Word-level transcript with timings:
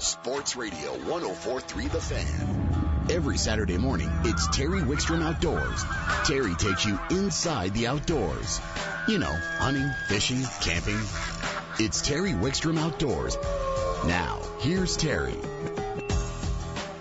Sports 0.00 0.56
Radio 0.56 0.92
1043 0.92 1.88
The 1.88 2.00
Fan. 2.00 3.06
Every 3.10 3.36
Saturday 3.36 3.76
morning, 3.76 4.10
it's 4.24 4.48
Terry 4.48 4.80
Wickstrom 4.80 5.22
Outdoors. 5.22 5.84
Terry 6.24 6.54
takes 6.54 6.86
you 6.86 6.98
inside 7.10 7.74
the 7.74 7.86
outdoors. 7.86 8.62
You 9.06 9.18
know, 9.18 9.38
hunting, 9.58 9.90
fishing, 10.08 10.42
camping. 10.62 10.98
It's 11.78 12.00
Terry 12.00 12.32
Wickstrom 12.32 12.78
Outdoors. 12.78 13.36
Now, 14.06 14.40
here's 14.60 14.96
Terry. 14.96 15.36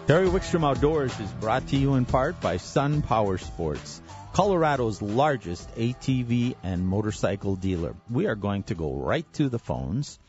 Terry 0.05 0.27
Wickstrom 0.27 0.69
Outdoors 0.69 1.17
is 1.21 1.31
brought 1.31 1.69
to 1.69 1.77
you 1.77 1.95
in 1.95 2.03
part 2.03 2.41
by 2.41 2.57
Sun 2.57 3.03
Power 3.03 3.37
Sports, 3.37 4.01
Colorado's 4.33 5.01
largest 5.01 5.73
ATV 5.75 6.57
and 6.63 6.85
motorcycle 6.85 7.55
dealer. 7.55 7.95
We 8.09 8.27
are 8.27 8.35
going 8.35 8.63
to 8.63 8.75
go 8.75 8.93
right 8.93 9.25
to 9.35 9.47
the 9.47 9.59
phones, 9.59 10.19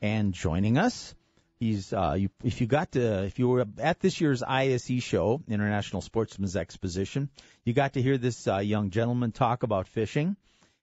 and 0.00 0.32
joining 0.32 0.78
us, 0.78 1.14
he's 1.58 1.92
uh, 1.92 2.16
you, 2.18 2.28
if 2.44 2.60
you 2.60 2.66
got 2.66 2.92
to 2.92 3.24
if 3.24 3.38
you 3.38 3.48
were 3.48 3.66
at 3.78 4.00
this 4.00 4.20
year's 4.20 4.42
ISE 4.42 5.02
show, 5.02 5.42
International 5.48 6.02
Sportsman's 6.02 6.56
Exposition, 6.56 7.30
you 7.64 7.72
got 7.72 7.94
to 7.94 8.02
hear 8.02 8.18
this 8.18 8.46
uh, 8.46 8.58
young 8.58 8.90
gentleman 8.90 9.32
talk 9.32 9.62
about 9.62 9.88
fishing. 9.88 10.36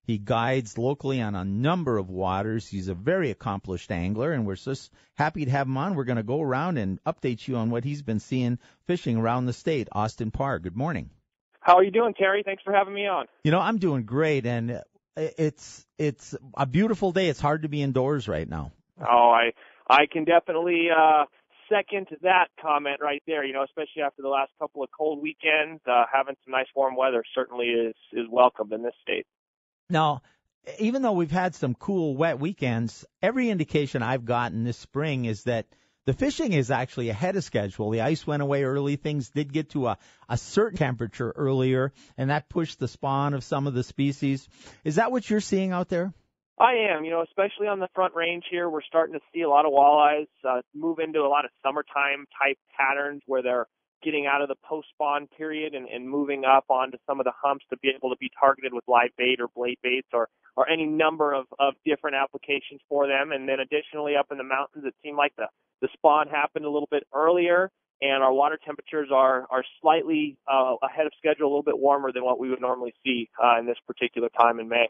He 0.05 0.17
guides 0.17 0.77
locally 0.77 1.21
on 1.21 1.33
a 1.33 1.45
number 1.45 1.97
of 1.97 2.09
waters. 2.09 2.67
He's 2.67 2.89
a 2.89 2.94
very 2.94 3.31
accomplished 3.31 3.89
angler, 3.89 4.33
and 4.33 4.45
we're 4.45 4.57
just 4.57 4.91
happy 5.16 5.45
to 5.45 5.52
have 5.52 5.67
him 5.67 5.77
on. 5.77 5.95
We're 5.95 6.03
going 6.03 6.17
to 6.17 6.23
go 6.23 6.41
around 6.41 6.77
and 6.77 7.02
update 7.05 7.47
you 7.47 7.55
on 7.55 7.69
what 7.69 7.85
he's 7.85 8.02
been 8.02 8.19
seeing 8.19 8.59
fishing 8.85 9.16
around 9.16 9.45
the 9.45 9.53
state. 9.53 9.88
Austin 9.94 10.30
Parr, 10.30 10.59
good 10.59 10.75
morning. 10.75 11.09
How 11.61 11.77
are 11.77 11.83
you 11.83 11.91
doing, 11.91 12.13
Terry? 12.13 12.44
Thanks 12.44 12.63
for 12.63 12.73
having 12.73 12.94
me 12.94 13.08
on. 13.08 13.27
You 13.45 13.52
know, 13.52 13.61
I'm 13.61 13.77
doing 13.77 14.03
great, 14.03 14.45
and 14.45 14.81
it's 15.16 15.85
it's 15.97 16.35
a 16.58 16.66
beautiful 16.66 17.13
day. 17.13 17.30
It's 17.30 17.39
hard 17.39 17.61
to 17.61 17.69
be 17.69 17.81
indoors 17.81 18.27
right 18.27 18.49
now. 18.49 18.73
Oh, 18.99 19.31
I 19.31 19.53
I 19.87 20.05
can 20.11 20.25
definitely 20.25 20.87
uh, 20.95 21.25
second 21.69 22.07
that 22.21 22.47
comment 22.61 22.99
right 23.01 23.23
there. 23.27 23.43
You 23.43 23.53
know, 23.53 23.63
especially 23.63 24.01
after 24.05 24.21
the 24.21 24.29
last 24.29 24.51
couple 24.59 24.83
of 24.83 24.89
cold 24.97 25.21
weekends, 25.21 25.81
uh, 25.88 26.05
having 26.11 26.35
some 26.45 26.52
nice 26.52 26.67
warm 26.75 26.95
weather 26.95 27.23
certainly 27.35 27.67
is 27.67 27.95
is 28.11 28.25
welcome 28.30 28.71
in 28.73 28.83
this 28.83 28.95
state. 29.02 29.25
Now, 29.89 30.21
even 30.80 31.02
though 31.02 31.13
we've 31.13 31.31
had 31.31 31.55
some 31.55 31.75
cool, 31.75 32.16
wet 32.16 32.39
weekends, 32.39 33.05
every 33.21 33.49
indication 33.49 34.02
I've 34.02 34.25
gotten 34.25 34.63
this 34.63 34.77
spring 34.77 35.25
is 35.25 35.43
that 35.43 35.66
the 36.05 36.13
fishing 36.13 36.52
is 36.52 36.69
actually 36.69 37.09
ahead 37.09 37.36
of 37.38 37.43
schedule. 37.43 37.89
The 37.89 38.02
ice 38.02 38.27
went 38.27 38.43
away 38.43 38.63
early. 38.63 38.97
Things 38.97 39.30
did 39.30 39.53
get 39.53 39.69
to 39.69 39.88
a, 39.88 39.97
a 40.27 40.38
certain 40.38 40.77
temperature 40.77 41.31
earlier, 41.31 41.93
and 42.17 42.30
that 42.30 42.49
pushed 42.49 42.80
the 42.80 42.89
spawn 42.89 43.33
of 43.33 43.43
some 43.43 43.67
of 43.67 43.73
the 43.73 43.83
species. 43.83 44.47
Is 44.83 44.95
that 44.95 45.11
what 45.11 45.30
you're 45.30 45.39
seeing 45.39 45.71
out 45.71 45.88
there? 45.88 46.13
I 46.59 46.73
am, 46.95 47.03
you 47.03 47.11
know, 47.11 47.23
especially 47.23 47.67
on 47.67 47.79
the 47.79 47.89
front 47.95 48.13
range 48.15 48.45
here, 48.49 48.69
we're 48.69 48.83
starting 48.83 49.13
to 49.13 49.21
see 49.33 49.41
a 49.41 49.49
lot 49.49 49.65
of 49.65 49.73
walleyes 49.73 50.27
uh, 50.47 50.61
move 50.75 50.99
into 50.99 51.19
a 51.19 51.27
lot 51.27 51.45
of 51.45 51.51
summertime 51.65 52.25
type 52.39 52.57
patterns 52.77 53.23
where 53.25 53.41
they're 53.41 53.67
getting 54.03 54.27
out 54.27 54.41
of 54.41 54.49
the 54.49 54.55
post 54.63 54.87
spawn 54.93 55.27
period 55.37 55.73
and, 55.73 55.87
and 55.87 56.07
moving 56.07 56.43
up 56.45 56.65
onto 56.69 56.97
some 57.07 57.19
of 57.19 57.23
the 57.23 57.31
humps 57.41 57.65
to 57.69 57.77
be 57.77 57.89
able 57.95 58.09
to 58.11 58.17
be 58.19 58.29
targeted 58.39 58.73
with 58.73 58.83
live 58.87 59.09
bait 59.17 59.39
or 59.39 59.47
blade 59.55 59.79
baits 59.81 60.09
or 60.13 60.27
or 60.55 60.69
any 60.69 60.85
number 60.85 61.33
of, 61.33 61.45
of 61.59 61.73
different 61.85 62.15
applications 62.15 62.79
for 62.87 63.07
them. 63.07 63.31
And 63.31 63.49
then 63.49 63.59
additionally 63.59 64.15
up 64.15 64.27
in 64.31 64.37
the 64.37 64.43
mountains 64.43 64.85
it 64.85 64.93
seemed 65.03 65.17
like 65.17 65.33
the, 65.37 65.47
the 65.81 65.87
spawn 65.93 66.27
happened 66.27 66.65
a 66.65 66.69
little 66.69 66.89
bit 66.91 67.03
earlier 67.15 67.71
and 68.01 68.21
our 68.21 68.33
water 68.33 68.59
temperatures 68.63 69.09
are 69.11 69.47
are 69.49 69.63
slightly 69.81 70.37
uh, 70.51 70.75
ahead 70.83 71.07
of 71.07 71.13
schedule, 71.17 71.47
a 71.47 71.49
little 71.49 71.63
bit 71.63 71.79
warmer 71.79 72.11
than 72.11 72.23
what 72.23 72.39
we 72.39 72.49
would 72.49 72.61
normally 72.61 72.93
see 73.03 73.29
uh, 73.43 73.57
in 73.59 73.65
this 73.65 73.77
particular 73.87 74.29
time 74.39 74.59
in 74.59 74.69
May. 74.69 74.89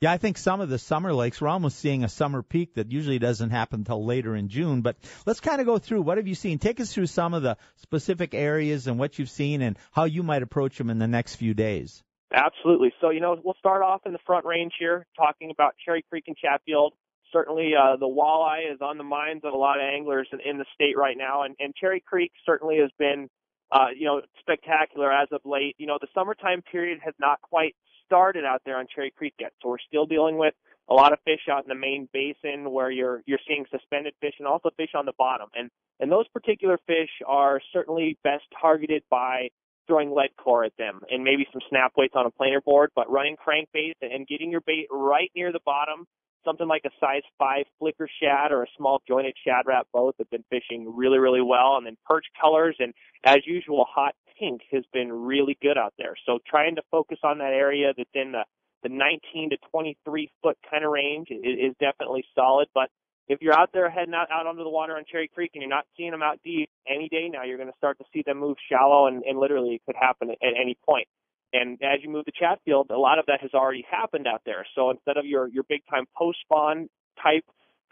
Yeah, 0.00 0.12
I 0.12 0.16
think 0.16 0.38
some 0.38 0.62
of 0.62 0.70
the 0.70 0.78
summer 0.78 1.12
lakes, 1.12 1.42
we're 1.42 1.48
almost 1.48 1.78
seeing 1.78 2.04
a 2.04 2.08
summer 2.08 2.42
peak 2.42 2.76
that 2.76 2.90
usually 2.90 3.18
doesn't 3.18 3.50
happen 3.50 3.80
until 3.80 4.02
later 4.02 4.34
in 4.34 4.48
June. 4.48 4.80
But 4.80 4.96
let's 5.26 5.40
kind 5.40 5.60
of 5.60 5.66
go 5.66 5.76
through 5.76 6.00
what 6.00 6.16
have 6.16 6.26
you 6.26 6.34
seen? 6.34 6.58
Take 6.58 6.80
us 6.80 6.90
through 6.90 7.08
some 7.08 7.34
of 7.34 7.42
the 7.42 7.58
specific 7.76 8.32
areas 8.32 8.86
and 8.86 8.98
what 8.98 9.18
you've 9.18 9.28
seen 9.28 9.60
and 9.60 9.76
how 9.92 10.04
you 10.04 10.22
might 10.22 10.42
approach 10.42 10.78
them 10.78 10.88
in 10.88 10.98
the 10.98 11.06
next 11.06 11.36
few 11.36 11.52
days. 11.52 12.02
Absolutely. 12.32 12.94
So, 13.02 13.10
you 13.10 13.20
know, 13.20 13.36
we'll 13.44 13.58
start 13.58 13.82
off 13.82 14.00
in 14.06 14.12
the 14.12 14.18
front 14.24 14.46
range 14.46 14.72
here, 14.78 15.04
talking 15.18 15.50
about 15.50 15.74
Cherry 15.84 16.02
Creek 16.08 16.24
and 16.28 16.36
Chatfield. 16.36 16.94
Certainly, 17.30 17.72
uh, 17.78 17.96
the 17.96 18.08
walleye 18.08 18.72
is 18.72 18.80
on 18.80 18.96
the 18.96 19.04
minds 19.04 19.44
of 19.44 19.52
a 19.52 19.56
lot 19.56 19.76
of 19.76 19.82
anglers 19.82 20.28
in, 20.32 20.40
in 20.40 20.56
the 20.56 20.64
state 20.74 20.96
right 20.96 21.16
now, 21.16 21.42
and, 21.42 21.54
and 21.60 21.74
Cherry 21.74 22.00
Creek 22.00 22.32
certainly 22.46 22.78
has 22.78 22.90
been, 22.98 23.28
uh, 23.70 23.88
you 23.94 24.06
know, 24.06 24.22
spectacular 24.40 25.12
as 25.12 25.28
of 25.30 25.42
late. 25.44 25.76
You 25.76 25.86
know, 25.86 25.98
the 26.00 26.08
summertime 26.14 26.62
period 26.62 27.00
has 27.04 27.14
not 27.20 27.40
quite 27.42 27.76
started 28.10 28.44
out 28.44 28.62
there 28.66 28.76
on 28.76 28.86
Cherry 28.92 29.12
Creek 29.16 29.34
yet. 29.38 29.52
So 29.62 29.68
we're 29.68 29.78
still 29.86 30.04
dealing 30.04 30.36
with 30.36 30.54
a 30.88 30.94
lot 30.94 31.12
of 31.12 31.20
fish 31.24 31.46
out 31.48 31.62
in 31.62 31.68
the 31.68 31.76
main 31.76 32.08
basin 32.12 32.72
where 32.72 32.90
you're 32.90 33.22
you're 33.24 33.38
seeing 33.46 33.64
suspended 33.70 34.14
fish 34.20 34.34
and 34.40 34.48
also 34.48 34.70
fish 34.76 34.90
on 34.96 35.06
the 35.06 35.12
bottom. 35.16 35.48
And 35.54 35.70
and 36.00 36.10
those 36.10 36.26
particular 36.28 36.78
fish 36.86 37.10
are 37.26 37.60
certainly 37.72 38.18
best 38.24 38.44
targeted 38.60 39.04
by 39.08 39.50
throwing 39.86 40.10
lead 40.10 40.30
core 40.36 40.64
at 40.64 40.72
them 40.78 41.00
and 41.10 41.22
maybe 41.22 41.46
some 41.52 41.60
snap 41.68 41.92
weights 41.96 42.14
on 42.16 42.26
a 42.26 42.30
planer 42.30 42.60
board, 42.60 42.90
but 42.96 43.10
running 43.10 43.36
crankbaits 43.36 43.94
and 44.02 44.26
getting 44.26 44.50
your 44.50 44.60
bait 44.60 44.86
right 44.90 45.30
near 45.34 45.52
the 45.52 45.60
bottom 45.64 46.06
something 46.44 46.68
like 46.68 46.82
a 46.84 46.90
size 46.98 47.22
five 47.38 47.64
flicker 47.78 48.08
shad 48.22 48.52
or 48.52 48.62
a 48.62 48.66
small 48.76 49.02
jointed 49.06 49.34
shad 49.46 49.66
rat 49.66 49.86
both 49.92 50.14
have 50.18 50.30
been 50.30 50.44
fishing 50.50 50.90
really, 50.94 51.18
really 51.18 51.42
well. 51.42 51.76
And 51.76 51.86
then 51.86 51.96
perch 52.06 52.24
colors 52.40 52.76
and 52.78 52.94
as 53.24 53.40
usual, 53.46 53.86
hot 53.88 54.14
pink 54.40 54.62
has 54.72 54.84
been 54.92 55.12
really 55.12 55.56
good 55.62 55.78
out 55.78 55.94
there. 55.98 56.14
So 56.26 56.38
trying 56.48 56.76
to 56.76 56.82
focus 56.90 57.18
on 57.22 57.38
that 57.38 57.52
area 57.52 57.92
that's 57.96 58.10
in 58.14 58.32
the, 58.32 58.44
the 58.82 58.88
19 58.88 59.50
to 59.50 59.56
23 59.70 60.30
foot 60.42 60.56
kind 60.68 60.84
of 60.84 60.90
range 60.90 61.28
is, 61.30 61.40
is 61.42 61.74
definitely 61.78 62.24
solid. 62.34 62.68
But 62.74 62.88
if 63.28 63.40
you're 63.42 63.58
out 63.58 63.70
there 63.72 63.88
heading 63.90 64.14
out, 64.14 64.28
out 64.32 64.46
onto 64.46 64.64
the 64.64 64.70
water 64.70 64.96
on 64.96 65.04
Cherry 65.10 65.28
Creek 65.28 65.52
and 65.54 65.62
you're 65.62 65.70
not 65.70 65.86
seeing 65.96 66.10
them 66.10 66.22
out 66.22 66.40
deep 66.44 66.70
any 66.88 67.08
day 67.08 67.28
now, 67.32 67.44
you're 67.44 67.58
going 67.58 67.70
to 67.70 67.76
start 67.76 67.98
to 67.98 68.04
see 68.12 68.24
them 68.26 68.38
move 68.38 68.56
shallow 68.68 69.06
and, 69.06 69.22
and 69.22 69.38
literally 69.38 69.74
it 69.74 69.82
could 69.86 69.96
happen 70.00 70.30
at, 70.30 70.38
at 70.42 70.54
any 70.60 70.76
point. 70.88 71.06
And 71.52 71.78
as 71.82 72.00
you 72.02 72.10
move 72.10 72.24
to 72.26 72.32
Chatfield, 72.32 72.90
a 72.90 72.98
lot 72.98 73.18
of 73.18 73.26
that 73.26 73.40
has 73.42 73.50
already 73.54 73.84
happened 73.90 74.26
out 74.26 74.42
there. 74.46 74.66
So 74.74 74.90
instead 74.90 75.16
of 75.16 75.26
your, 75.26 75.48
your 75.48 75.64
big 75.68 75.82
time 75.90 76.06
post 76.16 76.38
spawn 76.44 76.88
type 77.22 77.44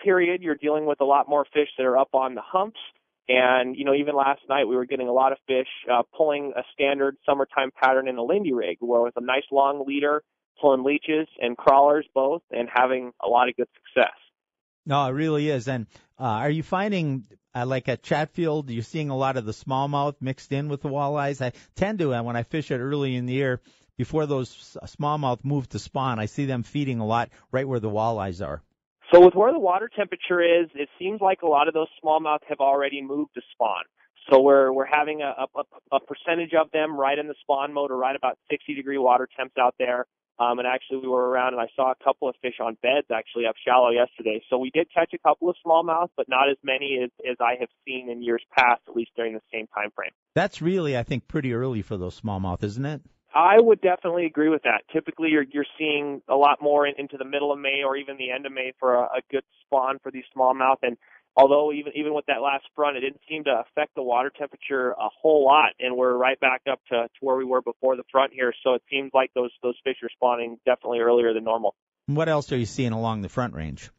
period, 0.03 0.42
you're 0.42 0.54
dealing 0.54 0.87
with 0.87 1.00
a 1.00 1.04
lot 1.04 1.28
more 1.28 1.44
fish 1.53 1.69
that 1.76 1.84
are 1.84 1.98
up 1.98 2.14
on 2.14 2.34
the 2.34 2.42
humps. 2.44 2.78
And, 3.28 3.76
you 3.76 3.84
know, 3.84 3.94
even 3.94 4.16
last 4.16 4.40
night 4.48 4.66
we 4.66 4.76
were 4.76 4.86
getting 4.86 5.08
a 5.08 5.12
lot 5.12 5.32
of 5.32 5.38
fish 5.46 5.68
uh, 5.92 6.02
pulling 6.16 6.52
a 6.56 6.62
standard 6.72 7.16
summertime 7.26 7.70
pattern 7.70 8.08
in 8.08 8.16
a 8.16 8.22
Lindy 8.22 8.54
rig 8.54 8.78
where 8.80 9.02
with 9.02 9.16
a 9.16 9.20
nice 9.20 9.44
long 9.52 9.84
leader, 9.86 10.22
pulling 10.60 10.82
leeches 10.82 11.28
and 11.40 11.56
crawlers 11.56 12.06
both 12.14 12.42
and 12.50 12.68
having 12.72 13.12
a 13.22 13.28
lot 13.28 13.48
of 13.48 13.56
good 13.56 13.68
success. 13.74 14.14
No, 14.86 15.04
it 15.06 15.10
really 15.10 15.50
is. 15.50 15.68
And 15.68 15.86
uh, 16.18 16.24
are 16.24 16.50
you 16.50 16.62
finding 16.62 17.24
uh, 17.54 17.66
like 17.66 17.88
at 17.88 18.02
Chatfield, 18.02 18.70
you're 18.70 18.82
seeing 18.82 19.10
a 19.10 19.16
lot 19.16 19.36
of 19.36 19.44
the 19.44 19.52
smallmouth 19.52 20.16
mixed 20.20 20.52
in 20.52 20.68
with 20.68 20.82
the 20.82 20.88
walleyes. 20.88 21.44
I 21.44 21.52
tend 21.74 21.98
to, 21.98 22.14
uh, 22.14 22.22
when 22.22 22.36
I 22.36 22.42
fish 22.42 22.70
it 22.70 22.78
early 22.78 23.16
in 23.16 23.26
the 23.26 23.34
year, 23.34 23.60
before 23.96 24.26
those 24.26 24.78
smallmouth 24.86 25.44
move 25.44 25.68
to 25.70 25.78
spawn, 25.78 26.18
I 26.18 26.26
see 26.26 26.46
them 26.46 26.62
feeding 26.62 27.00
a 27.00 27.06
lot 27.06 27.30
right 27.50 27.66
where 27.66 27.80
the 27.80 27.90
walleyes 27.90 28.46
are. 28.46 28.62
So 29.12 29.24
with 29.24 29.34
where 29.34 29.52
the 29.52 29.58
water 29.58 29.88
temperature 29.94 30.41
is, 30.41 30.69
it 30.74 30.88
seems 30.98 31.20
like 31.20 31.42
a 31.42 31.46
lot 31.46 31.66
of 31.69 31.74
those 31.74 31.88
smallmouth 32.04 32.41
have 32.48 32.60
already 32.60 33.02
moved 33.02 33.34
to 33.34 33.41
spawn. 33.52 33.84
So 34.30 34.41
we're 34.42 34.70
we're 34.72 34.86
having 34.86 35.22
a, 35.22 35.46
a, 35.56 35.96
a 35.96 36.00
percentage 36.00 36.52
of 36.52 36.70
them 36.70 36.98
right 36.98 37.19
in 37.19 37.28
the 37.28 37.34
spawn 37.41 37.72
mode 37.72 37.91
or 37.91 37.96
right 37.96 38.14
about 38.14 38.36
60 38.50 38.74
degree 38.74 38.98
water 38.98 39.26
temps 39.36 39.54
out 39.58 39.74
there. 39.78 40.06
Um, 40.38 40.60
and 40.60 40.69
actually, 40.69 40.98
we 40.98 41.08
were 41.08 41.28
around 41.28 41.54
and 41.54 41.60
I 41.60 41.66
saw 41.74 41.91
a 41.91 42.04
couple 42.04 42.28
of 42.28 42.34
fish 42.41 42.54
on 42.60 42.76
beds 42.80 43.08
actually 43.12 43.46
up 43.46 43.56
shallow 43.66 43.91
yesterday. 43.91 44.41
So 44.48 44.58
we 44.58 44.70
did 44.70 44.86
catch 44.92 45.12
a 45.12 45.19
couple 45.19 45.48
of 45.48 45.56
smallmouth, 45.66 46.10
but 46.16 46.28
not 46.28 46.48
as 46.48 46.56
many 46.62 47.00
as, 47.02 47.10
as 47.28 47.36
I 47.40 47.54
have 47.58 47.69
seen 47.84 48.08
in 48.08 48.22
years 48.22 48.42
past, 48.56 48.82
at 48.86 48.94
least 48.94 49.10
during 49.16 49.34
the 49.34 49.40
same 49.52 49.66
time 49.75 49.90
frame. 49.96 50.12
That's 50.34 50.62
really, 50.62 50.96
I 50.96 51.02
think, 51.02 51.26
pretty 51.26 51.52
early 51.52 51.82
for 51.82 51.96
those 51.96 52.20
smallmouth, 52.20 52.62
isn't 52.62 52.86
it? 52.86 53.02
I 53.34 53.60
would 53.60 53.80
definitely 53.80 54.24
agree 54.24 54.48
with 54.48 54.62
that. 54.62 54.82
Typically, 54.92 55.28
you're 55.30 55.44
you're 55.50 55.66
seeing 55.78 56.22
a 56.28 56.34
lot 56.34 56.62
more 56.62 56.86
in, 56.86 56.94
into 56.98 57.16
the 57.16 57.24
middle 57.24 57.52
of 57.52 57.58
May 57.58 57.82
or 57.84 57.96
even 57.96 58.16
the 58.16 58.30
end 58.30 58.46
of 58.46 58.52
May 58.52 58.72
for 58.80 58.94
a, 58.94 59.02
a 59.02 59.20
good 59.30 59.44
spawn 59.66 59.98
for 60.02 60.10
these 60.10 60.24
smallmouth. 60.34 60.78
And 60.82 60.96
although 61.36 61.72
even 61.72 61.92
even 61.94 62.14
with 62.14 62.26
that 62.26 62.40
last 62.42 62.64
front, 62.74 62.96
it 62.96 63.00
didn't 63.00 63.20
seem 63.28 63.44
to 63.44 63.50
affect 63.50 63.94
the 63.94 64.02
water 64.02 64.30
temperature 64.36 64.92
a 64.92 65.08
whole 65.20 65.44
lot, 65.44 65.70
and 65.78 65.96
we're 65.96 66.16
right 66.16 66.40
back 66.40 66.62
up 66.70 66.80
to, 66.88 67.02
to 67.02 67.20
where 67.20 67.36
we 67.36 67.44
were 67.44 67.60
before 67.60 67.96
the 67.96 68.04
front 68.10 68.32
here. 68.32 68.52
So 68.64 68.75
it 68.75 68.82
seems 68.90 69.10
like 69.12 69.32
those 69.34 69.50
those 69.62 69.76
fish 69.84 69.96
are 70.02 70.10
spawning 70.10 70.58
definitely 70.64 71.00
earlier 71.00 71.34
than 71.34 71.44
normal. 71.44 71.74
What 72.06 72.28
else 72.31 72.50
are 72.52 72.56
you 72.56 72.66
seeing 72.66 72.92
along 72.92 73.20
the 73.20 73.28
front 73.28 73.54
range? 73.54 73.90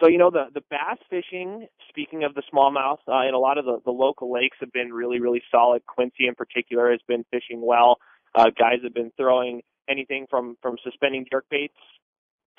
So 0.00 0.08
you 0.08 0.18
know 0.18 0.30
the 0.30 0.46
the 0.52 0.62
bass 0.70 0.98
fishing. 1.08 1.68
Speaking 1.88 2.24
of 2.24 2.34
the 2.34 2.42
smallmouth, 2.52 2.98
uh, 3.06 3.24
and 3.26 3.34
a 3.34 3.38
lot 3.38 3.56
of 3.56 3.64
the 3.64 3.78
the 3.84 3.92
local 3.92 4.32
lakes 4.32 4.56
have 4.60 4.72
been 4.72 4.92
really 4.92 5.20
really 5.20 5.42
solid. 5.50 5.86
Quincy 5.86 6.26
in 6.28 6.34
particular 6.34 6.90
has 6.90 7.00
been 7.08 7.24
fishing 7.30 7.64
well. 7.64 7.98
Uh, 8.34 8.50
guys 8.58 8.78
have 8.82 8.94
been 8.94 9.12
throwing 9.16 9.62
anything 9.88 10.26
from 10.28 10.56
from 10.62 10.76
suspending 10.82 11.26
jerk 11.30 11.44
baits 11.50 11.74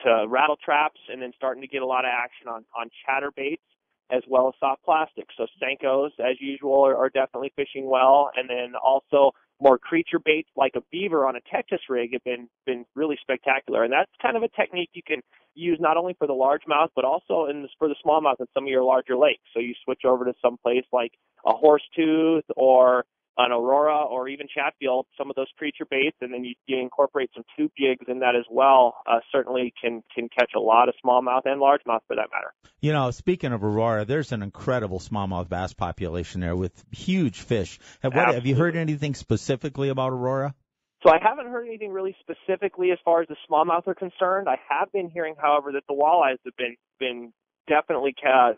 to 0.04 0.26
rattle 0.28 0.58
traps, 0.64 1.00
and 1.10 1.22
then 1.22 1.32
starting 1.36 1.62
to 1.62 1.68
get 1.68 1.82
a 1.82 1.86
lot 1.86 2.06
of 2.06 2.12
action 2.14 2.48
on 2.48 2.66
on 2.78 2.90
chatter 3.06 3.32
baits 3.36 3.64
as 4.12 4.22
well 4.30 4.48
as 4.48 4.54
soft 4.60 4.84
plastics. 4.84 5.34
So 5.36 5.48
Senkos, 5.62 6.12
as 6.20 6.40
usual, 6.40 6.86
are, 6.86 6.96
are 6.96 7.10
definitely 7.10 7.52
fishing 7.56 7.90
well, 7.90 8.30
and 8.36 8.50
then 8.50 8.74
also 8.76 9.32
more 9.60 9.78
creature 9.78 10.20
baits 10.24 10.50
like 10.56 10.74
a 10.76 10.82
beaver 10.92 11.26
on 11.26 11.36
a 11.36 11.40
Texas 11.52 11.80
rig 11.90 12.12
have 12.14 12.24
been 12.24 12.50
been 12.66 12.86
really 12.94 13.18
spectacular. 13.22 13.84
And 13.84 13.92
that's 13.92 14.12
kind 14.22 14.36
of 14.36 14.44
a 14.44 14.50
technique 14.50 14.90
you 14.94 15.02
can 15.06 15.22
use 15.56 15.78
not 15.80 15.98
only 15.98 16.14
for 16.18 16.28
the 16.28 16.34
largemouth 16.34 16.90
but 16.96 17.06
also 17.06 17.46
in 17.50 17.68
for 17.80 17.88
the 17.88 17.96
smallmouth 18.06 18.40
in 18.40 18.48
some 18.54 18.66
of 18.66 18.70
your 18.70 18.84
larger 18.84 19.16
lakes. 19.16 19.44
So 19.54 19.60
you 19.60 19.74
switch 19.84 20.02
over 20.06 20.26
to 20.26 20.34
some 20.42 20.58
place 20.58 20.84
like 20.92 21.14
a 21.46 21.54
horse 21.54 21.84
tooth 21.96 22.44
or 22.58 23.06
an 23.38 23.52
aurora 23.52 23.98
or 23.98 24.28
even 24.28 24.48
Chatfield, 24.54 25.06
some 25.18 25.30
of 25.30 25.36
those 25.36 25.48
creature 25.58 25.86
baits, 25.90 26.18
and 26.22 26.34
then 26.34 26.44
you, 26.44 26.56
you 26.68 26.80
incorporate 26.80 27.30
some 27.34 27.44
tube 27.58 27.72
jigs 27.78 28.06
in 28.08 28.20
that 28.20 28.36
as 28.36 28.46
well. 28.50 28.96
Uh, 29.06 29.20
certainly 29.32 29.74
can 29.82 30.04
can 30.14 30.30
catch 30.30 30.52
a 30.56 30.60
lot 30.60 30.90
of 30.90 30.96
smallmouth 31.04 31.42
and 31.46 31.62
largemouth 31.62 32.02
for 32.08 32.16
that 32.16 32.30
matter. 32.32 32.54
You 32.82 32.94
know, 32.94 33.12
speaking 33.12 33.52
of 33.52 33.64
aurora, 33.64 34.06
there's 34.06 34.32
an 34.32 34.44
incredible 34.44 35.00
smallmouth 35.00 35.50
bass 35.50 35.74
population 35.74 36.42
there 36.42 36.56
with 36.56 36.84
huge 36.92 37.42
fish. 37.42 37.80
Have, 38.02 38.14
what, 38.14 38.34
have 38.34 38.46
you 38.46 38.56
heard 38.56 38.76
anything 38.76 39.16
specifically 39.16 39.90
about 39.90 40.12
aurora? 40.12 40.54
So 41.06 41.12
I 41.12 41.18
haven't 41.22 41.52
heard 41.52 41.68
anything 41.68 41.92
really 41.92 42.16
specifically 42.20 42.92
as 42.92 42.98
far 43.06 43.22
as 43.22 43.28
the 43.28 43.36
smallmouth 43.50 43.88
are 43.88 43.94
concerned. 43.94 44.48
I 44.50 44.58
have 44.70 44.92
been 44.92 45.10
hearing, 45.10 45.36
however, 45.40 45.72
that 45.74 45.84
the 45.88 45.94
walleyes 45.94 46.38
have 46.46 46.56
been 46.58 46.76
been 47.00 47.34
definitely 47.68 48.16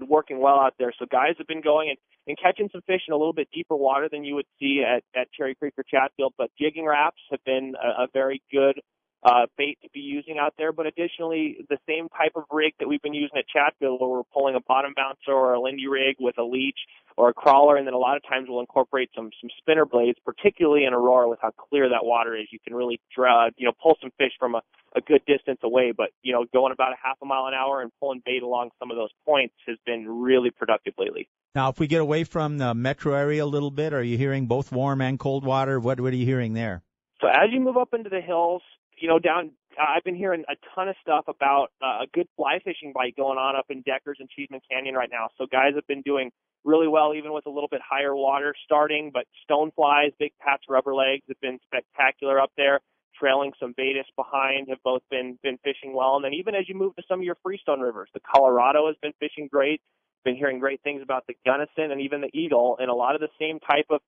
working 0.07 0.39
well 0.39 0.59
out 0.59 0.73
there. 0.79 0.93
So 0.97 1.05
guys 1.09 1.35
have 1.37 1.47
been 1.47 1.61
going 1.61 1.89
and, 1.89 1.97
and 2.27 2.37
catching 2.37 2.69
some 2.71 2.81
fish 2.81 3.01
in 3.07 3.13
a 3.13 3.17
little 3.17 3.33
bit 3.33 3.47
deeper 3.53 3.75
water 3.75 4.09
than 4.11 4.23
you 4.23 4.35
would 4.35 4.47
see 4.59 4.83
at, 4.83 5.03
at 5.19 5.27
Cherry 5.31 5.55
Creek 5.55 5.73
or 5.77 5.83
Chatfield. 5.83 6.33
But 6.37 6.49
jigging 6.59 6.85
Raps 6.85 7.21
have 7.31 7.43
been 7.45 7.73
a, 7.81 8.03
a 8.03 8.07
very 8.13 8.41
good 8.51 8.79
uh, 9.23 9.45
bait 9.57 9.77
to 9.83 9.89
be 9.93 9.99
using 9.99 10.37
out 10.39 10.53
there. 10.57 10.71
But 10.71 10.85
additionally, 10.85 11.65
the 11.69 11.77
same 11.87 12.09
type 12.09 12.33
of 12.35 12.43
rig 12.51 12.73
that 12.79 12.87
we've 12.87 13.01
been 13.01 13.13
using 13.13 13.37
at 13.37 13.47
Chatfield, 13.47 13.99
where 13.99 14.09
we're 14.09 14.23
pulling 14.33 14.55
a 14.55 14.61
bottom 14.67 14.93
bouncer 14.95 15.31
or 15.31 15.53
a 15.53 15.61
Lindy 15.61 15.87
rig 15.87 16.17
with 16.19 16.37
a 16.37 16.43
leech 16.43 16.77
or 17.17 17.29
a 17.29 17.33
crawler, 17.33 17.77
and 17.77 17.87
then 17.87 17.93
a 17.93 17.97
lot 17.97 18.15
of 18.15 18.23
times 18.23 18.47
we'll 18.49 18.59
incorporate 18.59 19.09
some 19.15 19.29
some 19.41 19.49
spinner 19.57 19.85
blades, 19.85 20.17
particularly 20.23 20.85
in 20.85 20.93
Aurora 20.93 21.27
with 21.29 21.39
how 21.41 21.51
clear 21.51 21.89
that 21.89 22.05
water 22.05 22.35
is. 22.35 22.47
You 22.51 22.59
can 22.59 22.75
really 22.75 22.99
draw, 23.15 23.49
you 23.57 23.65
know, 23.65 23.73
pull 23.81 23.97
some 24.01 24.11
fish 24.17 24.33
from 24.39 24.55
a, 24.55 24.61
a 24.95 25.01
good 25.01 25.21
distance 25.25 25.59
away. 25.63 25.93
But 25.95 26.09
you 26.21 26.33
know, 26.33 26.45
going 26.53 26.71
about 26.71 26.93
a 26.93 26.97
half 27.01 27.17
a 27.21 27.25
mile 27.25 27.47
an 27.47 27.53
hour 27.53 27.81
and 27.81 27.91
pulling 27.99 28.21
bait 28.25 28.43
along 28.43 28.69
some 28.79 28.91
of 28.91 28.97
those 28.97 29.11
points 29.25 29.55
has 29.67 29.77
been 29.85 30.07
really 30.07 30.51
productive 30.51 30.93
lately. 30.97 31.27
Now, 31.55 31.69
if 31.69 31.79
we 31.79 31.87
get 31.87 32.01
away 32.01 32.23
from 32.23 32.59
the 32.59 32.75
metro 32.75 33.15
area 33.15 33.43
a 33.43 33.45
little 33.45 33.71
bit, 33.71 33.91
are 33.93 34.03
you 34.03 34.15
hearing 34.15 34.45
both 34.45 34.71
warm 34.71 35.01
and 35.01 35.17
cold 35.17 35.43
water? 35.43 35.79
What 35.79 35.99
what 35.99 36.13
are 36.13 36.15
you 36.15 36.25
hearing 36.25 36.53
there? 36.53 36.83
So 37.19 37.27
as 37.27 37.49
you 37.51 37.59
move 37.59 37.77
up 37.77 37.93
into 37.93 38.11
the 38.11 38.21
hills, 38.21 38.61
you 38.97 39.07
know, 39.07 39.19
down 39.19 39.51
I've 39.77 40.03
been 40.03 40.15
hearing 40.15 40.43
a 40.49 40.55
ton 40.73 40.89
of 40.89 40.95
stuff 41.01 41.25
about 41.27 41.67
uh, 41.81 42.03
a 42.03 42.07
good 42.13 42.27
fly 42.35 42.59
fishing 42.63 42.93
bite 42.93 43.15
going 43.15 43.37
on 43.37 43.55
up 43.55 43.65
in 43.69 43.81
Deckers 43.81 44.17
and 44.19 44.29
Cheesman 44.29 44.61
Canyon 44.69 44.95
right 44.95 45.09
now. 45.11 45.29
So 45.37 45.45
guys 45.45 45.73
have 45.75 45.85
been 45.87 46.01
doing 46.01 46.31
really 46.63 46.87
well 46.87 47.13
even 47.13 47.31
with 47.33 47.45
a 47.45 47.49
little 47.49 47.69
bit 47.69 47.81
higher 47.87 48.15
water 48.15 48.55
starting, 48.65 49.11
but 49.13 49.25
stone 49.43 49.71
flies, 49.75 50.11
big 50.19 50.31
Pat's 50.41 50.63
rubber 50.67 50.95
legs 50.95 51.23
have 51.27 51.39
been 51.41 51.59
spectacular 51.65 52.39
up 52.39 52.51
there. 52.57 52.79
Trailing 53.19 53.53
some 53.59 53.73
Baetis 53.73 54.05
behind 54.15 54.67
have 54.69 54.77
both 54.83 55.01
been 55.09 55.39
been 55.41 55.57
fishing 55.63 55.95
well, 55.95 56.17
and 56.17 56.25
then 56.25 56.35
even 56.35 56.53
as 56.53 56.69
you 56.69 56.75
move 56.75 56.95
to 56.97 57.03
some 57.07 57.19
of 57.19 57.23
your 57.23 57.37
freestone 57.41 57.79
rivers, 57.79 58.09
the 58.13 58.19
Colorado 58.19 58.85
has 58.85 58.95
been 59.01 59.13
fishing 59.19 59.47
great. 59.51 59.81
Been 60.23 60.35
hearing 60.35 60.59
great 60.59 60.81
things 60.83 61.01
about 61.01 61.25
the 61.25 61.33
Gunnison 61.43 61.91
and 61.91 62.01
even 62.01 62.21
the 62.21 62.29
Eagle, 62.31 62.77
and 62.79 62.91
a 62.91 62.93
lot 62.93 63.15
of 63.15 63.21
the 63.21 63.29
same 63.39 63.59
type 63.59 63.87
of 63.89 64.01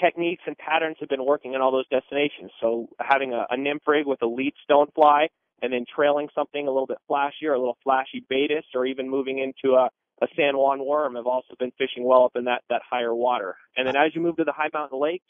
techniques 0.00 0.42
and 0.46 0.56
patterns 0.58 0.96
have 1.00 1.08
been 1.08 1.24
working 1.24 1.54
in 1.54 1.60
all 1.60 1.72
those 1.72 1.88
destinations. 1.88 2.50
So 2.60 2.88
having 3.00 3.32
a, 3.32 3.46
a 3.50 3.56
nymph 3.56 3.82
rig 3.86 4.06
with 4.06 4.22
a 4.22 4.26
lead 4.26 4.54
stonefly 4.68 5.28
and 5.62 5.72
then 5.72 5.84
trailing 5.94 6.28
something 6.34 6.66
a 6.66 6.70
little 6.70 6.86
bit 6.86 6.98
flashier, 7.10 7.54
a 7.54 7.58
little 7.58 7.78
flashy 7.82 8.24
Baetis, 8.30 8.64
or 8.74 8.86
even 8.86 9.08
moving 9.08 9.38
into 9.38 9.74
a, 9.74 9.88
a 10.22 10.26
San 10.36 10.56
Juan 10.56 10.84
worm 10.84 11.16
have 11.16 11.26
also 11.26 11.54
been 11.58 11.72
fishing 11.78 12.04
well 12.04 12.24
up 12.24 12.32
in 12.36 12.44
that, 12.44 12.62
that 12.68 12.82
higher 12.88 13.14
water. 13.14 13.56
And 13.76 13.86
then 13.86 13.96
as 13.96 14.14
you 14.14 14.20
move 14.20 14.36
to 14.36 14.44
the 14.44 14.52
high 14.52 14.70
mountain 14.72 15.00
lakes, 15.00 15.24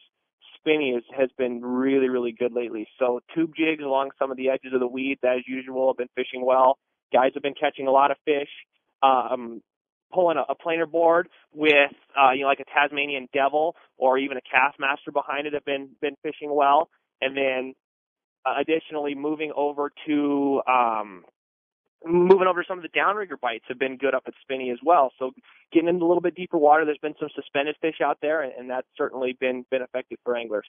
Spinney 0.58 0.90
is, 0.90 1.04
has 1.16 1.30
been 1.38 1.62
really, 1.62 2.08
really 2.08 2.32
good 2.32 2.52
lately. 2.52 2.88
So 2.98 3.20
tube 3.34 3.52
jigs 3.56 3.82
along 3.82 4.10
some 4.18 4.30
of 4.30 4.36
the 4.36 4.50
edges 4.50 4.72
of 4.74 4.80
the 4.80 4.86
weeds, 4.86 5.20
as 5.24 5.42
usual, 5.46 5.88
have 5.90 5.96
been 5.96 6.08
fishing 6.16 6.44
well. 6.44 6.78
Guys 7.12 7.30
have 7.34 7.42
been 7.42 7.54
catching 7.54 7.86
a 7.86 7.92
lot 7.92 8.10
of 8.10 8.16
fish. 8.24 8.48
Um, 9.02 9.62
pulling 10.16 10.38
a, 10.38 10.44
a 10.48 10.54
planer 10.54 10.86
board 10.86 11.28
with 11.54 11.92
uh, 12.18 12.32
you 12.32 12.42
know 12.42 12.46
like 12.48 12.60
a 12.60 12.64
Tasmanian 12.64 13.28
devil 13.34 13.76
or 13.98 14.16
even 14.18 14.38
a 14.38 14.40
Kastmaster 14.40 15.12
behind 15.12 15.46
it 15.46 15.52
have 15.52 15.64
been 15.64 15.90
been 16.00 16.16
fishing 16.22 16.52
well, 16.52 16.88
and 17.20 17.36
then 17.36 17.74
uh, 18.46 18.54
additionally 18.60 19.14
moving 19.14 19.52
over 19.54 19.92
to 20.06 20.62
um, 20.66 21.24
moving 22.04 22.46
over 22.48 22.62
to 22.62 22.66
some 22.68 22.78
of 22.78 22.82
the 22.82 22.98
downrigger 22.98 23.38
bites 23.40 23.64
have 23.68 23.78
been 23.78 23.98
good 23.98 24.14
up 24.14 24.22
at 24.26 24.34
Spinney 24.42 24.70
as 24.70 24.78
well. 24.84 25.12
So 25.18 25.32
getting 25.72 25.88
into 25.88 26.04
a 26.04 26.08
little 26.08 26.22
bit 26.22 26.34
deeper 26.34 26.56
water, 26.56 26.84
there's 26.84 26.98
been 26.98 27.14
some 27.20 27.28
suspended 27.34 27.76
fish 27.80 27.96
out 28.02 28.18
there, 28.22 28.42
and, 28.42 28.52
and 28.58 28.70
that's 28.70 28.88
certainly 28.96 29.36
been 29.38 29.66
been 29.70 29.82
effective 29.82 30.18
for 30.24 30.36
anglers. 30.36 30.66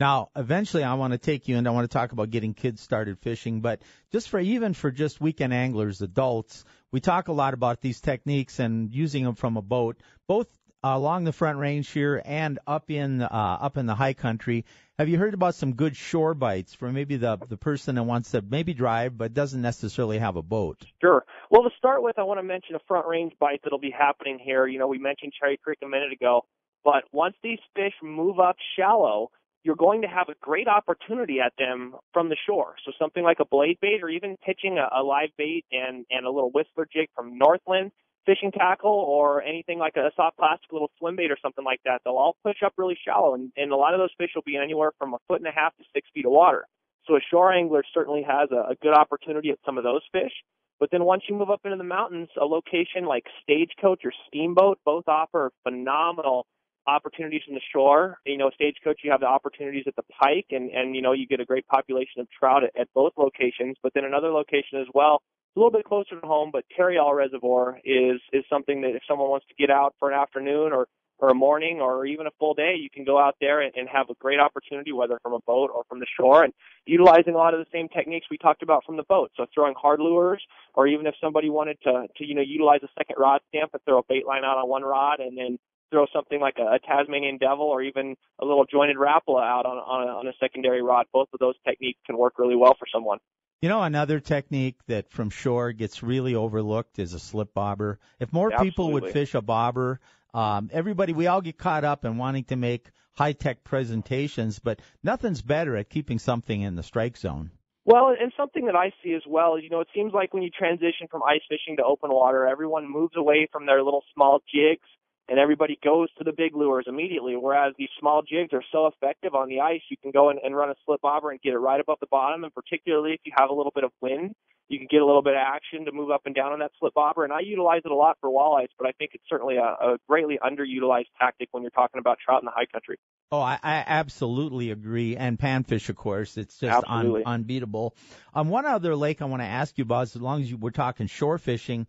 Now, 0.00 0.30
eventually, 0.36 0.84
I 0.84 0.94
want 0.94 1.12
to 1.12 1.18
take 1.18 1.48
you 1.48 1.56
and 1.56 1.66
I 1.66 1.72
want 1.72 1.90
to 1.90 1.92
talk 1.92 2.12
about 2.12 2.30
getting 2.30 2.54
kids 2.54 2.80
started 2.80 3.18
fishing. 3.18 3.60
But 3.60 3.82
just 4.12 4.28
for 4.28 4.38
even 4.38 4.72
for 4.72 4.92
just 4.92 5.20
weekend 5.20 5.52
anglers, 5.52 6.02
adults, 6.02 6.64
we 6.92 7.00
talk 7.00 7.26
a 7.28 7.32
lot 7.32 7.52
about 7.52 7.80
these 7.80 8.00
techniques 8.00 8.60
and 8.60 8.94
using 8.94 9.24
them 9.24 9.34
from 9.34 9.56
a 9.56 9.62
boat, 9.62 9.96
both 10.28 10.46
along 10.84 11.24
the 11.24 11.32
Front 11.32 11.58
Range 11.58 11.88
here 11.88 12.22
and 12.24 12.60
up 12.64 12.90
in 12.92 13.22
uh, 13.22 13.58
up 13.60 13.76
in 13.76 13.86
the 13.86 13.94
high 13.96 14.14
country. 14.14 14.64
Have 15.00 15.08
you 15.08 15.18
heard 15.18 15.34
about 15.34 15.56
some 15.56 15.74
good 15.74 15.96
shore 15.96 16.34
bites 16.34 16.74
for 16.74 16.92
maybe 16.92 17.16
the 17.16 17.36
the 17.48 17.56
person 17.56 17.96
that 17.96 18.04
wants 18.04 18.30
to 18.30 18.42
maybe 18.42 18.74
drive 18.74 19.18
but 19.18 19.34
doesn't 19.34 19.60
necessarily 19.60 20.18
have 20.18 20.36
a 20.36 20.42
boat? 20.42 20.84
Sure. 21.00 21.24
Well, 21.50 21.64
to 21.64 21.70
start 21.76 22.04
with, 22.04 22.20
I 22.20 22.22
want 22.22 22.38
to 22.38 22.44
mention 22.44 22.76
a 22.76 22.80
Front 22.86 23.08
Range 23.08 23.32
bite 23.40 23.62
that'll 23.64 23.80
be 23.80 23.90
happening 23.90 24.38
here. 24.38 24.68
You 24.68 24.78
know, 24.78 24.86
we 24.86 24.98
mentioned 24.98 25.32
Cherry 25.40 25.56
Creek 25.56 25.78
a 25.82 25.88
minute 25.88 26.12
ago, 26.12 26.44
but 26.84 27.02
once 27.10 27.34
these 27.42 27.58
fish 27.74 27.94
move 28.00 28.38
up 28.38 28.56
shallow, 28.76 29.30
you're 29.64 29.76
going 29.76 30.02
to 30.02 30.08
have 30.08 30.28
a 30.28 30.34
great 30.40 30.68
opportunity 30.68 31.40
at 31.40 31.52
them 31.58 31.94
from 32.12 32.28
the 32.28 32.36
shore. 32.46 32.74
So 32.84 32.92
something 32.98 33.22
like 33.22 33.40
a 33.40 33.44
blade 33.44 33.78
bait 33.80 34.02
or 34.02 34.08
even 34.08 34.36
pitching 34.44 34.78
a, 34.78 34.88
a 34.96 35.02
live 35.02 35.30
bait 35.36 35.64
and, 35.72 36.06
and 36.10 36.26
a 36.26 36.30
little 36.30 36.50
whistler 36.50 36.86
jig 36.92 37.08
from 37.14 37.38
Northland 37.38 37.92
fishing 38.26 38.52
tackle 38.52 38.90
or 38.90 39.42
anything 39.42 39.78
like 39.78 39.96
a 39.96 40.10
soft 40.14 40.36
plastic 40.36 40.70
little 40.70 40.90
swim 40.98 41.16
bait 41.16 41.30
or 41.30 41.38
something 41.40 41.64
like 41.64 41.80
that. 41.86 42.02
They'll 42.04 42.18
all 42.18 42.36
push 42.44 42.62
up 42.64 42.74
really 42.76 42.98
shallow 43.02 43.34
and, 43.34 43.50
and 43.56 43.72
a 43.72 43.76
lot 43.76 43.94
of 43.94 44.00
those 44.00 44.12
fish 44.18 44.30
will 44.34 44.42
be 44.42 44.56
anywhere 44.56 44.92
from 44.98 45.14
a 45.14 45.18
foot 45.26 45.40
and 45.40 45.48
a 45.48 45.50
half 45.50 45.74
to 45.78 45.84
six 45.94 46.06
feet 46.12 46.26
of 46.26 46.32
water. 46.32 46.66
So 47.06 47.16
a 47.16 47.20
shore 47.30 47.52
angler 47.52 47.82
certainly 47.94 48.22
has 48.28 48.50
a, 48.52 48.72
a 48.72 48.74
good 48.82 48.92
opportunity 48.92 49.48
at 49.48 49.58
some 49.64 49.78
of 49.78 49.84
those 49.84 50.02
fish. 50.12 50.32
But 50.78 50.90
then 50.92 51.04
once 51.04 51.22
you 51.28 51.34
move 51.34 51.50
up 51.50 51.62
into 51.64 51.78
the 51.78 51.84
mountains, 51.84 52.28
a 52.40 52.44
location 52.44 53.06
like 53.06 53.24
Stagecoach 53.42 54.04
or 54.04 54.12
Steamboat 54.28 54.78
both 54.84 55.08
offer 55.08 55.50
phenomenal 55.64 56.46
opportunities 56.88 57.42
from 57.44 57.54
the 57.54 57.60
shore. 57.72 58.18
You 58.26 58.38
know, 58.38 58.50
Stagecoach, 58.54 59.00
you 59.04 59.10
have 59.10 59.20
the 59.20 59.26
opportunities 59.26 59.84
at 59.86 59.96
the 59.96 60.04
pike, 60.20 60.46
and 60.50 60.70
and 60.70 60.96
you 60.96 61.02
know 61.02 61.12
you 61.12 61.26
get 61.26 61.40
a 61.40 61.44
great 61.44 61.66
population 61.66 62.20
of 62.20 62.28
trout 62.30 62.64
at, 62.64 62.70
at 62.78 62.88
both 62.94 63.12
locations. 63.16 63.76
But 63.82 63.92
then 63.94 64.04
another 64.04 64.30
location 64.30 64.80
as 64.80 64.86
well, 64.94 65.22
a 65.56 65.58
little 65.58 65.70
bit 65.72 65.84
closer 65.84 66.20
to 66.20 66.26
home, 66.26 66.50
but 66.52 66.64
Tarryall 66.76 67.16
Reservoir 67.16 67.78
is 67.84 68.20
is 68.32 68.44
something 68.50 68.80
that 68.82 68.94
if 68.96 69.02
someone 69.08 69.28
wants 69.28 69.46
to 69.48 69.54
get 69.54 69.70
out 69.70 69.94
for 69.98 70.10
an 70.10 70.18
afternoon 70.18 70.72
or 70.72 70.88
or 71.20 71.30
a 71.30 71.34
morning 71.34 71.80
or 71.80 72.06
even 72.06 72.26
a 72.26 72.30
full 72.38 72.54
day, 72.54 72.76
you 72.78 72.88
can 72.88 73.04
go 73.04 73.18
out 73.18 73.34
there 73.40 73.60
and, 73.60 73.74
and 73.74 73.88
have 73.88 74.08
a 74.08 74.14
great 74.20 74.38
opportunity, 74.38 74.92
whether 74.92 75.18
from 75.20 75.32
a 75.32 75.40
boat 75.40 75.70
or 75.74 75.82
from 75.88 75.98
the 75.98 76.06
shore, 76.16 76.44
and 76.44 76.52
utilizing 76.86 77.34
a 77.34 77.36
lot 77.36 77.54
of 77.54 77.60
the 77.60 77.66
same 77.72 77.88
techniques 77.88 78.26
we 78.30 78.38
talked 78.38 78.62
about 78.62 78.84
from 78.84 78.96
the 78.96 79.02
boat. 79.02 79.32
So 79.36 79.46
throwing 79.52 79.74
hard 79.74 80.00
lures, 80.00 80.40
or 80.74 80.86
even 80.86 81.06
if 81.06 81.14
somebody 81.20 81.50
wanted 81.50 81.78
to 81.82 82.06
to 82.16 82.24
you 82.24 82.34
know 82.34 82.42
utilize 82.42 82.80
a 82.82 82.88
second 82.96 83.16
rod 83.18 83.40
stamp 83.48 83.70
and 83.72 83.82
throw 83.84 83.98
a 83.98 84.02
bait 84.08 84.26
line 84.26 84.44
out 84.44 84.58
on 84.58 84.68
one 84.68 84.82
rod 84.82 85.20
and 85.20 85.36
then 85.36 85.58
throw 85.90 86.06
something 86.12 86.40
like 86.40 86.56
a, 86.58 86.74
a 86.74 86.78
Tasmanian 86.78 87.38
devil 87.38 87.64
or 87.64 87.82
even 87.82 88.16
a 88.38 88.44
little 88.44 88.64
jointed 88.64 88.96
rapala 88.96 89.42
out 89.42 89.66
on, 89.66 89.78
on, 89.78 90.08
a, 90.08 90.10
on 90.10 90.26
a 90.26 90.32
secondary 90.40 90.82
rod. 90.82 91.06
Both 91.12 91.28
of 91.32 91.40
those 91.40 91.54
techniques 91.66 91.98
can 92.06 92.16
work 92.16 92.38
really 92.38 92.56
well 92.56 92.74
for 92.78 92.86
someone. 92.92 93.18
You 93.60 93.68
know, 93.68 93.82
another 93.82 94.20
technique 94.20 94.76
that 94.86 95.10
from 95.10 95.30
shore 95.30 95.72
gets 95.72 96.02
really 96.02 96.34
overlooked 96.34 96.98
is 96.98 97.12
a 97.12 97.18
slip 97.18 97.54
bobber. 97.54 97.98
If 98.20 98.32
more 98.32 98.52
Absolutely. 98.52 98.70
people 98.70 98.92
would 98.92 99.10
fish 99.10 99.34
a 99.34 99.42
bobber, 99.42 100.00
um, 100.32 100.70
everybody, 100.72 101.12
we 101.12 101.26
all 101.26 101.40
get 101.40 101.58
caught 101.58 101.84
up 101.84 102.04
in 102.04 102.18
wanting 102.18 102.44
to 102.44 102.56
make 102.56 102.90
high 103.14 103.32
tech 103.32 103.64
presentations, 103.64 104.60
but 104.60 104.80
nothing's 105.02 105.42
better 105.42 105.76
at 105.76 105.90
keeping 105.90 106.20
something 106.20 106.60
in 106.60 106.76
the 106.76 106.84
strike 106.84 107.16
zone. 107.16 107.50
Well, 107.84 108.14
and 108.20 108.32
something 108.36 108.66
that 108.66 108.76
I 108.76 108.92
see 109.02 109.14
as 109.14 109.22
well, 109.26 109.58
you 109.58 109.70
know, 109.70 109.80
it 109.80 109.88
seems 109.94 110.12
like 110.12 110.32
when 110.34 110.42
you 110.42 110.50
transition 110.50 111.08
from 111.10 111.22
ice 111.22 111.40
fishing 111.48 111.78
to 111.78 111.84
open 111.84 112.10
water, 112.10 112.46
everyone 112.46 112.88
moves 112.88 113.16
away 113.16 113.48
from 113.50 113.66
their 113.66 113.82
little 113.82 114.04
small 114.14 114.40
jigs 114.54 114.86
and 115.28 115.38
everybody 115.38 115.78
goes 115.82 116.08
to 116.18 116.24
the 116.24 116.32
big 116.32 116.56
lures 116.56 116.86
immediately. 116.88 117.36
Whereas 117.36 117.74
these 117.78 117.90
small 118.00 118.22
jigs 118.22 118.52
are 118.52 118.64
so 118.72 118.86
effective 118.86 119.34
on 119.34 119.48
the 119.48 119.60
ice, 119.60 119.82
you 119.90 119.96
can 119.96 120.10
go 120.10 120.30
and, 120.30 120.56
run 120.56 120.70
a 120.70 120.74
slip 120.84 121.00
bobber 121.02 121.30
and 121.30 121.40
get 121.40 121.52
it 121.52 121.58
right 121.58 121.80
above 121.80 121.98
the 122.00 122.06
bottom. 122.10 122.44
And 122.44 122.54
particularly 122.54 123.12
if 123.12 123.20
you 123.24 123.32
have 123.36 123.50
a 123.50 123.54
little 123.54 123.72
bit 123.74 123.84
of 123.84 123.92
wind, 124.00 124.34
you 124.68 124.78
can 124.78 124.88
get 124.90 125.00
a 125.00 125.06
little 125.06 125.22
bit 125.22 125.34
of 125.34 125.40
action 125.44 125.84
to 125.86 125.92
move 125.92 126.10
up 126.10 126.22
and 126.26 126.34
down 126.34 126.52
on 126.52 126.58
that 126.58 126.72
slip 126.78 126.94
bobber. 126.94 127.24
And 127.24 127.32
I 127.32 127.40
utilize 127.40 127.82
it 127.84 127.90
a 127.90 127.94
lot 127.94 128.18
for 128.20 128.30
walleyes, 128.30 128.68
but 128.78 128.86
I 128.86 128.92
think 128.92 129.12
it's 129.14 129.24
certainly 129.28 129.56
a, 129.56 129.62
a 129.62 129.98
greatly 130.08 130.38
underutilized 130.42 131.06
tactic 131.18 131.48
when 131.52 131.62
you're 131.62 131.70
talking 131.70 131.98
about 131.98 132.18
trout 132.24 132.42
in 132.42 132.46
the 132.46 132.52
high 132.52 132.66
country. 132.66 132.98
Oh, 133.30 133.40
I, 133.40 133.58
I 133.62 133.84
absolutely 133.86 134.70
agree. 134.70 135.16
And 135.16 135.38
panfish, 135.38 135.90
of 135.90 135.96
course, 135.96 136.38
it's 136.38 136.58
just 136.58 136.84
un, 136.86 137.22
unbeatable. 137.26 137.94
Um, 138.34 138.48
one 138.48 138.64
other 138.64 138.96
lake 138.96 139.20
I 139.20 139.26
want 139.26 139.42
to 139.42 139.46
ask 139.46 139.76
you 139.76 139.82
about, 139.82 140.02
as 140.02 140.16
long 140.16 140.40
as 140.40 140.50
you, 140.50 140.56
we're 140.56 140.70
talking 140.70 141.06
shore 141.06 141.36
fishing, 141.36 141.86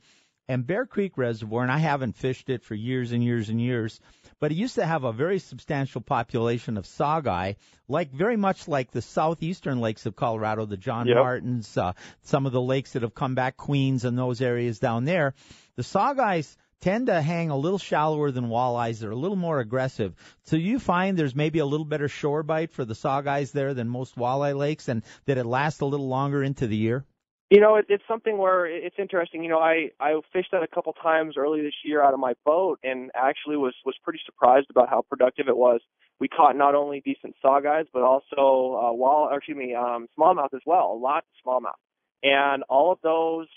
And 0.49 0.65
Bear 0.65 0.87
Creek 0.87 1.15
Reservoir, 1.15 1.61
and 1.61 1.71
I 1.71 1.77
haven't 1.77 2.15
fished 2.17 2.49
it 2.49 2.63
for 2.63 2.73
years 2.73 3.11
and 3.11 3.23
years 3.23 3.49
and 3.49 3.61
years, 3.61 3.99
but 4.39 4.51
it 4.51 4.55
used 4.55 4.75
to 4.75 4.85
have 4.85 5.03
a 5.03 5.13
very 5.13 5.37
substantial 5.37 6.01
population 6.01 6.75
of 6.75 6.87
saugeye, 6.87 7.53
like 7.87 8.11
very 8.11 8.35
much 8.35 8.67
like 8.67 8.89
the 8.89 9.03
southeastern 9.03 9.79
lakes 9.79 10.07
of 10.07 10.15
Colorado, 10.15 10.65
the 10.65 10.75
John 10.75 11.05
Yep. 11.05 11.17
Martins, 11.17 11.77
uh, 11.77 11.93
some 12.23 12.47
of 12.47 12.51
the 12.51 12.59
lakes 12.59 12.93
that 12.93 13.03
have 13.03 13.13
come 13.13 13.35
back, 13.35 13.57
Queens 13.57 14.05
and 14.05 14.17
those 14.17 14.41
areas 14.41 14.79
down 14.79 15.05
there. 15.05 15.35
The 15.75 15.83
saugeyes 15.83 16.57
tend 16.81 17.07
to 17.07 17.21
hang 17.21 17.51
a 17.51 17.57
little 17.57 17.77
shallower 17.77 18.31
than 18.31 18.45
walleyes. 18.45 18.97
They're 18.97 19.11
a 19.11 19.15
little 19.15 19.37
more 19.37 19.59
aggressive. 19.59 20.15
So 20.45 20.55
you 20.55 20.79
find 20.79 21.15
there's 21.15 21.35
maybe 21.35 21.59
a 21.59 21.65
little 21.67 21.85
better 21.85 22.07
shore 22.07 22.41
bite 22.41 22.71
for 22.71 22.85
the 22.85 22.95
saugeyes 22.95 23.51
there 23.51 23.75
than 23.75 23.87
most 23.87 24.15
walleye 24.15 24.57
lakes, 24.57 24.87
and 24.87 25.03
that 25.25 25.37
it 25.37 25.45
lasts 25.45 25.81
a 25.81 25.85
little 25.85 26.07
longer 26.07 26.41
into 26.41 26.65
the 26.65 26.77
year. 26.77 27.05
You 27.49 27.59
know, 27.59 27.77
it, 27.77 27.85
it's 27.89 28.03
something 28.07 28.37
where 28.37 28.65
it's 28.67 28.95
interesting. 28.99 29.43
You 29.43 29.49
know, 29.49 29.59
I 29.59 29.89
I 29.99 30.13
fished 30.31 30.49
that 30.51 30.61
a 30.61 30.67
couple 30.67 30.93
times 30.93 31.35
early 31.35 31.61
this 31.61 31.73
year 31.83 32.03
out 32.03 32.13
of 32.13 32.19
my 32.19 32.33
boat, 32.45 32.79
and 32.83 33.09
actually 33.15 33.57
was 33.57 33.73
was 33.85 33.95
pretty 34.03 34.19
surprised 34.25 34.67
about 34.69 34.89
how 34.89 35.03
productive 35.09 35.47
it 35.47 35.57
was. 35.57 35.81
We 36.19 36.27
caught 36.27 36.55
not 36.55 36.75
only 36.75 37.01
decent 37.01 37.35
saugeyes, 37.43 37.85
but 37.91 38.03
also 38.03 38.77
uh, 38.77 38.93
wall, 38.93 39.29
or 39.31 39.37
excuse 39.37 39.57
me, 39.57 39.73
um, 39.73 40.07
smallmouth 40.17 40.53
as 40.53 40.61
well. 40.65 40.91
A 40.93 40.99
lot 40.99 41.23
of 41.23 41.43
smallmouth, 41.43 41.79
and 42.21 42.63
all 42.69 42.91
of 42.91 42.99
those 43.01 43.47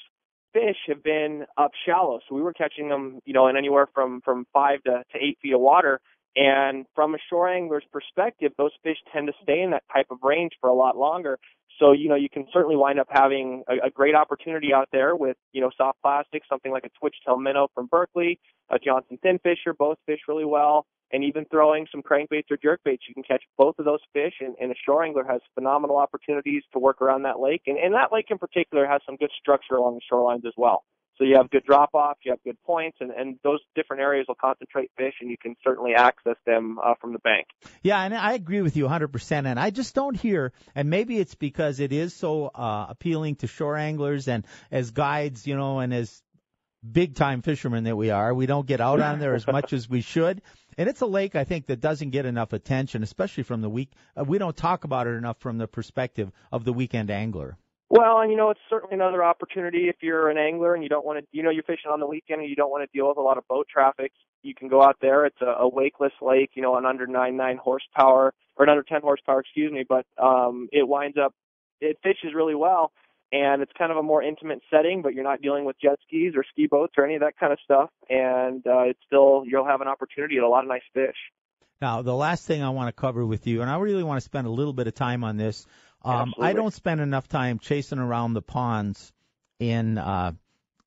fish 0.55 0.77
have 0.87 1.03
been 1.03 1.45
up 1.59 1.73
shallow. 1.87 2.21
So 2.29 2.35
we 2.35 2.43
were 2.43 2.53
catching 2.55 2.89
them, 2.89 3.21
you 3.27 3.35
know, 3.35 3.49
in 3.49 3.57
anywhere 3.59 3.89
from 3.93 4.23
from 4.23 4.47
five 4.55 4.83
to, 4.85 5.03
to 5.13 5.19
eight 5.19 5.39
feet 5.43 5.53
of 5.53 5.61
water. 5.61 6.01
And 6.35 6.87
from 6.95 7.15
a 7.15 7.19
shore 7.29 7.47
angler's 7.47 7.85
perspective, 7.93 8.53
those 8.57 8.73
fish 8.83 8.97
tend 9.13 9.27
to 9.27 9.35
stay 9.43 9.61
in 9.61 9.73
that 9.73 9.83
type 9.93 10.07
of 10.11 10.19
range 10.23 10.53
for 10.63 10.71
a 10.71 10.75
lot 10.75 10.97
longer. 10.97 11.39
So, 11.83 11.91
you 11.91 12.09
know, 12.09 12.15
you 12.15 12.29
can 12.31 12.47
certainly 12.53 12.77
wind 12.77 13.01
up 13.01 13.09
having 13.11 13.65
a, 13.69 13.89
a 13.89 13.91
great 13.91 14.15
opportunity 14.15 14.73
out 14.73 14.89
there 14.93 15.17
with, 15.17 15.37
you 15.53 15.61
know, 15.61 15.71
soft 15.77 16.01
plastics, 16.01 16.47
something 16.49 16.71
like 16.71 16.85
a 16.85 16.91
twitch-tail 17.01 17.39
minnow 17.39 17.67
from 17.75 17.89
Berkley, 17.89 18.39
a 18.71 18.79
Johnson 18.79 19.19
thin 19.21 19.41
fisher, 19.43 19.75
both 19.77 19.99
fish 20.07 20.21
really 20.29 20.45
well, 20.45 20.87
and 21.13 21.25
even 21.25 21.45
throwing 21.47 21.89
some 21.91 22.01
crankbaits 22.01 22.53
or 22.53 22.57
jerkbaits. 22.57 23.01
You 23.09 23.15
can 23.15 23.25
catch 23.25 23.43
both 23.59 23.81
of 23.81 23.85
those 23.85 23.99
fish, 24.13 24.35
and, 24.41 24.55
and 24.61 24.71
a 24.71 24.77
shore 24.87 25.03
angler 25.03 25.25
has 25.29 25.41
phenomenal 25.57 25.97
opportunities 25.97 26.63
to 26.73 26.79
work 26.79 27.03
around 27.03 27.23
that 27.23 27.41
lake. 27.41 27.63
And, 27.67 27.77
and 27.79 27.95
that 27.95 28.13
lake 28.13 28.27
in 28.31 28.39
particular 28.39 28.87
has 28.87 29.01
some 29.05 29.17
good 29.17 29.33
structure 29.37 29.75
along 29.75 29.99
the 29.99 30.17
shorelines 30.17 30.47
as 30.47 30.55
well. 30.57 30.85
So 31.19 31.25
you 31.25 31.37
have 31.37 31.51
good 31.51 31.65
drop 31.65 31.95
off, 31.95 32.17
you 32.25 32.33
have 32.33 32.43
good 32.43 32.57
points, 32.65 32.99
and, 33.01 33.11
and 33.11 33.39
those 33.45 33.61
different 33.75 34.03
areas 34.03 34.27
will 34.29 34.35
concentrate 34.35 34.91
fish, 34.97 35.15
and 35.21 35.31
you 35.31 35.37
can 35.41 35.57
certainly 35.63 35.95
access 35.95 36.37
them 36.47 36.79
uh, 36.83 36.95
from 37.01 37.13
the 37.13 37.19
bank. 37.19 37.47
Yeah, 37.83 38.03
and 38.03 38.15
I 38.15 38.33
agree 38.33 38.63
with 38.63 38.77
you 38.77 38.87
100%. 38.87 39.47
And 39.47 39.61
I 39.61 39.71
just 39.71 39.95
don't 39.95 40.17
hear, 40.17 40.53
and 40.75 40.89
maybe 40.89 41.19
it's 41.19 41.35
because 41.35 41.81
it 41.81 41.93
is 41.93 42.15
so 42.15 42.47
uh, 42.47 42.87
appealing 42.89 43.37
to 43.37 43.47
shore 43.47 43.77
anglers 43.77 44.27
and 44.27 44.45
as 44.71 44.91
guides, 44.91 45.47
you 45.47 45.57
know, 45.57 45.81
and 45.81 45.93
as 45.93 46.23
big 46.91 47.15
time 47.15 47.43
fishermen 47.43 47.85
that 47.85 47.97
we 47.97 48.11
are, 48.11 48.35
we 48.35 48.47
don't 48.47 48.67
get 48.67 48.81
out 48.81 49.01
on 49.01 49.21
there 49.21 49.35
as 49.35 49.47
much 49.47 49.73
as 49.73 49.89
we 49.89 50.01
should. 50.01 50.43
And 50.77 50.89
it's 50.89 51.01
a 51.01 51.07
lake 51.07 51.37
I 51.37 51.45
think 51.45 51.67
that 51.67 51.81
doesn't 51.81 52.11
get 52.11 52.27
enough 52.27 52.53
attention, 52.53 53.03
especially 53.03 53.45
from 53.45 53.61
the 53.61 53.69
week. 53.69 53.93
Uh, 54.17 54.25
we 54.25 54.39
don't 54.39 54.57
talk 54.57 54.85
about 54.85 55.07
it 55.07 55.11
enough 55.11 55.39
from 55.39 55.59
the 55.59 55.69
perspective 55.69 56.33
of 56.51 56.65
the 56.65 56.73
weekend 56.73 57.11
angler. 57.11 57.57
Well, 57.93 58.21
and 58.21 58.31
you 58.31 58.39
know, 58.39 58.49
it's 58.49 58.61
certainly 58.71 58.95
another 58.95 59.23
opportunity 59.23 59.91
if 59.91 59.97
you're 60.01 60.31
an 60.31 60.39
angler 60.39 60.73
and 60.73 60.83
you 60.83 60.89
don't 60.89 61.05
want 61.05 61.19
to, 61.19 61.27
you 61.31 61.43
know, 61.43 61.51
you're 61.51 61.63
fishing 61.63 61.91
on 61.93 62.01
the 62.01 62.07
weekend 62.07 62.41
and 62.41 62.49
you 62.49 62.57
don't 62.57 62.71
want 62.71 62.91
to 62.91 62.99
deal 62.99 63.07
with 63.07 63.19
a 63.19 63.21
lot 63.21 63.37
of 63.37 63.47
boat 63.49 63.67
traffic. 63.71 64.13
You 64.43 64.55
can 64.55 64.69
go 64.69 64.83
out 64.83 64.97
there. 65.03 65.27
It's 65.27 65.43
a, 65.43 65.67
a 65.67 65.71
wakeless 65.71 66.13
lake, 66.23 66.53
you 66.55 66.63
know, 66.63 66.75
an 66.77 66.87
under 66.87 67.07
nine 67.07 67.37
nine 67.37 67.59
horsepower 67.59 68.33
or 68.57 68.65
an 68.65 68.71
under 68.71 68.83
10 68.83 69.03
horsepower, 69.03 69.41
excuse 69.41 69.71
me, 69.71 69.85
but 69.87 70.07
um, 70.17 70.71
it 70.73 70.89
winds 70.89 71.19
up, 71.23 71.35
it 71.83 71.99
fishes 72.03 72.33
really 72.35 72.55
well. 72.55 72.93
And 73.31 73.61
it's 73.61 73.73
kind 73.77 73.93
of 73.93 73.99
a 73.99 74.03
more 74.03 74.23
intimate 74.23 74.63
setting, 74.71 75.03
but 75.03 75.13
you're 75.13 75.23
not 75.23 75.43
dealing 75.43 75.67
with 75.67 75.77
jet 75.79 75.99
skis 76.07 76.33
or 76.35 76.45
ski 76.51 76.69
boats 76.69 76.95
or 76.97 77.05
any 77.05 77.17
of 77.17 77.21
that 77.21 77.37
kind 77.39 77.53
of 77.53 77.59
stuff. 77.63 77.91
And 78.09 78.67
uh, 78.67 78.85
it's 78.85 79.01
still, 79.07 79.43
you'll 79.47 79.67
have 79.67 79.83
an 79.83 79.89
opportunity 79.89 80.39
at 80.39 80.45
a 80.45 80.49
lot 80.49 80.65
of 80.65 80.69
nice 80.69 80.81
fish. 80.95 81.17
Now, 81.83 82.01
the 82.01 82.15
last 82.15 82.47
thing 82.47 82.63
I 82.63 82.71
want 82.71 82.89
to 82.89 82.99
cover 82.99 83.27
with 83.27 83.47
you, 83.47 83.61
and 83.61 83.69
I 83.69 83.77
really 83.77 84.05
want 84.05 84.17
to 84.19 84.25
spend 84.25 84.47
a 84.47 84.51
little 84.51 84.73
bit 84.73 84.87
of 84.87 84.95
time 84.95 85.25
on 85.25 85.37
this. 85.37 85.67
Um, 86.05 86.29
Absolutely. 86.29 86.47
I 86.47 86.53
don't 86.53 86.75
spend 86.75 87.01
enough 87.01 87.29
time 87.29 87.59
chasing 87.59 87.99
around 87.99 88.35
the 88.35 88.43
ponds 88.43 89.13
in 89.59 89.99
uh, 89.99 90.33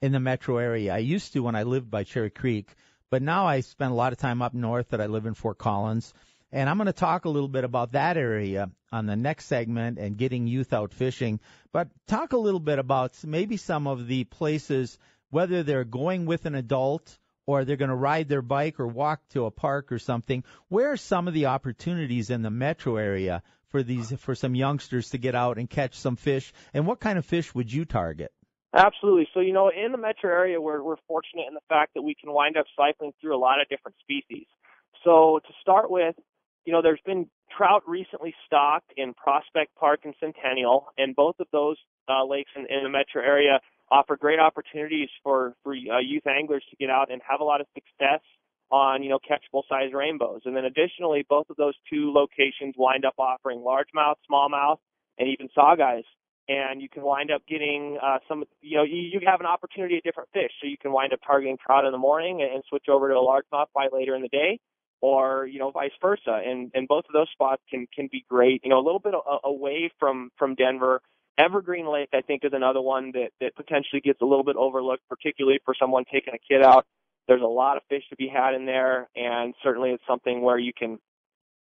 in 0.01 0.11
the 0.11 0.19
metro 0.19 0.57
area. 0.57 0.93
I 0.93 0.99
used 0.99 1.33
to 1.33 1.43
when 1.43 1.55
I 1.55 1.63
lived 1.63 1.89
by 1.89 2.03
Cherry 2.03 2.29
Creek, 2.29 2.73
but 3.09 3.21
now 3.21 3.45
I 3.45 3.61
spend 3.61 3.91
a 3.91 3.95
lot 3.95 4.11
of 4.11 4.19
time 4.19 4.41
up 4.41 4.53
north. 4.53 4.89
That 4.89 5.01
I 5.01 5.05
live 5.05 5.25
in 5.25 5.33
Fort 5.33 5.57
Collins, 5.57 6.13
and 6.51 6.69
I'm 6.69 6.77
going 6.77 6.87
to 6.87 6.93
talk 6.93 7.25
a 7.25 7.29
little 7.29 7.49
bit 7.49 7.63
about 7.63 7.93
that 7.93 8.17
area 8.17 8.69
on 8.91 9.05
the 9.05 9.15
next 9.15 9.45
segment 9.45 9.97
and 9.99 10.17
getting 10.17 10.47
youth 10.47 10.73
out 10.73 10.93
fishing. 10.93 11.39
But 11.71 11.89
talk 12.07 12.33
a 12.33 12.37
little 12.37 12.59
bit 12.59 12.79
about 12.79 13.15
maybe 13.23 13.57
some 13.57 13.87
of 13.87 14.07
the 14.07 14.25
places, 14.25 14.97
whether 15.29 15.63
they're 15.63 15.83
going 15.83 16.25
with 16.25 16.45
an 16.45 16.55
adult 16.55 17.17
or 17.45 17.63
they're 17.63 17.75
going 17.75 17.89
to 17.89 17.95
ride 17.95 18.27
their 18.27 18.41
bike 18.41 18.79
or 18.79 18.87
walk 18.87 19.21
to 19.29 19.45
a 19.45 19.51
park 19.51 19.91
or 19.91 19.99
something. 19.99 20.43
Where 20.67 20.91
are 20.91 20.97
some 20.97 21.27
of 21.27 21.33
the 21.33 21.47
opportunities 21.47 22.29
in 22.29 22.41
the 22.41 22.49
metro 22.49 22.97
area 22.97 23.43
for 23.75 23.83
these 23.83 24.13
for 24.19 24.35
some 24.35 24.55
youngsters 24.55 25.09
to 25.09 25.17
get 25.17 25.35
out 25.35 25.57
and 25.57 25.69
catch 25.69 25.95
some 25.95 26.15
fish? 26.15 26.53
And 26.73 26.87
what 26.87 27.01
kind 27.01 27.17
of 27.17 27.25
fish 27.25 27.53
would 27.53 27.73
you 27.73 27.83
target? 27.83 28.31
Absolutely. 28.73 29.27
So, 29.33 29.41
you 29.41 29.51
know, 29.51 29.69
in 29.69 29.91
the 29.91 29.97
metro 29.97 30.29
area, 30.31 30.61
we're, 30.61 30.81
we're 30.81 30.95
fortunate 31.09 31.43
in 31.49 31.53
the 31.53 31.67
fact 31.67 31.93
that 31.95 32.01
we 32.01 32.15
can 32.15 32.31
wind 32.31 32.55
up 32.55 32.67
cycling 32.77 33.11
through 33.19 33.35
a 33.35 33.37
lot 33.37 33.59
of 33.59 33.67
different 33.67 33.97
species. 33.99 34.47
So, 35.03 35.41
to 35.45 35.53
start 35.59 35.91
with, 35.91 36.15
you 36.63 36.71
know, 36.71 36.81
there's 36.81 37.01
been 37.05 37.27
trout 37.55 37.83
recently 37.85 38.33
stocked 38.45 38.93
in 38.95 39.13
Prospect 39.13 39.75
Park 39.75 40.01
and 40.05 40.13
Centennial, 40.21 40.87
and 40.97 41.13
both 41.13 41.35
of 41.41 41.47
those 41.51 41.75
uh, 42.07 42.23
lakes 42.23 42.51
in, 42.55 42.61
in 42.73 42.83
the 42.83 42.89
metro 42.89 43.21
area 43.21 43.59
offer 43.91 44.15
great 44.15 44.39
opportunities 44.39 45.09
for 45.21 45.53
for 45.63 45.73
uh, 45.73 45.99
youth 45.99 46.25
anglers 46.27 46.63
to 46.69 46.77
get 46.77 46.89
out 46.89 47.11
and 47.11 47.21
have 47.29 47.41
a 47.41 47.43
lot 47.43 47.59
of 47.59 47.67
success 47.73 48.21
on 48.71 49.03
you 49.03 49.09
know 49.09 49.19
catchable 49.19 49.63
size 49.69 49.93
rainbows. 49.93 50.41
And 50.45 50.55
then 50.55 50.65
additionally, 50.65 51.25
both 51.27 51.49
of 51.49 51.55
those 51.55 51.75
two 51.91 52.11
locations 52.13 52.75
wind 52.77 53.05
up 53.05 53.15
offering 53.17 53.59
largemouth, 53.59 54.15
smallmouth, 54.29 54.77
and 55.17 55.29
even 55.29 55.49
saugeyes. 55.57 56.03
And 56.47 56.79
you 56.81 56.89
can 56.89 57.01
wind 57.01 57.31
up 57.31 57.41
getting 57.49 57.97
uh, 58.01 58.19
some, 58.27 58.43
you 58.61 58.77
know, 58.77 58.83
you, 58.83 58.97
you 59.13 59.19
have 59.25 59.39
an 59.39 59.47
opportunity 59.47 59.97
at 59.97 60.03
different 60.03 60.29
fish. 60.31 60.51
So 60.61 60.67
you 60.67 60.77
can 60.77 60.91
wind 60.91 61.11
up 61.11 61.19
targeting 61.25 61.57
trout 61.57 61.85
in 61.85 61.91
the 61.91 61.97
morning 61.97 62.43
and, 62.43 62.53
and 62.53 62.63
switch 62.69 62.85
over 62.87 63.09
to 63.09 63.15
a 63.15 63.17
largemouth 63.17 63.65
bite 63.73 63.91
later 63.91 64.15
in 64.15 64.21
the 64.21 64.27
day, 64.27 64.59
or 65.01 65.47
you 65.47 65.57
know, 65.57 65.71
vice 65.71 65.91
versa. 66.01 66.41
And 66.45 66.71
and 66.75 66.87
both 66.87 67.05
of 67.09 67.13
those 67.13 67.29
spots 67.31 67.63
can 67.69 67.87
can 67.93 68.09
be 68.11 68.25
great. 68.29 68.61
You 68.63 68.69
know, 68.69 68.79
a 68.79 68.85
little 68.85 68.99
bit 68.99 69.13
a, 69.15 69.47
away 69.47 69.91
from 69.99 70.29
from 70.37 70.55
Denver. 70.55 71.01
Evergreen 71.37 71.91
Lake, 71.91 72.09
I 72.13 72.21
think, 72.21 72.45
is 72.45 72.51
another 72.53 72.81
one 72.81 73.11
that 73.13 73.29
that 73.41 73.55
potentially 73.55 74.01
gets 74.01 74.21
a 74.21 74.25
little 74.25 74.45
bit 74.45 74.55
overlooked, 74.55 75.03
particularly 75.09 75.59
for 75.65 75.73
someone 75.79 76.03
taking 76.11 76.33
a 76.33 76.37
kid 76.37 76.63
out. 76.63 76.85
There's 77.27 77.41
a 77.41 77.47
lot 77.47 77.77
of 77.77 77.83
fish 77.89 78.03
to 78.09 78.15
be 78.15 78.27
had 78.27 78.53
in 78.53 78.65
there, 78.65 79.09
and 79.15 79.53
certainly 79.63 79.91
it's 79.91 80.03
something 80.07 80.41
where 80.41 80.59
you 80.59 80.73
can, 80.77 80.99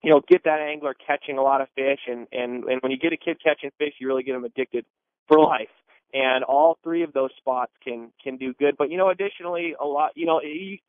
you 0.04 0.12
know, 0.12 0.22
get 0.28 0.44
that 0.44 0.60
angler 0.60 0.94
catching 0.94 1.38
a 1.38 1.42
lot 1.42 1.62
of 1.62 1.68
fish, 1.76 2.00
and 2.08 2.28
and 2.32 2.64
and 2.66 2.82
when 2.82 2.92
you 2.92 2.98
get 2.98 3.14
a 3.14 3.18
kid 3.18 3.38
catching 3.44 3.72
fish, 3.78 3.94
you 4.00 4.08
really 4.08 4.24
get 4.24 4.34
them 4.34 4.46
addicted 4.46 4.86
for 5.28 5.40
life. 5.44 5.70
And 6.14 6.46
all 6.46 6.78
three 6.82 7.04
of 7.04 7.12
those 7.14 7.32
spots 7.38 7.72
can 7.84 8.12
can 8.24 8.38
do 8.38 8.54
good. 8.54 8.76
But 8.78 8.90
you 8.92 8.98
know, 8.98 9.10
additionally, 9.10 9.76
a 9.82 9.86
lot, 9.86 10.12
you 10.16 10.26
know, 10.26 10.40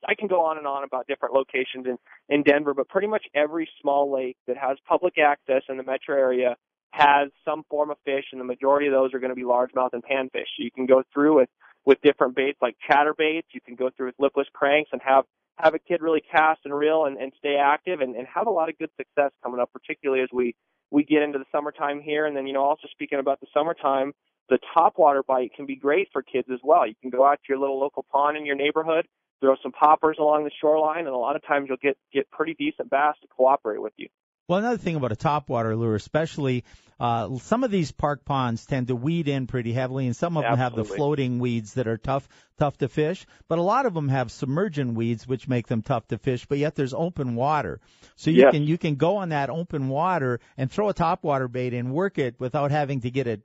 I 0.06 0.14
can 0.14 0.28
go 0.28 0.44
on 0.44 0.58
and 0.58 0.66
on 0.66 0.85
about 0.85 1.06
different 1.06 1.35
locations 1.35 1.87
in 1.87 1.99
in 2.28 2.42
Denver, 2.42 2.75
but 2.75 2.88
pretty 2.88 3.08
much 3.08 3.25
every 3.35 3.68
small 3.80 4.12
lake 4.12 4.37
that 4.46 4.56
has 4.56 4.78
public 4.87 5.18
access 5.18 5.62
in 5.68 5.76
the 5.76 5.82
metro 5.82 6.16
area 6.16 6.56
has 6.96 7.28
some 7.44 7.62
form 7.68 7.90
of 7.90 7.99
fish, 8.04 8.25
and 8.32 8.40
the 8.40 8.44
majority 8.44 8.87
of 8.87 8.92
those 8.92 9.12
are 9.12 9.18
going 9.18 9.30
to 9.30 9.37
be 9.37 9.42
largemouth 9.42 9.92
and 9.92 10.02
panfish. 10.02 10.49
So 10.56 10.64
you 10.64 10.70
can 10.70 10.87
go 10.87 11.02
through 11.12 11.37
with 11.37 11.49
with 11.87 12.00
different 12.02 12.35
baits 12.35 12.59
like 12.61 12.76
chatterbaits. 12.90 13.45
You 13.52 13.61
can 13.64 13.76
go 13.76 13.90
through 13.97 14.07
with 14.07 14.16
lipless 14.19 14.49
cranks 14.52 14.90
and 14.93 15.00
have 15.02 15.25
have 15.57 15.75
a 15.75 15.78
kid 15.78 16.02
really 16.02 16.21
cast 16.21 16.61
and 16.66 16.75
reel 16.76 17.07
and, 17.07 17.16
and 17.16 17.33
stay 17.38 17.57
active 17.57 18.00
and, 18.00 18.14
and 18.14 18.26
have 18.26 18.47
a 18.47 18.50
lot 18.50 18.69
of 18.69 18.76
good 18.76 18.90
success 18.99 19.31
coming 19.43 19.59
up, 19.59 19.71
particularly 19.73 20.23
as 20.23 20.28
we 20.33 20.55
we 20.90 21.05
get 21.05 21.23
into 21.23 21.38
the 21.38 21.47
summertime 21.50 22.00
here. 22.02 22.26
And 22.26 22.37
then 22.37 22.47
you 22.47 22.52
know 22.52 22.64
also 22.64 22.88
speaking 22.90 23.19
about 23.19 23.40
the 23.40 23.47
summertime, 23.55 24.12
the 24.50 24.59
topwater 24.76 25.23
bite 25.26 25.52
can 25.55 25.64
be 25.64 25.76
great 25.76 26.09
for 26.12 26.23
kids 26.23 26.49
as 26.52 26.61
well. 26.62 26.87
You 26.87 26.95
can 27.00 27.11
go 27.11 27.25
out 27.25 27.37
to 27.37 27.49
your 27.49 27.59
little 27.59 27.81
local 27.81 28.05
pond 28.12 28.37
in 28.37 28.45
your 28.45 28.57
neighborhood, 28.57 29.07
throw 29.40 29.55
some 29.62 29.73
poppers 29.73 30.16
along 30.21 30.45
the 30.45 30.50
shoreline, 30.61 31.07
and 31.07 31.14
a 31.14 31.16
lot 31.16 31.37
of 31.37 31.47
times 31.47 31.66
you'll 31.69 31.78
get 31.83 31.97
get 32.12 32.31
pretty 32.31 32.55
decent 32.55 32.90
bass 32.90 33.14
to 33.23 33.28
cooperate 33.28 33.81
with 33.81 33.95
you. 33.97 34.09
Well, 34.49 34.61
another 34.61 34.79
thing 34.79 34.95
about 34.95 35.11
a 35.11 35.17
topwater 35.17 35.76
lure, 35.76 35.97
especially 35.97 36.62
uh, 37.00 37.37
some 37.38 37.65
of 37.65 37.71
these 37.71 37.91
park 37.91 38.25
ponds 38.25 38.65
tend 38.65 38.87
to 38.88 38.97
weed 38.97 39.26
in 39.29 39.47
pretty 39.49 39.73
heavily, 39.73 40.07
and 40.07 40.15
some 40.17 40.37
of 40.37 40.45
them 40.45 40.57
have 40.57 40.75
the 40.75 40.85
floating 40.85 41.41
weeds 41.41 41.75
that 41.75 41.88
are 41.88 41.97
tough 41.99 42.29
tough 42.59 42.79
to 42.79 42.88
fish. 42.88 43.26
But 43.49 43.59
a 43.59 43.62
lot 43.62 43.85
of 43.85 43.93
them 43.93 44.09
have 44.09 44.31
submergent 44.31 44.95
weeds, 44.95 45.26
which 45.29 45.47
make 45.47 45.67
them 45.67 45.83
tough 45.83 46.07
to 46.09 46.17
fish. 46.17 46.47
But 46.47 46.57
yet 46.59 46.75
there's 46.75 46.95
open 46.95 47.35
water, 47.35 47.81
so 48.15 48.31
you 48.31 48.43
Yes. 48.43 48.53
can 48.53 48.62
you 48.62 48.79
can 48.79 48.95
go 48.95 49.17
on 49.17 49.31
that 49.31 49.50
open 49.50 49.88
water 49.88 50.41
and 50.57 50.71
throw 50.71 50.88
a 50.88 50.95
topwater 50.95 51.50
bait 51.50 51.75
and 51.75 51.93
work 51.93 52.17
it 52.17 52.37
without 52.38 52.71
having 52.71 53.00
to 53.00 53.11
get 53.11 53.26
it, 53.26 53.43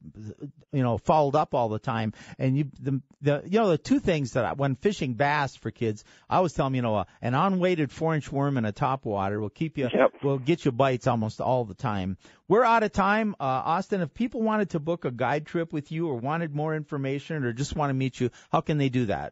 you 0.71 0.83
know, 0.83 0.97
fouled 0.99 1.35
up 1.35 1.53
all 1.55 1.67
the 1.67 1.79
time. 1.79 2.13
And 2.37 2.55
you 2.57 2.65
the 2.79 3.01
the 3.21 3.41
you 3.45 3.59
know 3.59 3.69
the 3.69 3.77
two 3.79 3.99
things 3.99 4.33
that 4.33 4.45
I, 4.45 4.53
when 4.53 4.75
fishing 4.75 5.15
bass 5.15 5.55
for 5.57 5.71
kids, 5.71 6.05
I 6.29 6.37
always 6.37 6.53
tell 6.53 6.67
them, 6.67 6.75
you 6.75 6.83
know, 6.83 6.95
a, 6.95 7.07
an 7.21 7.33
unweighted 7.33 7.91
four 7.91 8.15
inch 8.15 8.31
worm 8.31 8.57
in 8.57 8.63
a 8.65 8.71
topwater 8.71 9.41
will 9.41 9.49
keep 9.49 9.77
you 9.77 9.89
Yep. 9.93 10.13
will 10.23 10.39
get 10.39 10.63
you 10.63 10.71
bites 10.91 11.07
almost 11.07 11.39
all 11.39 11.63
the 11.63 11.73
time. 11.73 12.17
We're 12.49 12.65
out 12.65 12.83
of 12.83 12.91
time. 12.91 13.33
Uh, 13.39 13.43
Austin, 13.43 14.01
if 14.01 14.13
people 14.13 14.41
wanted 14.41 14.71
to 14.71 14.79
book 14.79 15.05
a 15.05 15.11
guide 15.11 15.45
trip 15.45 15.71
with 15.71 15.89
you 15.89 16.09
or 16.09 16.15
wanted 16.15 16.53
more 16.53 16.75
information 16.75 17.45
or 17.45 17.53
just 17.53 17.77
want 17.77 17.91
to 17.91 17.93
meet 17.93 18.19
you, 18.19 18.29
how 18.51 18.59
can 18.59 18.77
they 18.77 18.89
do 18.89 19.05
that? 19.05 19.31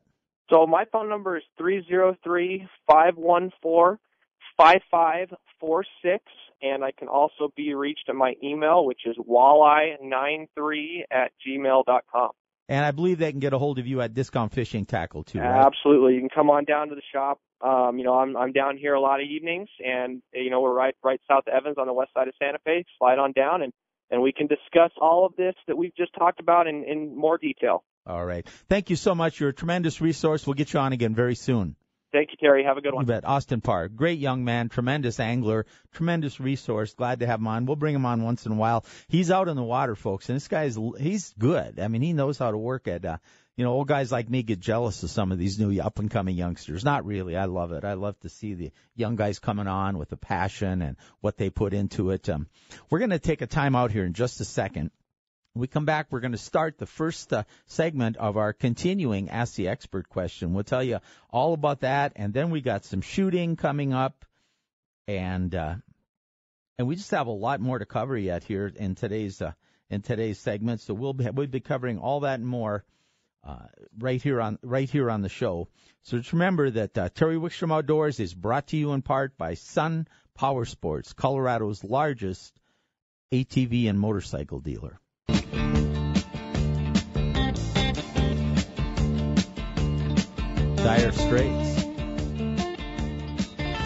So 0.50 0.66
my 0.66 0.86
phone 0.92 1.10
number 1.10 1.36
is 1.36 1.44
three 1.58 1.84
zero 1.86 2.16
three 2.24 2.66
five 2.90 3.18
one 3.18 3.52
four 3.62 4.00
five 4.58 4.80
five 4.90 5.28
four 5.60 5.84
six, 6.02 6.24
and 6.62 6.84
I 6.84 6.92
can 6.98 7.10
also 7.10 7.52
be 7.56 7.74
reached 7.74 8.06
at 8.08 8.16
my 8.16 8.36
email, 8.42 8.86
which 8.86 9.02
is 9.06 9.18
walleye93 9.18 11.02
at 11.12 11.32
gmail 11.46 11.84
dot 11.86 12.06
com. 12.10 12.32
And 12.70 12.86
I 12.86 12.92
believe 12.92 13.18
they 13.18 13.32
can 13.32 13.40
get 13.40 13.52
a 13.52 13.58
hold 13.58 13.80
of 13.80 13.88
you 13.88 14.00
at 14.00 14.14
Discount 14.14 14.54
Fishing 14.54 14.86
Tackle 14.86 15.24
too, 15.24 15.40
right? 15.40 15.66
Absolutely, 15.66 16.14
you 16.14 16.20
can 16.20 16.30
come 16.30 16.52
on 16.52 16.66
down 16.66 16.90
to 16.90 16.96
the 16.96 17.02
shop. 17.12 17.40
Um, 17.62 17.98
you 17.98 18.06
know, 18.06 18.14
I'm 18.14 18.38
I'm 18.38 18.54
down 18.54 18.78
here 18.78 18.94
a 18.94 19.02
lot 19.02 19.20
of 19.20 19.28
evenings, 19.28 19.70
and 19.84 20.22
you 20.34 20.52
know 20.52 20.62
we're 20.62 20.74
right 20.74 20.96
right 21.04 21.20
south 21.28 21.46
of 21.48 21.54
Evans 21.54 21.78
on 21.80 21.88
the 21.88 21.94
west 21.94 22.12
side 22.14 22.28
of 22.28 22.36
Santa 22.40 22.60
Fe. 22.64 22.86
Slide 23.00 23.18
on 23.18 23.32
down, 23.32 23.64
and 23.64 23.74
and 24.12 24.22
we 24.22 24.32
can 24.32 24.46
discuss 24.46 24.92
all 25.02 25.26
of 25.26 25.36
this 25.36 25.56
that 25.68 25.78
we've 25.78 25.96
just 25.96 26.14
talked 26.14 26.40
about 26.40 26.68
in 26.68 26.84
in 26.84 27.18
more 27.18 27.40
detail. 27.40 27.84
All 28.06 28.24
right. 28.24 28.48
Thank 28.70 28.92
you 28.92 28.96
so 28.96 29.16
much. 29.16 29.40
You're 29.40 29.50
a 29.50 29.54
tremendous 29.54 30.00
resource. 30.00 30.46
We'll 30.46 30.54
get 30.54 30.72
you 30.72 30.80
on 30.80 30.94
again 30.94 31.16
very 31.16 31.36
soon. 31.36 31.76
Thank 32.12 32.32
you, 32.32 32.38
Terry. 32.40 32.64
Have 32.64 32.78
a 32.78 32.82
good 32.82 32.94
one. 32.94 33.04
You 33.04 33.08
bet. 33.08 33.26
Austin 33.26 33.62
Parr, 33.62 33.88
great 33.88 34.20
young 34.20 34.44
man, 34.44 34.70
tremendous 34.70 35.20
angler, 35.20 35.66
tremendous 35.94 36.40
resource. 36.40 36.94
Glad 36.96 37.20
to 37.20 37.28
have 37.28 37.40
him 37.40 37.48
on. 37.48 37.66
We'll 37.66 37.76
bring 37.76 37.94
him 37.94 38.06
on 38.06 38.24
once 38.24 38.46
in 38.46 38.52
a 38.52 38.56
while. 38.56 38.84
He's 39.08 39.30
out 39.30 39.48
in 39.48 39.56
the 39.56 39.64
water, 39.64 39.96
folks, 39.96 40.28
and 40.30 40.36
this 40.36 40.48
guy's 40.48 40.78
he's 41.00 41.34
good. 41.38 41.80
I 41.80 41.88
mean, 41.88 42.02
he 42.02 42.14
knows 42.14 42.38
how 42.38 42.52
to 42.52 42.58
work 42.58 42.88
at. 42.88 43.06
Uh, 43.06 43.18
you 43.56 43.66
know, 43.66 43.74
old 43.74 43.90
guys 43.90 44.10
like 44.10 44.30
me 44.30 44.42
get 44.42 44.62
jealous 44.62 45.04
of 45.04 45.10
some 45.10 45.34
of 45.34 45.38
these 45.38 45.60
new 45.60 45.82
up 45.82 46.00
and 46.00 46.10
coming 46.10 46.38
youngsters. 46.38 46.86
Not 46.86 47.06
really. 47.06 47.36
I 47.36 47.44
love 47.44 47.74
it. 47.74 47.84
I 47.84 47.94
love 47.94 48.18
to 48.22 48.30
see 48.30 48.54
the 48.54 48.72
young 48.96 49.18
guys 49.18 49.40
coming 49.40 49.68
on 49.68 49.98
with 49.98 50.08
the 50.08 50.16
passion 50.16 50.82
and 50.82 50.96
what 51.20 51.36
they 51.36 51.50
put 51.50 51.74
into 51.74 52.12
it. 52.12 52.30
Um, 52.30 52.48
we're 52.90 53.00
going 53.00 53.10
to 53.10 53.20
take 53.20 53.42
a 53.42 53.48
time 53.48 53.76
out 53.76 53.92
here 53.92 54.06
in 54.06 54.14
just 54.14 54.40
a 54.40 54.46
second. 54.46 54.92
When 55.60 55.64
we 55.64 55.68
come 55.68 55.84
back, 55.84 56.08
we're 56.10 56.22
going 56.22 56.32
to 56.32 56.38
start 56.38 56.78
the 56.78 56.86
first 56.86 57.34
uh, 57.34 57.44
segment 57.66 58.16
of 58.16 58.38
our 58.38 58.54
continuing 58.54 59.30
Ask 59.30 59.56
the 59.56 59.68
Expert 59.68 60.08
question. 60.08 60.54
We'll 60.54 60.64
tell 60.64 60.82
you 60.82 61.00
all 61.32 61.54
about 61.54 61.82
that, 61.82 62.14
and 62.16 62.34
then 62.34 62.50
we 62.50 62.62
got 62.62 62.86
some 62.86 63.02
shooting 63.02 63.58
coming 63.58 63.92
up, 63.92 64.24
and 65.06 65.54
uh, 65.54 65.76
and 66.78 66.88
we 66.88 66.96
just 66.96 67.12
have 67.12 67.28
a 67.28 67.32
lot 67.32 67.60
more 67.60 67.78
to 67.78 67.86
cover 67.86 68.18
yet 68.18 68.46
here 68.46 68.72
in 68.74 68.96
today's 68.96 69.42
uh, 69.42 69.52
in 69.90 70.02
today's 70.02 70.40
segment. 70.40 70.80
So 70.80 70.94
we'll 70.94 71.12
be 71.12 71.30
we'll 71.30 71.48
be 71.48 71.60
covering 71.60 71.98
all 71.98 72.22
that 72.22 72.40
and 72.40 72.48
more 72.48 72.86
uh, 73.44 73.66
right 73.98 74.24
here 74.24 74.40
on 74.40 74.60
right 74.64 74.90
here 74.90 75.12
on 75.12 75.24
the 75.24 75.28
show. 75.28 75.68
So 76.04 76.20
just 76.20 76.32
remember 76.32 76.70
that 76.70 76.98
uh, 76.98 77.10
Terry 77.10 77.36
Wickstrom 77.36 77.74
Outdoors 77.74 78.22
is 78.22 78.34
brought 78.34 78.68
to 78.68 78.78
you 78.78 78.94
in 78.94 79.02
part 79.02 79.38
by 79.38 79.56
Sun 79.56 80.08
Power 80.36 80.64
Sports, 80.64 81.12
Colorado's 81.12 81.84
largest 81.84 82.58
ATV 83.34 83.90
and 83.90 84.00
motorcycle 84.00 84.62
dealer. 84.62 85.02
Dire 90.90 91.12
Straits. 91.12 91.84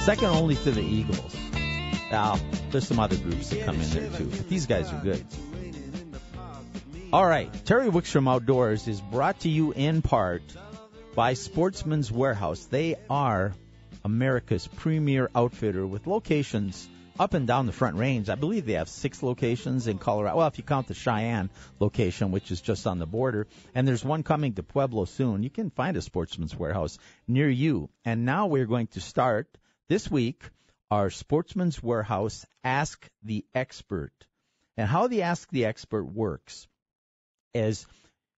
Second 0.05 0.27
only 0.27 0.55
to 0.55 0.71
the 0.71 0.79
Eagles. 0.81 1.35
Now, 2.09 2.39
there's 2.71 2.87
some 2.87 2.97
other 2.97 3.17
groups 3.17 3.49
that 3.49 3.65
come 3.65 3.75
in 3.81 3.89
there 3.89 4.09
too, 4.11 4.27
but 4.27 4.47
these 4.47 4.67
guys 4.67 4.89
are 4.89 5.01
good. 5.01 5.25
All 7.11 7.25
right, 7.25 7.53
Terry 7.65 7.89
Wickstrom 7.89 8.29
Outdoors 8.29 8.87
is 8.87 9.01
brought 9.01 9.41
to 9.41 9.49
you 9.49 9.73
in 9.73 10.01
part 10.01 10.43
by 11.13 11.33
Sportsman's 11.33 12.09
Warehouse. 12.09 12.63
They 12.67 12.95
are 13.09 13.51
America's 14.05 14.65
premier 14.65 15.29
outfitter 15.35 15.85
with 15.85 16.07
locations 16.07 16.87
up 17.19 17.33
and 17.33 17.45
down 17.47 17.65
the 17.65 17.71
Front 17.71 17.97
Range. 17.97 18.29
I 18.29 18.35
believe 18.35 18.65
they 18.65 18.73
have 18.73 18.89
six 18.89 19.21
locations 19.21 19.87
in 19.87 19.97
Colorado. 19.97 20.37
Well, 20.37 20.47
if 20.47 20.57
you 20.57 20.63
count 20.63 20.87
the 20.87 20.93
Cheyenne 20.93 21.49
location, 21.79 22.31
which 22.31 22.51
is 22.51 22.61
just 22.61 22.87
on 22.87 22.99
the 22.99 23.05
border, 23.05 23.47
and 23.75 23.87
there's 23.87 24.03
one 24.03 24.23
coming 24.23 24.53
to 24.53 24.63
Pueblo 24.63 25.05
soon. 25.05 25.43
You 25.43 25.49
can 25.49 25.69
find 25.69 25.95
a 25.97 26.01
Sportsman's 26.01 26.55
Warehouse 26.55 26.97
near 27.27 27.49
you. 27.49 27.89
And 28.03 28.25
now 28.25 28.47
we're 28.47 28.65
going 28.65 28.87
to 28.87 29.01
start 29.01 29.47
this 29.89 30.09
week 30.09 30.43
our 30.89 31.09
Sportsman's 31.09 31.81
Warehouse 31.81 32.45
Ask 32.63 33.09
the 33.23 33.45
Expert. 33.55 34.13
And 34.77 34.87
how 34.87 35.07
the 35.07 35.23
Ask 35.23 35.49
the 35.49 35.65
Expert 35.65 36.05
works 36.05 36.67
is 37.53 37.85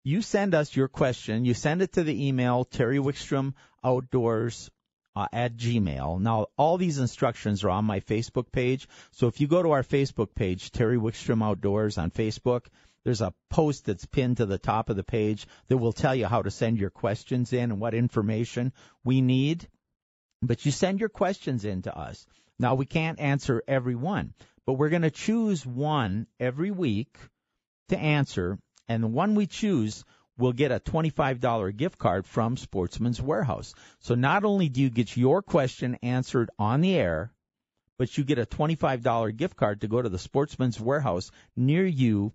you 0.03 0.22
send 0.22 0.53
us 0.53 0.75
your 0.75 0.88
question. 0.88 1.46
You 1.46 1.53
send 1.53 1.82
it 1.82 1.94
to 1.94 2.03
the 2.03 2.27
email 2.27 2.65
Terry 2.65 2.98
Wickstrom 2.98 3.53
Outdoors 3.84 4.70
uh, 5.15 5.27
at 5.32 5.55
Gmail. 5.55 6.20
Now, 6.20 6.48
all 6.58 6.77
these 6.77 7.00
instructions 7.00 7.63
are 7.63 7.70
on 7.70 7.86
my 7.86 8.00
Facebook 8.00 8.51
page. 8.51 8.88
So 9.12 9.27
if 9.27 9.39
you 9.39 9.48
go 9.48 9.62
to 9.62 9.72
our 9.72 9.84
Facebook 9.84 10.34
page, 10.36 10.72
Terry 10.72 10.97
Wickstrom 10.97 11.43
Outdoors 11.43 11.97
on 11.97 12.12
Facebook, 12.12 12.65
there's 13.04 13.21
a 13.21 13.34
post 13.49 13.86
that's 13.86 14.06
pinned 14.06 14.38
to 14.38 14.45
the 14.45 14.58
top 14.58 14.89
of 14.89 14.95
the 14.95 15.04
page 15.04 15.45
that 15.67 15.78
will 15.78 15.93
tell 15.93 16.15
you 16.15 16.26
how 16.26 16.41
to 16.41 16.52
send 16.52 16.78
your 16.78 16.89
questions 16.89 17.52
in 17.54 17.71
and 17.71 17.80
what 17.80 17.93
information 17.93 18.71
we 19.04 19.21
need. 19.21 19.67
But 20.41 20.65
you 20.65 20.71
send 20.71 20.99
your 20.99 21.10
questions 21.10 21.65
in 21.65 21.82
to 21.84 21.97
us. 21.97 22.26
Now, 22.60 22.76
we 22.76 22.86
can't 22.86 23.19
answer 23.19 23.63
every 23.67 23.95
one, 23.95 24.34
but 24.65 24.73
we're 24.73 24.89
going 24.89 25.02
to 25.02 25.12
choose 25.12 25.65
one 25.65 26.28
every 26.39 26.71
week 26.71 27.17
to 27.89 27.97
answer. 27.97 28.58
And 28.88 29.04
the 29.04 29.08
one 29.08 29.36
we 29.36 29.47
choose 29.47 30.04
will 30.38 30.54
get 30.54 30.72
a 30.72 30.80
$25 30.80 31.76
gift 31.76 31.98
card 31.98 32.26
from 32.26 32.58
Sportsman's 32.58 33.22
Warehouse. 33.22 33.74
So 34.00 34.15
not 34.15 34.43
only 34.43 34.69
do 34.69 34.82
you 34.82 34.89
get 34.89 35.15
your 35.15 35.41
question 35.41 35.96
answered 36.02 36.50
on 36.58 36.82
the 36.82 36.96
air, 36.96 37.32
but 37.98 38.17
you 38.17 38.24
get 38.24 38.39
a 38.39 38.46
$25 38.46 39.38
gift 39.38 39.56
card 39.56 39.82
to 39.82 39.88
go 39.88 40.02
to 40.02 40.10
the 40.10 40.17
Sportsman's 40.17 40.80
Warehouse 40.80 41.32
near 41.56 41.86
you 41.86 42.34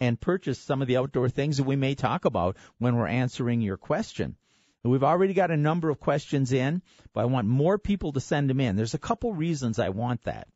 and 0.00 0.20
purchase 0.20 0.58
some 0.58 0.82
of 0.82 0.88
the 0.88 0.98
outdoor 0.98 1.28
things 1.28 1.56
that 1.56 1.64
we 1.64 1.76
may 1.76 1.94
talk 1.94 2.24
about 2.24 2.56
when 2.78 2.96
we're 2.96 3.08
answering 3.08 3.60
your 3.60 3.76
question. 3.76 4.36
We've 4.84 5.04
already 5.04 5.34
got 5.34 5.50
a 5.50 5.56
number 5.56 5.90
of 5.90 6.00
questions 6.00 6.52
in, 6.52 6.82
but 7.12 7.20
I 7.20 7.24
want 7.26 7.46
more 7.46 7.78
people 7.78 8.12
to 8.12 8.20
send 8.20 8.48
them 8.48 8.60
in. 8.60 8.76
There's 8.76 8.94
a 8.94 8.98
couple 8.98 9.34
reasons 9.34 9.78
I 9.78 9.90
want 9.90 10.22
that. 10.22 10.48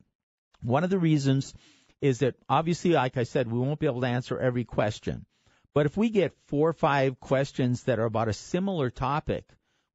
One 0.63 0.85
of 0.85 0.91
the 0.91 0.99
reasons 0.99 1.53
is 2.01 2.21
that 2.21 2.37
obviously, 2.49 2.93
like 2.93 3.17
I 3.17 3.25
said, 3.25 3.51
we 3.51 3.59
won't 3.59 3.81
be 3.81 3.87
able 3.87 4.01
to 4.03 4.07
answer 4.07 4.39
every 4.39 4.65
question. 4.65 5.27
But 5.75 5.87
if 5.87 5.97
we 5.97 6.11
get 6.11 6.37
four 6.47 6.69
or 6.69 6.75
five 6.75 7.19
questions 7.19 7.85
that 7.85 7.99
are 7.99 8.05
about 8.05 8.29
a 8.29 8.35
similar 8.35 8.91
topic, 8.91 9.45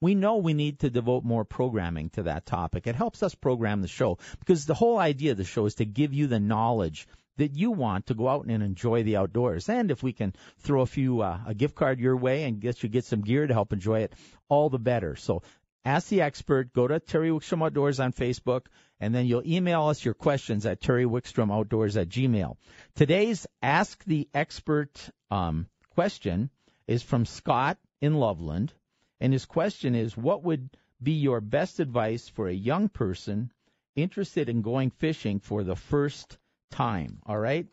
we 0.01 0.15
know 0.15 0.37
we 0.37 0.53
need 0.53 0.79
to 0.79 0.89
devote 0.89 1.23
more 1.23 1.45
programming 1.45 2.09
to 2.11 2.23
that 2.23 2.45
topic. 2.45 2.87
It 2.87 2.95
helps 2.95 3.23
us 3.23 3.35
program 3.35 3.81
the 3.81 3.87
show 3.87 4.17
because 4.39 4.65
the 4.65 4.73
whole 4.73 4.99
idea 4.99 5.31
of 5.31 5.37
the 5.37 5.43
show 5.43 5.65
is 5.65 5.75
to 5.75 5.85
give 5.85 6.13
you 6.13 6.27
the 6.27 6.39
knowledge 6.39 7.07
that 7.37 7.55
you 7.55 7.71
want 7.71 8.07
to 8.07 8.15
go 8.15 8.27
out 8.27 8.45
and 8.45 8.63
enjoy 8.63 9.03
the 9.03 9.17
outdoors. 9.17 9.69
And 9.69 9.91
if 9.91 10.03
we 10.03 10.13
can 10.13 10.33
throw 10.59 10.81
a 10.81 10.87
few 10.87 11.21
uh, 11.21 11.39
a 11.45 11.53
gift 11.53 11.75
card 11.75 11.99
your 11.99 12.17
way 12.17 12.43
and 12.43 12.59
get 12.59 12.81
you 12.83 12.89
get 12.89 13.05
some 13.05 13.21
gear 13.21 13.45
to 13.45 13.53
help 13.53 13.73
enjoy 13.73 14.01
it, 14.01 14.13
all 14.49 14.69
the 14.69 14.79
better. 14.79 15.15
So 15.15 15.43
ask 15.85 16.09
the 16.09 16.21
expert. 16.21 16.73
Go 16.73 16.87
to 16.87 16.99
Terry 16.99 17.29
Wickstrom 17.29 17.63
Outdoors 17.63 17.99
on 17.99 18.13
Facebook, 18.13 18.65
and 18.99 19.13
then 19.13 19.25
you'll 19.25 19.45
email 19.45 19.87
us 19.87 20.03
your 20.03 20.13
questions 20.13 20.65
at 20.65 20.81
Terry 20.81 21.05
Wickstrom 21.05 21.51
Outdoors 21.51 21.97
at 21.97 22.09
Gmail. 22.09 22.57
Today's 22.95 23.45
Ask 23.61 24.03
the 24.05 24.27
Expert 24.33 25.09
um, 25.29 25.67
question 25.93 26.49
is 26.87 27.03
from 27.03 27.25
Scott 27.25 27.77
in 28.01 28.15
Loveland, 28.15 28.73
and 29.19 29.33
his 29.33 29.45
question 29.45 29.95
is, 29.95 30.15
what 30.15 30.43
would 30.43 30.69
be 31.01 31.13
your 31.13 31.41
best 31.41 31.79
advice 31.79 32.27
for 32.27 32.47
a 32.47 32.53
young 32.53 32.89
person 32.89 33.51
interested 33.95 34.49
in 34.49 34.61
going 34.61 34.89
fishing 34.89 35.39
for 35.39 35.63
the 35.63 35.75
first 35.75 36.37
time? 36.71 37.19
All 37.25 37.37
right. 37.37 37.67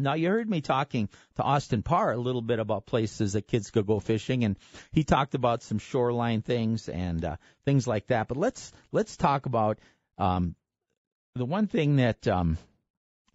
Now 0.00 0.14
you 0.14 0.28
heard 0.28 0.48
me 0.48 0.60
talking 0.60 1.08
to 1.34 1.42
Austin 1.42 1.82
Parr 1.82 2.12
a 2.12 2.16
little 2.16 2.42
bit 2.42 2.60
about 2.60 2.86
places 2.86 3.32
that 3.32 3.48
kids 3.48 3.72
could 3.72 3.86
go 3.86 3.98
fishing, 3.98 4.44
and 4.44 4.56
he 4.92 5.02
talked 5.02 5.34
about 5.34 5.64
some 5.64 5.78
shoreline 5.78 6.42
things 6.42 6.88
and 6.88 7.24
uh, 7.24 7.36
things 7.64 7.86
like 7.88 8.06
that. 8.06 8.28
But 8.28 8.36
let's 8.36 8.72
let's 8.92 9.16
talk 9.16 9.46
about 9.46 9.80
um, 10.18 10.54
the 11.34 11.44
one 11.44 11.66
thing 11.66 11.96
that 11.96 12.26
um, 12.26 12.58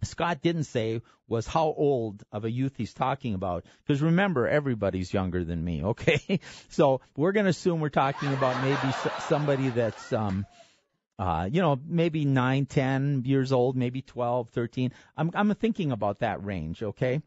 Scott 0.02 0.42
didn't 0.42 0.64
say 0.64 1.00
was 1.26 1.46
how 1.46 1.74
old 1.76 2.22
of 2.30 2.44
a 2.44 2.50
youth 2.50 2.74
he's 2.76 2.92
talking 2.92 3.34
about. 3.34 3.64
Because 3.86 4.02
remember, 4.02 4.46
everybody's 4.46 5.12
younger 5.12 5.44
than 5.44 5.64
me. 5.64 5.82
Okay, 5.94 6.40
so 6.70 7.00
we're 7.16 7.32
going 7.32 7.44
to 7.44 7.50
assume 7.50 7.80
we're 7.80 7.88
talking 7.88 8.32
about 8.32 8.62
maybe 8.62 8.94
somebody 9.28 9.68
that's 9.68 10.12
um, 10.12 10.44
uh, 11.18 11.48
you 11.50 11.60
know, 11.60 11.78
maybe 11.86 12.24
nine, 12.24 12.66
ten 12.66 13.22
years 13.24 13.52
old, 13.52 13.76
maybe 13.76 14.02
twelve, 14.02 14.48
thirteen. 14.50 14.92
I'm 15.16 15.30
I'm 15.34 15.54
thinking 15.54 15.92
about 15.92 16.20
that 16.20 16.44
range, 16.44 16.82
okay? 16.82 17.22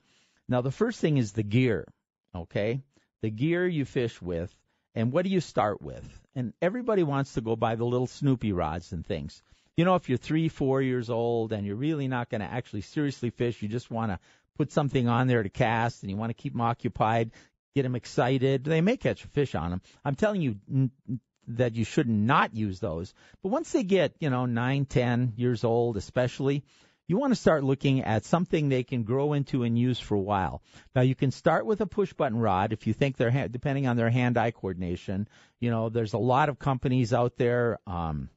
Now 0.49 0.61
the 0.61 0.71
first 0.71 0.99
thing 0.99 1.17
is 1.17 1.31
the 1.31 1.43
gear, 1.43 1.87
okay? 2.35 2.81
The 3.21 3.29
gear 3.29 3.65
you 3.67 3.85
fish 3.85 4.21
with, 4.21 4.53
and 4.93 5.11
what 5.11 5.23
do 5.23 5.29
you 5.29 5.39
start 5.39 5.81
with? 5.81 6.05
And 6.37 6.53
everybody 6.61 7.01
wants 7.01 7.33
to 7.33 7.41
go 7.41 7.55
buy 7.55 7.73
the 7.75 7.83
little 7.83 8.05
Snoopy 8.05 8.53
rods 8.53 8.91
and 8.91 9.03
things. 9.03 9.41
You 9.75 9.85
know, 9.85 9.95
if 9.95 10.07
you're 10.07 10.19
three, 10.19 10.49
four 10.49 10.83
years 10.83 11.09
old 11.09 11.51
and 11.51 11.65
you're 11.65 11.75
really 11.75 12.07
not 12.07 12.29
going 12.29 12.41
to 12.41 12.47
actually 12.47 12.81
seriously 12.81 13.31
fish, 13.31 13.63
you 13.63 13.67
just 13.67 13.89
want 13.89 14.11
to 14.11 14.19
put 14.55 14.71
something 14.71 15.07
on 15.07 15.25
there 15.25 15.41
to 15.41 15.49
cast 15.49 16.03
and 16.03 16.11
you 16.11 16.15
want 16.15 16.29
to 16.29 16.39
keep 16.39 16.53
them 16.53 16.61
occupied, 16.61 17.31
get 17.73 17.83
them 17.83 17.95
excited. 17.95 18.65
They 18.65 18.81
may 18.81 18.97
catch 18.97 19.25
a 19.25 19.27
fish 19.29 19.55
on 19.55 19.71
them. 19.71 19.81
I'm 20.05 20.13
telling 20.13 20.41
you, 20.41 20.91
that 21.47 21.75
you 21.75 21.85
should 21.85 22.09
not 22.09 22.53
use 22.53 22.79
those. 22.79 23.13
But 23.41 23.49
once 23.49 23.71
they 23.71 23.83
get, 23.83 24.13
you 24.19 24.29
know, 24.29 24.45
nine, 24.45 24.85
ten 24.85 25.33
years 25.37 25.63
old, 25.63 25.97
especially, 25.97 26.63
you 27.07 27.17
want 27.17 27.31
to 27.31 27.39
start 27.39 27.63
looking 27.63 28.03
at 28.03 28.25
something 28.25 28.67
they 28.67 28.83
can 28.83 29.03
grow 29.03 29.33
into 29.33 29.63
and 29.63 29.79
use 29.79 29.99
for 29.99 30.15
a 30.15 30.21
while. 30.21 30.61
Now 30.93 31.01
you 31.01 31.15
can 31.15 31.31
start 31.31 31.65
with 31.65 31.79
a 31.81 31.85
push 31.85 32.13
button 32.13 32.37
rod 32.37 32.73
if 32.73 32.85
you 32.85 32.93
think 32.93 33.15
they're 33.15 33.31
ha- 33.31 33.47
depending 33.47 33.87
on 33.87 33.95
their 33.95 34.09
hand-eye 34.09 34.51
coordination. 34.51 35.27
You 35.59 35.71
know, 35.71 35.89
there's 35.89 36.13
a 36.13 36.17
lot 36.17 36.49
of 36.49 36.59
companies 36.59 37.13
out 37.13 37.37
there 37.37 37.79
um, 37.87 38.29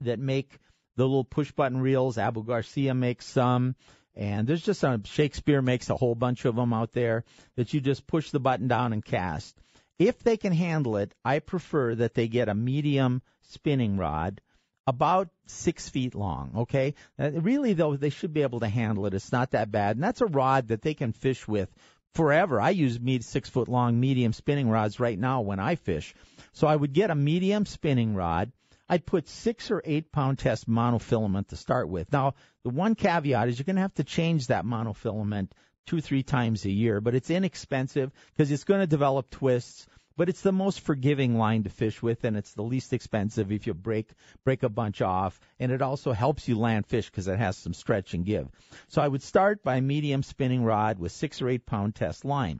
that 0.00 0.18
make 0.18 0.58
the 0.96 1.04
little 1.04 1.24
push 1.24 1.52
button 1.52 1.80
reels. 1.80 2.18
Abu 2.18 2.42
Garcia 2.44 2.94
makes 2.94 3.26
some. 3.26 3.76
And 4.16 4.48
there's 4.48 4.64
just 4.64 4.82
a 4.82 5.00
Shakespeare 5.04 5.62
makes 5.62 5.90
a 5.90 5.96
whole 5.96 6.16
bunch 6.16 6.44
of 6.44 6.56
them 6.56 6.72
out 6.72 6.92
there 6.92 7.24
that 7.54 7.72
you 7.72 7.80
just 7.80 8.06
push 8.06 8.30
the 8.30 8.40
button 8.40 8.66
down 8.66 8.92
and 8.92 9.04
cast. 9.04 9.56
If 9.98 10.20
they 10.24 10.36
can 10.36 10.52
handle 10.52 10.96
it, 10.96 11.14
I 11.24 11.38
prefer 11.38 11.94
that 11.94 12.14
they 12.14 12.26
get 12.26 12.48
a 12.48 12.54
medium 12.54 13.22
spinning 13.42 13.96
rod 13.96 14.40
about 14.88 15.28
six 15.44 15.86
feet 15.90 16.14
long. 16.14 16.52
Okay, 16.60 16.94
uh, 17.18 17.30
really 17.30 17.74
though, 17.74 17.94
they 17.94 18.08
should 18.08 18.32
be 18.32 18.40
able 18.40 18.60
to 18.60 18.68
handle 18.68 19.04
it. 19.04 19.12
It's 19.12 19.32
not 19.32 19.50
that 19.50 19.70
bad, 19.70 19.96
and 19.96 20.02
that's 20.02 20.22
a 20.22 20.26
rod 20.26 20.68
that 20.68 20.80
they 20.80 20.94
can 20.94 21.12
fish 21.12 21.46
with 21.46 21.68
forever. 22.14 22.58
I 22.58 22.70
use 22.70 22.98
me 22.98 23.20
six 23.20 23.50
foot 23.50 23.68
long 23.68 24.00
medium 24.00 24.32
spinning 24.32 24.70
rods 24.70 24.98
right 24.98 25.18
now 25.18 25.42
when 25.42 25.60
I 25.60 25.74
fish. 25.74 26.14
So 26.54 26.66
I 26.66 26.74
would 26.74 26.94
get 26.94 27.10
a 27.10 27.14
medium 27.14 27.66
spinning 27.66 28.14
rod. 28.14 28.50
I'd 28.88 29.04
put 29.04 29.28
six 29.28 29.70
or 29.70 29.82
eight 29.84 30.10
pound 30.10 30.38
test 30.38 30.66
monofilament 30.66 31.48
to 31.48 31.56
start 31.56 31.90
with. 31.90 32.10
Now, 32.10 32.34
the 32.64 32.70
one 32.70 32.94
caveat 32.94 33.48
is 33.48 33.58
you're 33.58 33.66
going 33.66 33.76
to 33.76 33.82
have 33.82 33.94
to 33.96 34.04
change 34.04 34.46
that 34.46 34.64
monofilament 34.64 35.50
two, 35.86 36.00
three 36.00 36.22
times 36.22 36.64
a 36.64 36.70
year, 36.70 37.02
but 37.02 37.14
it's 37.14 37.28
inexpensive 37.28 38.10
because 38.32 38.50
it's 38.50 38.64
going 38.64 38.80
to 38.80 38.86
develop 38.86 39.28
twists 39.28 39.86
but 40.18 40.28
it's 40.28 40.42
the 40.42 40.52
most 40.52 40.80
forgiving 40.80 41.38
line 41.38 41.62
to 41.62 41.70
fish 41.70 42.02
with, 42.02 42.24
and 42.24 42.36
it's 42.36 42.52
the 42.52 42.62
least 42.62 42.92
expensive 42.92 43.52
if 43.52 43.68
you 43.68 43.72
break 43.72 44.10
break 44.44 44.64
a 44.64 44.68
bunch 44.68 45.00
off, 45.00 45.40
and 45.60 45.70
it 45.70 45.80
also 45.80 46.12
helps 46.12 46.48
you 46.48 46.58
land 46.58 46.86
fish 46.86 47.08
because 47.08 47.28
it 47.28 47.38
has 47.38 47.56
some 47.56 47.72
stretch 47.72 48.14
and 48.14 48.26
give. 48.26 48.48
So 48.88 49.00
I 49.00 49.06
would 49.06 49.22
start 49.22 49.62
by 49.62 49.80
medium 49.80 50.24
spinning 50.24 50.64
rod 50.64 50.98
with 50.98 51.12
six 51.12 51.40
or 51.40 51.48
eight 51.48 51.64
pound 51.64 51.94
test 51.94 52.24
line. 52.24 52.58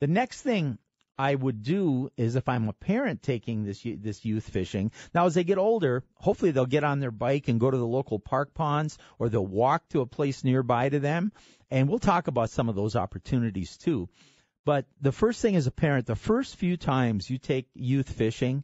The 0.00 0.06
next 0.06 0.42
thing 0.42 0.76
I 1.18 1.34
would 1.34 1.62
do 1.62 2.10
is 2.18 2.36
if 2.36 2.46
I'm 2.46 2.68
a 2.68 2.74
parent 2.74 3.22
taking 3.22 3.64
this 3.64 3.82
this 3.82 4.26
youth 4.26 4.48
fishing. 4.48 4.92
Now, 5.14 5.24
as 5.24 5.34
they 5.34 5.44
get 5.44 5.56
older, 5.56 6.04
hopefully 6.16 6.50
they'll 6.50 6.66
get 6.66 6.84
on 6.84 7.00
their 7.00 7.10
bike 7.10 7.48
and 7.48 7.58
go 7.58 7.70
to 7.70 7.76
the 7.78 7.86
local 7.86 8.18
park 8.18 8.52
ponds, 8.52 8.98
or 9.18 9.30
they'll 9.30 9.46
walk 9.46 9.88
to 9.90 10.02
a 10.02 10.06
place 10.06 10.44
nearby 10.44 10.90
to 10.90 11.00
them. 11.00 11.32
And 11.70 11.88
we'll 11.88 12.00
talk 12.00 12.28
about 12.28 12.50
some 12.50 12.68
of 12.68 12.74
those 12.74 12.96
opportunities 12.96 13.78
too. 13.78 14.10
But 14.64 14.86
the 15.00 15.12
first 15.12 15.42
thing 15.42 15.56
as 15.56 15.66
a 15.66 15.72
parent, 15.72 16.06
the 16.06 16.14
first 16.14 16.56
few 16.56 16.76
times 16.76 17.28
you 17.28 17.38
take 17.38 17.68
youth 17.74 18.10
fishing, 18.10 18.62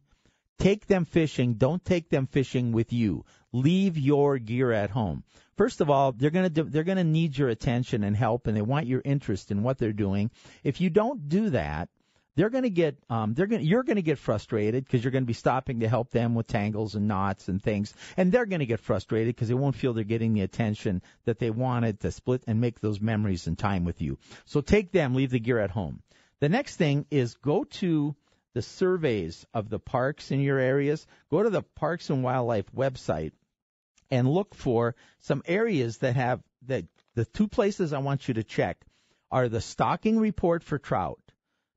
take 0.58 0.86
them 0.86 1.04
fishing. 1.04 1.54
Don't 1.54 1.84
take 1.84 2.08
them 2.08 2.26
fishing 2.26 2.72
with 2.72 2.92
you. 2.92 3.24
Leave 3.52 3.98
your 3.98 4.38
gear 4.38 4.72
at 4.72 4.90
home. 4.90 5.24
First 5.56 5.80
of 5.80 5.90
all, 5.90 6.12
they're 6.12 6.30
going 6.30 6.52
to 6.52 6.64
they're 6.64 6.84
going 6.84 6.98
to 6.98 7.04
need 7.04 7.36
your 7.36 7.48
attention 7.48 8.04
and 8.04 8.16
help, 8.16 8.46
and 8.46 8.56
they 8.56 8.62
want 8.62 8.86
your 8.86 9.02
interest 9.04 9.50
in 9.50 9.62
what 9.62 9.78
they're 9.78 9.92
doing. 9.92 10.30
If 10.62 10.80
you 10.80 10.90
don't 10.90 11.28
do 11.28 11.50
that, 11.50 11.88
they're 12.38 12.50
going 12.50 12.62
to 12.62 12.70
get 12.70 12.96
um, 13.10 13.34
they're 13.34 13.48
going 13.48 13.64
you're 13.64 13.82
going 13.82 13.96
to 13.96 14.02
get 14.02 14.16
frustrated 14.16 14.84
because 14.84 15.02
you're 15.02 15.10
going 15.10 15.24
to 15.24 15.26
be 15.26 15.32
stopping 15.32 15.80
to 15.80 15.88
help 15.88 16.12
them 16.12 16.36
with 16.36 16.46
tangles 16.46 16.94
and 16.94 17.08
knots 17.08 17.48
and 17.48 17.60
things, 17.60 17.92
and 18.16 18.30
they're 18.30 18.46
going 18.46 18.60
to 18.60 18.66
get 18.66 18.78
frustrated 18.78 19.34
because 19.34 19.48
they 19.48 19.54
won't 19.54 19.74
feel 19.74 19.92
they're 19.92 20.04
getting 20.04 20.34
the 20.34 20.42
attention 20.42 21.02
that 21.24 21.40
they 21.40 21.50
wanted 21.50 21.98
to 21.98 22.12
split 22.12 22.44
and 22.46 22.60
make 22.60 22.78
those 22.78 23.00
memories 23.00 23.48
and 23.48 23.58
time 23.58 23.84
with 23.84 24.00
you. 24.00 24.18
So 24.44 24.60
take 24.60 24.92
them, 24.92 25.16
leave 25.16 25.32
the 25.32 25.40
gear 25.40 25.58
at 25.58 25.72
home. 25.72 26.00
The 26.38 26.48
next 26.48 26.76
thing 26.76 27.06
is 27.10 27.34
go 27.34 27.64
to 27.64 28.14
the 28.54 28.62
surveys 28.62 29.44
of 29.52 29.68
the 29.68 29.80
parks 29.80 30.30
in 30.30 30.40
your 30.40 30.58
areas. 30.58 31.08
Go 31.32 31.42
to 31.42 31.50
the 31.50 31.62
Parks 31.62 32.08
and 32.08 32.22
Wildlife 32.22 32.70
website 32.72 33.32
and 34.12 34.32
look 34.32 34.54
for 34.54 34.94
some 35.18 35.42
areas 35.44 35.98
that 35.98 36.14
have 36.14 36.40
that 36.66 36.84
the 37.16 37.24
two 37.24 37.48
places 37.48 37.92
I 37.92 37.98
want 37.98 38.28
you 38.28 38.34
to 38.34 38.44
check 38.44 38.84
are 39.28 39.48
the 39.48 39.60
stocking 39.60 40.20
report 40.20 40.62
for 40.62 40.78
trout 40.78 41.18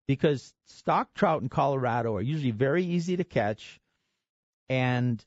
because 0.08 0.54
stock 0.66 1.14
trout 1.14 1.42
in 1.42 1.50
Colorado 1.50 2.16
are 2.16 2.22
usually 2.22 2.52
very 2.52 2.84
easy 2.84 3.18
to 3.18 3.24
catch, 3.24 3.80
and 4.70 5.24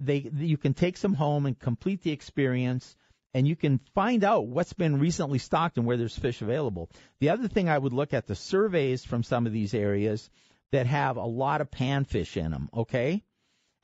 they 0.00 0.30
you 0.36 0.56
can 0.56 0.74
take 0.74 0.96
some 0.96 1.14
home 1.14 1.46
and 1.46 1.58
complete 1.58 2.02
the 2.02 2.12
experience, 2.12 2.96
and 3.32 3.46
you 3.46 3.56
can 3.56 3.78
find 3.94 4.24
out 4.24 4.46
what's 4.46 4.72
been 4.72 4.98
recently 4.98 5.38
stocked 5.38 5.76
and 5.76 5.86
where 5.86 5.96
there's 5.96 6.18
fish 6.18 6.42
available. 6.42 6.90
The 7.20 7.30
other 7.30 7.48
thing 7.48 7.68
I 7.68 7.78
would 7.78 7.92
look 7.92 8.14
at 8.14 8.26
the 8.26 8.34
surveys 8.34 9.04
from 9.04 9.22
some 9.22 9.46
of 9.46 9.52
these 9.52 9.74
areas 9.74 10.28
that 10.72 10.86
have 10.86 11.16
a 11.16 11.24
lot 11.24 11.60
of 11.60 11.70
panfish 11.70 12.36
in 12.36 12.50
them. 12.50 12.68
Okay, 12.74 13.22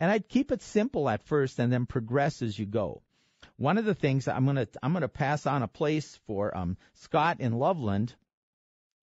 and 0.01 0.11
I'd 0.11 0.29
keep 0.29 0.51
it 0.51 0.63
simple 0.63 1.09
at 1.09 1.23
first 1.23 1.59
and 1.59 1.73
then 1.73 1.87
progress 1.87 2.43
as 2.43 2.59
you 2.59 2.67
go. 2.67 3.03
One 3.57 3.79
of 3.79 3.85
the 3.85 3.95
things 3.95 4.27
I'm 4.27 4.47
gonna 4.47 4.67
I'm 4.83 4.93
gonna 4.93 5.09
pass 5.09 5.47
on 5.47 5.63
a 5.63 5.69
place 5.69 6.19
for 6.27 6.57
um, 6.57 6.77
Scott 6.95 7.41
in 7.41 7.53
Loveland 7.53 8.15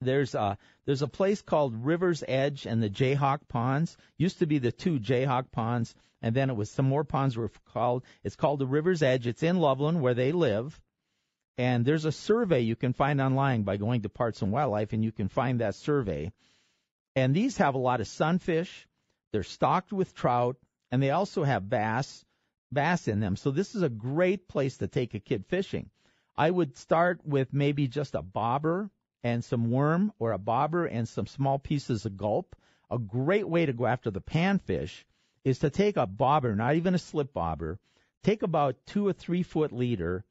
there's 0.02 0.36
a 0.36 0.58
there's 0.86 1.02
a 1.02 1.08
place 1.08 1.42
called 1.42 1.86
River's 1.86 2.24
Edge 2.28 2.66
and 2.66 2.82
the 2.82 2.90
Jayhawk 2.90 3.48
Ponds. 3.48 3.98
Used 4.18 4.40
to 4.40 4.46
be 4.46 4.60
the 4.60 4.72
two 4.72 5.00
Jayhawk 5.00 5.52
Ponds, 5.52 5.96
and 6.22 6.36
then 6.36 6.50
it 6.50 6.56
was 6.56 6.70
some 6.70 6.88
more 6.88 7.04
ponds 7.04 7.36
were 7.36 7.52
called. 7.74 8.04
It's 8.24 8.36
called 8.36 8.60
the 8.60 8.68
River's 8.68 9.02
Edge. 9.02 9.28
It's 9.28 9.44
in 9.44 9.58
Loveland 9.60 10.02
where 10.02 10.14
they 10.14 10.32
live, 10.32 10.80
and 11.58 11.84
there's 11.86 12.06
a 12.06 12.12
survey 12.12 12.62
you 12.62 12.76
can 12.76 12.94
find 12.94 13.20
online 13.20 13.64
by 13.64 13.78
going 13.78 14.02
to 14.04 14.10
Parks 14.10 14.42
and 14.42 14.52
Wildlife, 14.52 14.94
and 14.94 15.04
you 15.04 15.12
can 15.12 15.30
find 15.30 15.62
that 15.62 15.76
survey. 15.76 16.32
And 17.16 17.36
these 17.36 17.58
have 17.58 17.76
a 17.76 17.80
lot 17.80 18.02
of 18.02 18.08
sunfish. 18.08 18.88
They're 19.32 19.44
stocked 19.44 19.92
with 19.92 20.14
trout, 20.14 20.58
and 20.92 21.02
they 21.02 21.10
also 21.12 21.44
have 21.44 21.70
bass 21.70 22.24
bass 22.72 23.08
in 23.08 23.20
them. 23.20 23.36
So 23.36 23.50
this 23.50 23.76
is 23.76 23.82
a 23.82 23.90
great 23.90 24.48
place 24.48 24.78
to 24.78 24.88
take 24.88 25.14
a 25.14 25.20
kid 25.20 25.46
fishing. 25.48 25.90
I 26.36 26.52
would 26.52 26.78
start 26.78 27.26
with 27.26 27.54
maybe 27.54 27.88
just 27.88 28.14
a 28.14 28.22
bobber 28.22 28.92
and 29.28 29.44
some 29.44 29.70
worm 29.70 30.14
or 30.20 30.32
a 30.32 30.38
bobber 30.38 30.86
and 30.86 31.08
some 31.08 31.28
small 31.28 31.60
pieces 31.60 32.06
of 32.06 32.16
gulp. 32.16 32.56
A 32.90 32.98
great 32.98 33.48
way 33.48 33.66
to 33.66 33.74
go 33.74 33.86
after 33.86 34.10
the 34.10 34.22
panfish 34.22 35.04
is 35.44 35.60
to 35.60 35.70
take 35.70 35.98
a 35.98 36.08
bobber, 36.08 36.56
not 36.56 36.76
even 36.76 36.96
a 36.96 37.00
slip 37.00 37.34
bobber, 37.34 37.78
take 38.24 38.42
about 38.42 38.78
two 38.86 39.06
or 39.06 39.12
three 39.12 39.44
foot 39.44 39.74
leader, 39.74 40.24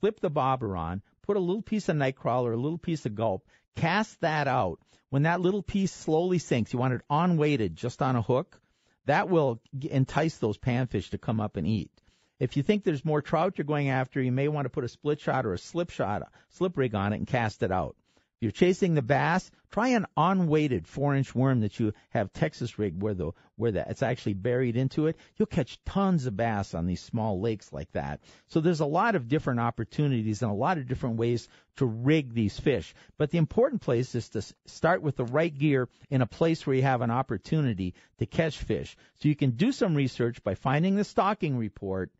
clip 0.00 0.20
the 0.20 0.30
bobber 0.30 0.76
on, 0.76 1.02
put 1.22 1.36
a 1.36 1.40
little 1.40 1.60
piece 1.60 1.90
of 1.90 1.96
nightcrawler, 1.96 2.54
a 2.54 2.56
little 2.56 2.78
piece 2.78 3.04
of 3.04 3.14
gulp, 3.14 3.46
cast 3.76 4.18
that 4.22 4.48
out. 4.48 4.80
When 5.10 5.24
that 5.24 5.42
little 5.42 5.62
piece 5.62 5.92
slowly 5.92 6.38
sinks, 6.38 6.72
you 6.72 6.78
want 6.78 6.94
it 6.94 7.02
on 7.10 7.36
weighted 7.36 7.76
just 7.76 8.00
on 8.00 8.16
a 8.16 8.22
hook. 8.22 8.58
That 9.04 9.28
will 9.28 9.60
entice 9.90 10.38
those 10.38 10.58
panfish 10.58 11.10
to 11.10 11.18
come 11.18 11.40
up 11.40 11.56
and 11.56 11.66
eat. 11.66 11.90
If 12.38 12.56
you 12.56 12.62
think 12.62 12.84
there's 12.84 13.04
more 13.04 13.20
trout 13.20 13.58
you're 13.58 13.64
going 13.66 13.90
after, 13.90 14.22
you 14.22 14.32
may 14.32 14.48
want 14.48 14.64
to 14.66 14.70
put 14.70 14.84
a 14.84 14.88
split 14.88 15.20
shot 15.20 15.44
or 15.44 15.52
a 15.52 15.58
slip 15.58 15.90
shot, 15.90 16.22
slip 16.48 16.78
rig 16.78 16.94
on 16.94 17.12
it 17.12 17.16
and 17.16 17.26
cast 17.26 17.62
it 17.62 17.72
out 17.72 17.96
you're 18.40 18.52
chasing 18.52 18.94
the 18.94 19.02
bass, 19.02 19.50
try 19.70 19.88
an 19.88 20.06
unweighted 20.16 20.86
four 20.86 21.14
inch 21.16 21.34
worm 21.34 21.60
that 21.60 21.80
you 21.80 21.92
have 22.10 22.32
Texas 22.32 22.78
rig 22.78 23.02
where 23.02 23.14
the 23.14 23.32
where 23.56 23.72
that 23.72 23.90
it's 23.90 24.02
actually 24.02 24.34
buried 24.34 24.76
into 24.76 25.08
it. 25.08 25.16
You'll 25.36 25.46
catch 25.46 25.82
tons 25.84 26.26
of 26.26 26.36
bass 26.36 26.74
on 26.74 26.86
these 26.86 27.00
small 27.00 27.40
lakes 27.40 27.72
like 27.72 27.90
that. 27.92 28.20
So 28.46 28.60
there's 28.60 28.80
a 28.80 28.86
lot 28.86 29.16
of 29.16 29.28
different 29.28 29.60
opportunities 29.60 30.42
and 30.42 30.50
a 30.50 30.54
lot 30.54 30.78
of 30.78 30.86
different 30.86 31.16
ways 31.16 31.48
to 31.76 31.86
rig 31.86 32.32
these 32.32 32.58
fish. 32.58 32.94
But 33.16 33.30
the 33.30 33.38
important 33.38 33.82
place 33.82 34.14
is 34.14 34.28
to 34.30 34.42
start 34.66 35.02
with 35.02 35.16
the 35.16 35.24
right 35.24 35.56
gear 35.56 35.88
in 36.08 36.22
a 36.22 36.26
place 36.26 36.66
where 36.66 36.76
you 36.76 36.82
have 36.82 37.02
an 37.02 37.10
opportunity 37.10 37.94
to 38.18 38.26
catch 38.26 38.58
fish. 38.58 38.96
So 39.16 39.28
you 39.28 39.34
can 39.34 39.50
do 39.50 39.72
some 39.72 39.94
research 39.96 40.42
by 40.44 40.54
finding 40.54 40.94
the 40.94 41.04
stocking 41.04 41.56
report 41.56 42.12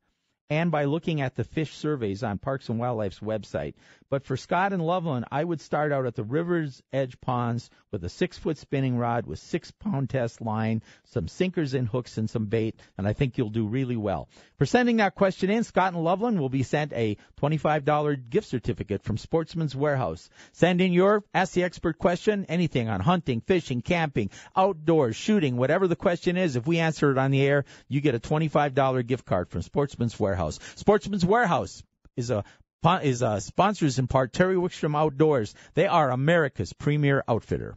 and 0.50 0.70
by 0.70 0.84
looking 0.84 1.20
at 1.20 1.34
the 1.34 1.44
fish 1.44 1.74
surveys 1.74 2.22
on 2.22 2.38
Parks 2.38 2.68
and 2.68 2.80
Wildlife's 2.80 3.20
website. 3.20 3.74
But 4.10 4.24
for 4.24 4.38
Scott 4.38 4.72
and 4.72 4.82
Loveland, 4.82 5.26
I 5.30 5.44
would 5.44 5.60
start 5.60 5.92
out 5.92 6.06
at 6.06 6.14
the 6.14 6.24
river's 6.24 6.82
edge 6.94 7.20
ponds 7.20 7.68
with 7.90 8.02
a 8.04 8.08
six 8.08 8.38
foot 8.38 8.56
spinning 8.56 8.96
rod 8.96 9.26
with 9.26 9.38
six 9.38 9.70
pound 9.70 10.08
test 10.08 10.40
line, 10.40 10.82
some 11.04 11.28
sinkers 11.28 11.74
and 11.74 11.86
hooks 11.86 12.16
and 12.16 12.28
some 12.28 12.46
bait, 12.46 12.76
and 12.96 13.06
I 13.06 13.12
think 13.12 13.36
you'll 13.36 13.50
do 13.50 13.66
really 13.66 13.96
well. 13.96 14.30
For 14.56 14.64
sending 14.64 14.96
that 14.96 15.14
question 15.14 15.50
in, 15.50 15.62
Scott 15.62 15.92
and 15.92 16.02
Loveland 16.02 16.40
will 16.40 16.48
be 16.48 16.62
sent 16.62 16.94
a 16.94 17.18
$25 17.38 18.30
gift 18.30 18.48
certificate 18.48 19.02
from 19.02 19.18
Sportsman's 19.18 19.76
Warehouse. 19.76 20.30
Send 20.52 20.80
in 20.80 20.94
your 20.94 21.22
Ask 21.34 21.52
the 21.52 21.64
Expert 21.64 21.98
question, 21.98 22.46
anything 22.48 22.88
on 22.88 23.00
hunting, 23.00 23.42
fishing, 23.42 23.82
camping, 23.82 24.30
outdoors, 24.56 25.16
shooting, 25.16 25.58
whatever 25.58 25.86
the 25.86 25.96
question 25.96 26.38
is. 26.38 26.56
If 26.56 26.66
we 26.66 26.78
answer 26.78 27.10
it 27.10 27.18
on 27.18 27.30
the 27.30 27.42
air, 27.42 27.66
you 27.88 28.00
get 28.00 28.14
a 28.14 28.20
$25 28.20 29.06
gift 29.06 29.26
card 29.26 29.50
from 29.50 29.60
Sportsman's 29.60 30.18
Warehouse. 30.18 30.58
Sportsman's 30.76 31.26
Warehouse 31.26 31.82
is 32.16 32.30
a 32.30 32.44
is 32.84 33.24
uh, 33.24 33.40
sponsors 33.40 33.98
in 33.98 34.06
part 34.06 34.32
Terry 34.32 34.54
Wickstrom 34.54 34.96
Outdoors. 34.96 35.52
They 35.74 35.88
are 35.88 36.12
America's 36.12 36.72
premier 36.72 37.24
outfitter. 37.26 37.74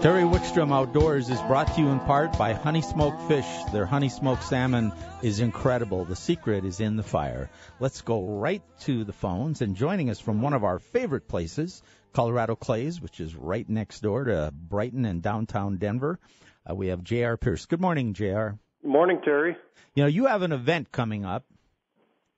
Terry 0.00 0.22
Wickstrom 0.22 0.72
Outdoors 0.72 1.28
is 1.28 1.40
brought 1.42 1.74
to 1.74 1.80
you 1.80 1.88
in 1.88 1.98
part 1.98 2.38
by 2.38 2.52
Honey 2.52 2.82
Smoked 2.82 3.20
Fish. 3.22 3.44
Their 3.72 3.86
honey 3.86 4.08
smoked 4.08 4.44
salmon 4.44 4.92
is 5.20 5.40
incredible. 5.40 6.04
The 6.04 6.14
secret 6.14 6.64
is 6.64 6.78
in 6.78 6.94
the 6.94 7.02
fire. 7.02 7.50
Let's 7.80 8.02
go 8.02 8.24
right 8.24 8.62
to 8.82 9.02
the 9.02 9.12
phones 9.12 9.62
and 9.62 9.74
joining 9.74 10.10
us 10.10 10.20
from 10.20 10.42
one 10.42 10.52
of 10.52 10.62
our 10.62 10.78
favorite 10.78 11.26
places, 11.26 11.82
Colorado 12.12 12.54
Clays, 12.54 13.00
which 13.00 13.18
is 13.18 13.34
right 13.34 13.68
next 13.68 14.00
door 14.00 14.22
to 14.22 14.52
Brighton 14.54 15.04
and 15.04 15.20
downtown 15.20 15.78
Denver. 15.78 16.20
Uh, 16.68 16.74
we 16.74 16.88
have 16.88 17.02
J.R. 17.02 17.36
Pierce. 17.36 17.66
Good 17.66 17.80
morning, 17.80 18.14
J.R. 18.14 18.58
Morning, 18.82 19.20
Terry. 19.24 19.56
You 19.94 20.02
know, 20.02 20.08
you 20.08 20.26
have 20.26 20.42
an 20.42 20.52
event 20.52 20.92
coming 20.92 21.24
up 21.24 21.44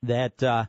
that 0.05 0.43
uh, 0.43 0.67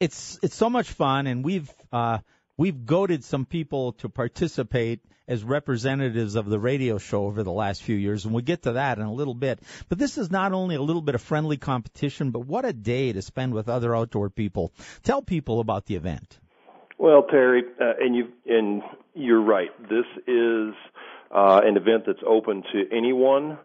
it's 0.00 0.38
it's 0.42 0.54
so 0.54 0.70
much 0.70 0.90
fun, 0.90 1.26
and 1.26 1.44
we've 1.44 1.70
uh, 1.92 2.18
we've 2.56 2.86
goaded 2.86 3.24
some 3.24 3.44
people 3.44 3.92
to 3.94 4.08
participate 4.08 5.00
as 5.28 5.44
representatives 5.44 6.34
of 6.34 6.46
the 6.46 6.58
radio 6.58 6.98
show 6.98 7.24
over 7.26 7.42
the 7.42 7.52
last 7.52 7.82
few 7.82 7.96
years, 7.96 8.24
and 8.24 8.34
we'll 8.34 8.44
get 8.44 8.62
to 8.62 8.72
that 8.72 8.98
in 8.98 9.04
a 9.04 9.12
little 9.12 9.34
bit. 9.34 9.60
But 9.88 9.98
this 9.98 10.18
is 10.18 10.30
not 10.30 10.52
only 10.52 10.76
a 10.76 10.82
little 10.82 11.02
bit 11.02 11.14
of 11.14 11.22
friendly 11.22 11.56
competition, 11.56 12.30
but 12.30 12.40
what 12.40 12.64
a 12.64 12.72
day 12.72 13.12
to 13.12 13.22
spend 13.22 13.54
with 13.54 13.68
other 13.68 13.94
outdoor 13.94 14.30
people. 14.30 14.72
Tell 15.02 15.22
people 15.22 15.60
about 15.60 15.86
the 15.86 15.96
event. 15.96 16.38
Well, 16.98 17.24
Terry, 17.24 17.64
uh, 17.80 17.94
and 18.00 18.14
you 18.14 18.28
and 18.46 18.82
you're 19.14 19.42
right. 19.42 19.70
This 19.88 20.06
is 20.26 20.74
uh, 21.32 21.60
an 21.64 21.76
event 21.76 22.04
that's 22.06 22.22
open 22.26 22.62
to 22.72 22.84
anyone. 22.96 23.58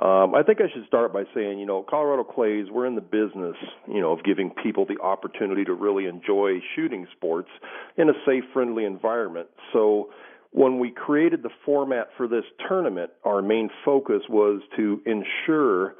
Um, 0.00 0.34
I 0.34 0.42
think 0.42 0.60
I 0.60 0.72
should 0.72 0.86
start 0.86 1.12
by 1.12 1.24
saying, 1.34 1.58
you 1.58 1.66
know, 1.66 1.84
Colorado 1.88 2.24
Clays, 2.24 2.66
we're 2.70 2.86
in 2.86 2.94
the 2.94 3.02
business, 3.02 3.56
you 3.86 4.00
know, 4.00 4.12
of 4.12 4.24
giving 4.24 4.50
people 4.62 4.86
the 4.86 4.98
opportunity 5.02 5.62
to 5.64 5.74
really 5.74 6.06
enjoy 6.06 6.60
shooting 6.74 7.06
sports 7.16 7.50
in 7.98 8.08
a 8.08 8.14
safe, 8.24 8.44
friendly 8.54 8.86
environment. 8.86 9.48
So 9.74 10.08
when 10.52 10.78
we 10.78 10.90
created 10.90 11.42
the 11.42 11.50
format 11.66 12.08
for 12.16 12.26
this 12.26 12.44
tournament, 12.66 13.10
our 13.24 13.42
main 13.42 13.68
focus 13.84 14.22
was 14.28 14.62
to 14.76 15.02
ensure 15.04 15.96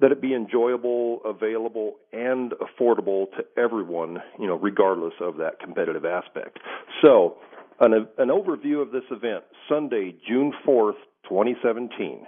that 0.00 0.10
it 0.10 0.20
be 0.20 0.34
enjoyable, 0.34 1.20
available, 1.24 1.96
and 2.12 2.52
affordable 2.52 3.26
to 3.36 3.44
everyone, 3.56 4.18
you 4.38 4.46
know, 4.46 4.56
regardless 4.56 5.14
of 5.20 5.36
that 5.36 5.60
competitive 5.60 6.04
aspect. 6.04 6.58
So, 7.02 7.36
an, 7.82 8.06
an 8.18 8.28
overview 8.28 8.80
of 8.80 8.92
this 8.92 9.02
event, 9.10 9.44
Sunday, 9.68 10.14
June 10.26 10.52
4th, 10.66 10.98
2017. 11.28 12.26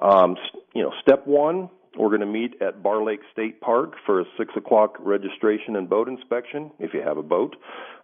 Um, 0.00 0.36
you 0.74 0.82
know, 0.82 0.92
step 1.02 1.26
one, 1.26 1.68
we're 1.96 2.08
going 2.08 2.20
to 2.20 2.26
meet 2.26 2.60
at 2.60 2.82
Barr 2.82 3.04
Lake 3.04 3.20
State 3.32 3.60
Park 3.60 3.92
for 4.04 4.20
a 4.20 4.24
six 4.36 4.52
o'clock 4.56 4.96
registration 4.98 5.76
and 5.76 5.88
boat 5.88 6.08
inspection 6.08 6.70
if 6.80 6.92
you 6.92 7.02
have 7.02 7.18
a 7.18 7.22
boat. 7.22 7.54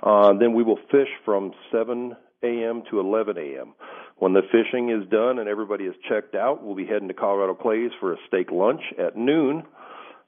Uh, 0.02 0.32
then 0.38 0.54
we 0.54 0.62
will 0.62 0.78
fish 0.90 1.08
from 1.24 1.52
7 1.72 2.14
a.m. 2.42 2.82
to 2.90 3.00
11 3.00 3.36
a.m. 3.36 3.74
When 4.18 4.34
the 4.34 4.42
fishing 4.52 4.90
is 4.90 5.08
done 5.10 5.38
and 5.38 5.48
everybody 5.48 5.84
is 5.84 5.94
checked 6.08 6.34
out, 6.34 6.62
we'll 6.62 6.76
be 6.76 6.86
heading 6.86 7.08
to 7.08 7.14
Colorado 7.14 7.54
Clays 7.54 7.90
for 7.98 8.12
a 8.12 8.16
steak 8.28 8.50
lunch 8.52 8.82
at 8.98 9.16
noon. 9.16 9.64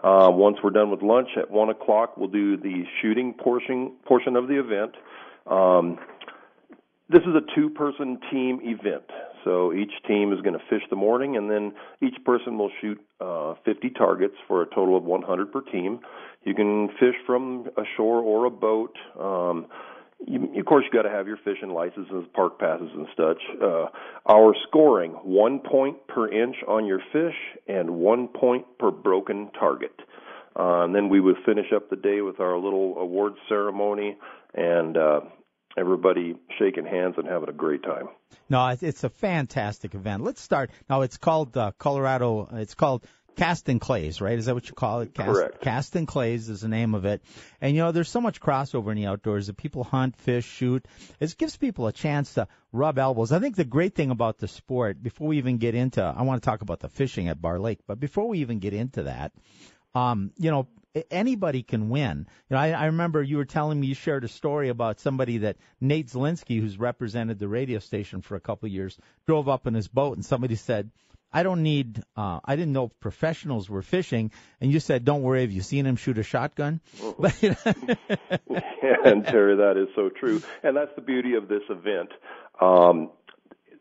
Uh, 0.03 0.29
once 0.31 0.57
we're 0.65 0.71
done 0.71 0.91
with 0.91 1.03
lunch 1.03 1.29
at 1.37 1.51
one 1.51 1.69
o'clock, 1.69 2.17
we'll 2.17 2.29
do 2.29 2.57
the 2.57 2.83
shooting 3.01 3.35
portion 3.35 3.93
portion 4.05 4.35
of 4.35 4.49
the 4.49 4.59
event. 4.59 4.97
Um, 5.47 5.99
this 7.12 7.22
is 7.22 7.35
a 7.35 7.55
two-person 7.55 8.18
team 8.31 8.61
event, 8.62 9.05
so 9.44 9.72
each 9.72 9.92
team 10.09 10.33
is 10.33 10.40
going 10.40 10.55
to 10.55 10.64
fish 10.70 10.83
the 10.88 10.96
morning, 10.96 11.37
and 11.37 11.51
then 11.51 11.72
each 12.01 12.16
person 12.25 12.59
will 12.59 12.70
shoot 12.81 12.98
uh, 13.20 13.55
50 13.64 13.90
targets 13.90 14.35
for 14.48 14.62
a 14.62 14.66
total 14.66 14.96
of 14.96 15.05
100 15.05 15.53
per 15.53 15.61
team. 15.61 16.01
You 16.44 16.55
can 16.55 16.88
fish 16.98 17.14
from 17.27 17.68
a 17.77 17.83
shore 17.96 18.20
or 18.20 18.46
a 18.46 18.51
boat. 18.51 18.96
Um, 19.20 19.66
you, 20.27 20.59
of 20.59 20.66
course, 20.66 20.85
you 20.85 20.96
got 20.96 21.07
to 21.07 21.14
have 21.14 21.27
your 21.27 21.38
fishing 21.44 21.70
licenses, 21.70 22.25
park 22.35 22.59
passes, 22.59 22.90
and 22.94 23.07
such. 23.16 23.42
Uh, 23.61 23.87
our 24.27 24.55
scoring: 24.68 25.12
one 25.22 25.59
point 25.59 26.07
per 26.09 26.31
inch 26.31 26.57
on 26.66 26.87
your 26.87 27.01
fish, 27.12 27.37
and 27.68 27.90
one 27.90 28.29
point 28.29 28.64
per 28.79 28.90
broken 28.90 29.51
target. 29.59 29.94
Uh, 30.55 30.85
and 30.85 30.94
then 30.94 31.09
we 31.09 31.18
would 31.18 31.37
finish 31.44 31.66
up 31.75 31.90
the 31.90 31.96
day 31.96 32.20
with 32.20 32.38
our 32.38 32.57
little 32.57 32.96
award 32.98 33.33
ceremony, 33.48 34.16
and 34.55 34.96
uh, 34.96 35.20
everybody 35.77 36.37
shaking 36.59 36.87
hands 36.87 37.15
and 37.17 37.27
having 37.27 37.49
a 37.49 37.53
great 37.53 37.83
time. 37.83 38.09
No, 38.49 38.77
it's 38.81 39.05
a 39.05 39.11
fantastic 39.11 39.95
event. 39.95 40.23
Let's 40.23 40.41
start. 40.41 40.71
Now, 40.89 41.03
it's 41.03 41.17
called 41.17 41.57
uh, 41.57 41.73
Colorado. 41.79 42.49
It's 42.53 42.75
called 42.75 43.05
Cast 43.37 43.69
and 43.69 43.81
Clays, 43.81 44.21
right? 44.21 44.39
Is 44.39 44.47
that 44.47 44.55
what 44.55 44.69
you 44.69 44.75
call 44.75 45.01
it? 45.01 45.15
Cast, 45.15 45.29
Correct. 45.29 45.61
Cast 45.61 45.97
and 45.97 46.07
Clays 46.07 46.49
is 46.49 46.61
the 46.61 46.69
name 46.69 46.95
of 46.95 47.05
it. 47.05 47.23
And 47.61 47.75
you 47.75 47.83
know, 47.83 47.93
there's 47.93 48.09
so 48.09 48.21
much 48.21 48.41
crossover 48.41 48.91
in 48.91 48.97
the 48.97 49.07
outdoors 49.07 49.47
that 49.47 49.57
people 49.57 49.85
hunt, 49.85 50.17
fish, 50.17 50.45
shoot. 50.45 50.87
It 51.19 51.35
gives 51.39 51.57
people 51.57 51.87
a 51.87 51.93
chance 51.93 52.35
to 52.35 52.49
rub 52.73 52.99
elbows. 52.99 53.33
I 53.33 53.39
think 53.39 53.57
the 53.57 53.65
great 53.65 53.95
thing 53.95 54.11
about 54.11 54.39
the 54.39 54.49
sport, 54.49 55.03
before 55.03 55.29
we 55.29 55.39
even 55.39 55.59
get 55.59 55.75
into, 55.75 56.03
I 56.03 56.23
want 56.23 56.43
to 56.43 56.47
talk 56.47 56.63
about 56.63 56.81
the 56.81 56.89
fishing 56.89 57.29
at 57.29 57.41
Barr 57.41 57.59
Lake, 57.59 57.81
but 57.87 57.99
before 57.99 58.29
we 58.29 58.39
even 58.41 58.59
get 58.59 58.75
into 58.75 59.05
that, 59.05 59.33
um, 59.95 60.33
you 60.39 60.51
know, 60.51 60.69
anybody 61.11 61.63
can 61.63 61.89
win. 61.89 62.27
You 62.49 62.57
know, 62.57 62.61
I, 62.61 62.71
I 62.71 62.87
remember 62.87 63.23
you 63.23 63.37
were 63.37 63.45
telling 63.45 63.81
me 63.81 63.89
you 63.89 63.95
shared 63.95 64.25
a 64.25 64.29
story 64.29 64.69
about 64.69 65.01
somebody 65.01 65.39
that 65.39 65.57
Nate 65.81 66.09
Zelinsky, 66.09 66.61
who's 66.61 66.79
represented 66.79 67.39
the 67.39 67.49
radio 67.49 67.79
station 67.79 68.23
for 68.23 68.37
a 68.37 68.41
couple 68.41 68.67
of 68.67 68.73
years, 68.73 68.99
drove 69.27 69.49
up 69.49 69.67
in 69.67 69.75
his 69.75 69.89
boat, 69.89 70.17
and 70.17 70.25
somebody 70.25 70.57
said, 70.57 70.91
I 71.33 71.43
don't 71.43 71.63
need. 71.63 72.03
Uh, 72.15 72.41
I 72.45 72.57
didn't 72.57 72.75
know 72.75 72.89
professionals 72.89 73.71
were 73.71 73.83
fishing, 73.83 74.33
and 74.61 74.71
you 74.71 74.81
said, 74.81 75.05
"Don't 75.05 75.23
worry, 75.23 75.41
have 75.41 75.51
you 75.51 75.63
seen 75.63 75.87
him 75.87 75.97
shoot 75.97 76.19
a 76.19 76.23
shotgun?" 76.23 76.81
yeah, 77.41 77.55
and 79.05 79.25
Terry, 79.25 79.57
that 79.57 79.77
is 79.79 79.89
so 79.95 80.11
true, 80.11 80.43
and 80.63 80.77
that's 80.77 80.95
the 80.95 81.01
beauty 81.01 81.35
of 81.35 81.49
this 81.49 81.63
event. 81.71 82.11
Um, 82.61 83.11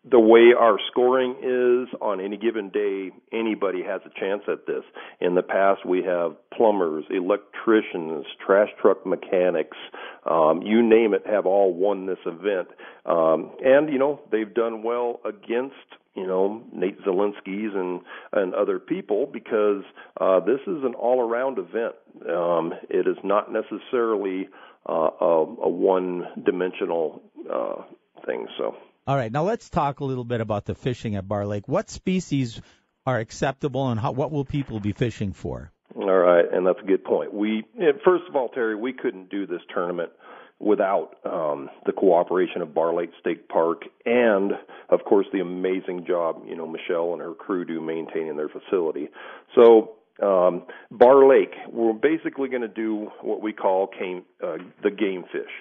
the 0.09 0.19
way 0.19 0.53
our 0.57 0.77
scoring 0.89 1.35
is 1.43 1.93
on 2.01 2.19
any 2.19 2.35
given 2.35 2.69
day, 2.69 3.11
anybody 3.31 3.83
has 3.83 4.01
a 4.05 4.19
chance 4.19 4.41
at 4.47 4.65
this. 4.65 4.83
In 5.19 5.35
the 5.35 5.43
past, 5.43 5.85
we 5.85 6.03
have 6.03 6.35
plumbers, 6.51 7.05
electricians, 7.11 8.25
trash 8.43 8.69
truck 8.81 9.05
mechanics, 9.05 9.77
um, 10.25 10.63
you 10.63 10.81
name 10.81 11.13
it, 11.13 11.21
have 11.27 11.45
all 11.45 11.71
won 11.73 12.07
this 12.07 12.17
event. 12.25 12.69
Um, 13.05 13.51
and, 13.63 13.91
you 13.93 13.99
know, 13.99 14.19
they've 14.31 14.51
done 14.51 14.83
well 14.83 15.19
against 15.23 15.75
you 16.15 16.27
know 16.27 16.61
Nate 16.73 16.99
Zelinsky's 17.05 17.73
and 17.73 18.01
and 18.33 18.53
other 18.53 18.79
people 18.79 19.29
because 19.31 19.83
uh, 20.19 20.41
this 20.41 20.59
is 20.67 20.83
an 20.83 20.93
all 20.93 21.21
around 21.21 21.57
event. 21.57 21.95
Um, 22.29 22.73
it 22.89 23.07
is 23.07 23.15
not 23.23 23.49
necessarily 23.49 24.49
uh, 24.89 25.09
a, 25.21 25.45
a 25.63 25.69
one 25.69 26.25
dimensional 26.43 27.21
uh, 27.49 27.83
thing. 28.25 28.47
So. 28.57 28.75
All 29.07 29.15
right, 29.15 29.31
now 29.31 29.43
let's 29.43 29.69
talk 29.69 29.99
a 29.99 30.05
little 30.05 30.23
bit 30.23 30.41
about 30.41 30.65
the 30.65 30.75
fishing 30.75 31.15
at 31.15 31.27
Barr 31.27 31.47
Lake. 31.47 31.67
What 31.67 31.89
species 31.89 32.61
are 33.05 33.17
acceptable, 33.17 33.89
and 33.89 33.99
how, 33.99 34.11
what 34.11 34.31
will 34.31 34.45
people 34.45 34.79
be 34.79 34.91
fishing 34.91 35.33
for? 35.33 35.71
All 35.95 36.05
right, 36.05 36.45
and 36.51 36.65
that's 36.65 36.79
a 36.83 36.85
good 36.85 37.03
point. 37.03 37.33
We 37.33 37.63
first 38.05 38.25
of 38.29 38.35
all, 38.35 38.49
Terry, 38.49 38.75
we 38.75 38.93
couldn't 38.93 39.29
do 39.29 39.47
this 39.47 39.61
tournament 39.73 40.11
without 40.59 41.15
um, 41.25 41.69
the 41.87 41.91
cooperation 41.91 42.61
of 42.61 42.75
Barr 42.75 42.93
Lake 42.93 43.09
State 43.19 43.49
Park 43.49 43.81
and, 44.05 44.51
of 44.89 45.03
course, 45.03 45.25
the 45.33 45.39
amazing 45.39 46.05
job 46.07 46.43
you 46.47 46.55
know 46.55 46.67
Michelle 46.67 47.13
and 47.13 47.21
her 47.21 47.33
crew 47.33 47.65
do 47.65 47.81
maintaining 47.81 48.37
their 48.37 48.49
facility. 48.49 49.09
So 49.55 49.95
um, 50.21 50.63
Barr 50.91 51.27
Lake, 51.27 51.55
we're 51.71 51.93
basically 51.93 52.49
going 52.49 52.61
to 52.61 52.67
do 52.67 53.09
what 53.21 53.41
we 53.41 53.51
call 53.51 53.89
uh, 53.91 54.57
the 54.83 54.91
game 54.91 55.23
fish. 55.31 55.51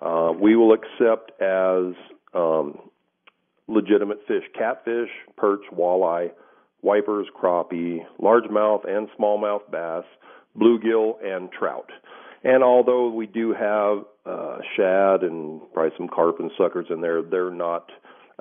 Uh, 0.00 0.32
we 0.38 0.56
will 0.56 0.72
accept 0.72 1.32
as 1.40 1.94
um, 2.36 2.78
legitimate 3.68 4.18
fish, 4.28 4.44
catfish, 4.56 5.10
perch, 5.36 5.62
walleye, 5.72 6.30
wipers, 6.82 7.26
crappie, 7.34 7.98
largemouth 8.20 8.88
and 8.88 9.08
smallmouth 9.18 9.68
bass, 9.70 10.04
bluegill, 10.58 11.14
and 11.24 11.50
trout. 11.50 11.90
And 12.44 12.62
although 12.62 13.10
we 13.10 13.26
do 13.26 13.52
have 13.52 14.04
uh, 14.24 14.58
shad 14.76 15.22
and 15.22 15.60
probably 15.72 15.96
some 15.96 16.08
carp 16.08 16.38
and 16.38 16.50
suckers 16.56 16.86
in 16.90 17.00
there, 17.00 17.22
they're 17.22 17.50
not 17.50 17.90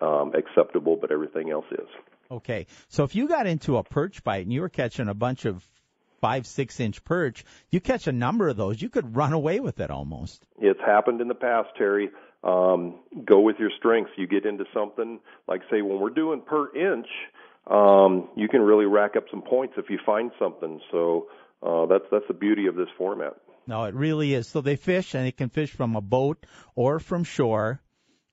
um, 0.01 0.33
acceptable, 0.35 0.97
but 0.99 1.11
everything 1.11 1.49
else 1.49 1.65
is. 1.71 1.87
Okay, 2.29 2.67
so 2.89 3.03
if 3.03 3.15
you 3.15 3.27
got 3.27 3.47
into 3.47 3.77
a 3.77 3.83
perch 3.83 4.23
bite 4.23 4.43
and 4.43 4.53
you 4.53 4.61
were 4.61 4.69
catching 4.69 5.07
a 5.07 5.13
bunch 5.13 5.45
of 5.45 5.67
five, 6.21 6.45
six 6.45 6.79
inch 6.79 7.03
perch, 7.03 7.45
you 7.69 7.79
catch 7.79 8.07
a 8.07 8.11
number 8.11 8.49
of 8.49 8.57
those, 8.57 8.81
you 8.81 8.89
could 8.89 9.15
run 9.15 9.33
away 9.33 9.59
with 9.59 9.79
it 9.79 9.91
almost. 9.91 10.45
It's 10.59 10.79
happened 10.85 11.21
in 11.21 11.27
the 11.27 11.35
past, 11.35 11.69
Terry 11.77 12.09
um, 12.45 12.95
go 13.25 13.39
with 13.41 13.57
your 13.59 13.71
strengths. 13.77 14.11
You 14.17 14.27
get 14.27 14.45
into 14.45 14.65
something 14.73 15.19
like, 15.47 15.61
say, 15.71 15.81
when 15.81 15.99
we're 15.99 16.11
doing 16.11 16.41
per 16.41 16.73
inch, 16.75 17.07
um, 17.69 18.29
you 18.35 18.47
can 18.47 18.61
really 18.61 18.85
rack 18.85 19.15
up 19.15 19.25
some 19.31 19.41
points 19.41 19.73
if 19.77 19.89
you 19.89 19.99
find 20.05 20.31
something. 20.39 20.79
So 20.91 21.27
uh, 21.63 21.87
that's 21.87 22.05
that's 22.11 22.27
the 22.27 22.33
beauty 22.35 22.67
of 22.67 22.75
this 22.75 22.87
format. 22.97 23.33
No, 23.67 23.85
it 23.85 23.95
really 23.95 24.33
is. 24.33 24.47
So 24.47 24.61
they 24.61 24.75
fish, 24.75 25.15
and 25.15 25.25
they 25.25 25.31
can 25.31 25.49
fish 25.49 25.71
from 25.71 25.95
a 25.95 26.01
boat 26.01 26.45
or 26.75 26.99
from 26.99 27.23
shore. 27.23 27.81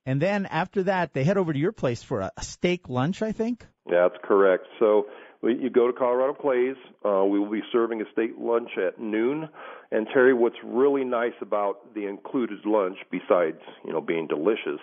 And 0.05 0.21
then 0.21 0.47
after 0.47 0.83
that, 0.85 1.15
they 1.15 1.25
head 1.25 1.39
over 1.39 1.53
to 1.53 1.59
your 1.59 1.73
place 1.73 2.03
for 2.03 2.21
a, 2.21 2.33
a 2.37 2.43
steak 2.43 2.89
lunch, 2.89 3.23
I 3.23 3.33
think. 3.33 3.65
That's 3.89 4.15
correct. 4.23 4.67
So 4.79 5.07
you 5.51 5.71
go 5.71 5.87
to 5.89 5.93
Colorado 5.93 6.35
Clays. 6.35 6.77
Uh, 7.05 7.25
we 7.25 7.39
will 7.39 7.51
be 7.51 7.63
serving 7.73 8.01
a 8.01 8.05
state 8.13 8.39
lunch 8.39 8.71
at 8.79 9.01
noon. 9.01 9.49
And 9.91 10.07
Terry, 10.13 10.35
what's 10.35 10.57
really 10.65 11.05
nice 11.05 11.35
about 11.41 11.95
the 11.95 12.07
included 12.07 12.61
lunch, 12.65 12.99
besides 13.11 13.59
you 13.85 13.93
know 13.93 14.01
being 14.01 14.27
delicious, 14.27 14.81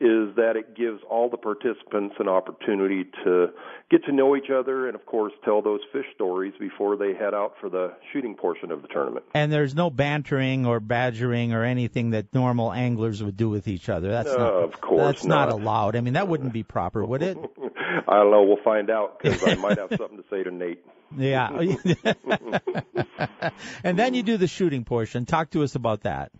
is 0.00 0.36
that 0.36 0.52
it 0.54 0.76
gives 0.76 1.00
all 1.10 1.28
the 1.28 1.36
participants 1.36 2.14
an 2.20 2.28
opportunity 2.28 3.04
to 3.24 3.48
get 3.90 4.04
to 4.04 4.12
know 4.12 4.36
each 4.36 4.48
other 4.48 4.86
and, 4.86 4.94
of 4.94 5.04
course, 5.06 5.32
tell 5.44 5.60
those 5.60 5.80
fish 5.92 6.04
stories 6.14 6.54
before 6.60 6.96
they 6.96 7.14
head 7.14 7.34
out 7.34 7.54
for 7.60 7.68
the 7.68 7.92
shooting 8.12 8.36
portion 8.36 8.70
of 8.70 8.82
the 8.82 8.88
tournament. 8.88 9.24
And 9.34 9.52
there's 9.52 9.74
no 9.74 9.90
bantering 9.90 10.66
or 10.66 10.78
badgering 10.78 11.52
or 11.52 11.64
anything 11.64 12.10
that 12.10 12.32
normal 12.32 12.72
anglers 12.72 13.24
would 13.24 13.36
do 13.36 13.48
with 13.48 13.66
each 13.66 13.88
other. 13.88 14.08
That's 14.08 14.28
not, 14.28 14.38
of 14.38 14.80
course 14.80 15.00
that's 15.00 15.24
not. 15.24 15.48
not 15.48 15.60
allowed. 15.60 15.96
I 15.96 16.00
mean, 16.00 16.14
that 16.14 16.28
wouldn't 16.28 16.52
be 16.52 16.62
proper, 16.62 17.04
would 17.04 17.22
it? 17.22 17.36
I 18.08 18.14
don't 18.14 18.30
know. 18.30 18.44
We'll 18.44 18.62
find 18.62 18.90
out 18.90 19.18
because 19.20 19.42
I 19.42 19.56
might 19.56 19.78
have 19.78 19.90
something 19.96 20.18
to 20.18 20.24
say 20.30 20.44
to 20.44 20.52
Nate. 20.52 20.84
Yeah. 21.16 21.50
and 23.84 23.98
then 23.98 24.14
you 24.14 24.22
do 24.22 24.36
the 24.36 24.46
shooting 24.46 24.84
portion. 24.84 25.26
Talk 25.26 25.50
to 25.50 25.64
us 25.64 25.74
about 25.74 26.02
that. 26.02 26.30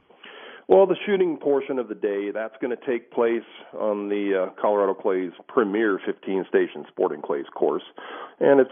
Well, 0.68 0.86
the 0.86 0.96
shooting 1.06 1.38
portion 1.38 1.78
of 1.78 1.88
the 1.88 1.94
day, 1.94 2.30
that's 2.30 2.54
going 2.60 2.76
to 2.76 2.86
take 2.86 3.10
place 3.10 3.48
on 3.72 4.10
the 4.10 4.48
uh, 4.48 4.60
Colorado 4.60 4.92
Clays 4.92 5.32
premier 5.48 5.98
15 6.04 6.44
station 6.46 6.84
sporting 6.88 7.22
clays 7.22 7.46
course. 7.54 7.84
And 8.38 8.60
it's 8.60 8.70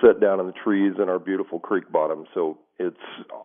set 0.00 0.20
down 0.20 0.40
in 0.40 0.46
the 0.46 0.52
trees 0.52 0.94
in 1.02 1.08
our 1.08 1.18
beautiful 1.18 1.58
creek 1.58 1.90
bottom, 1.90 2.26
so 2.34 2.58
it's 2.78 2.96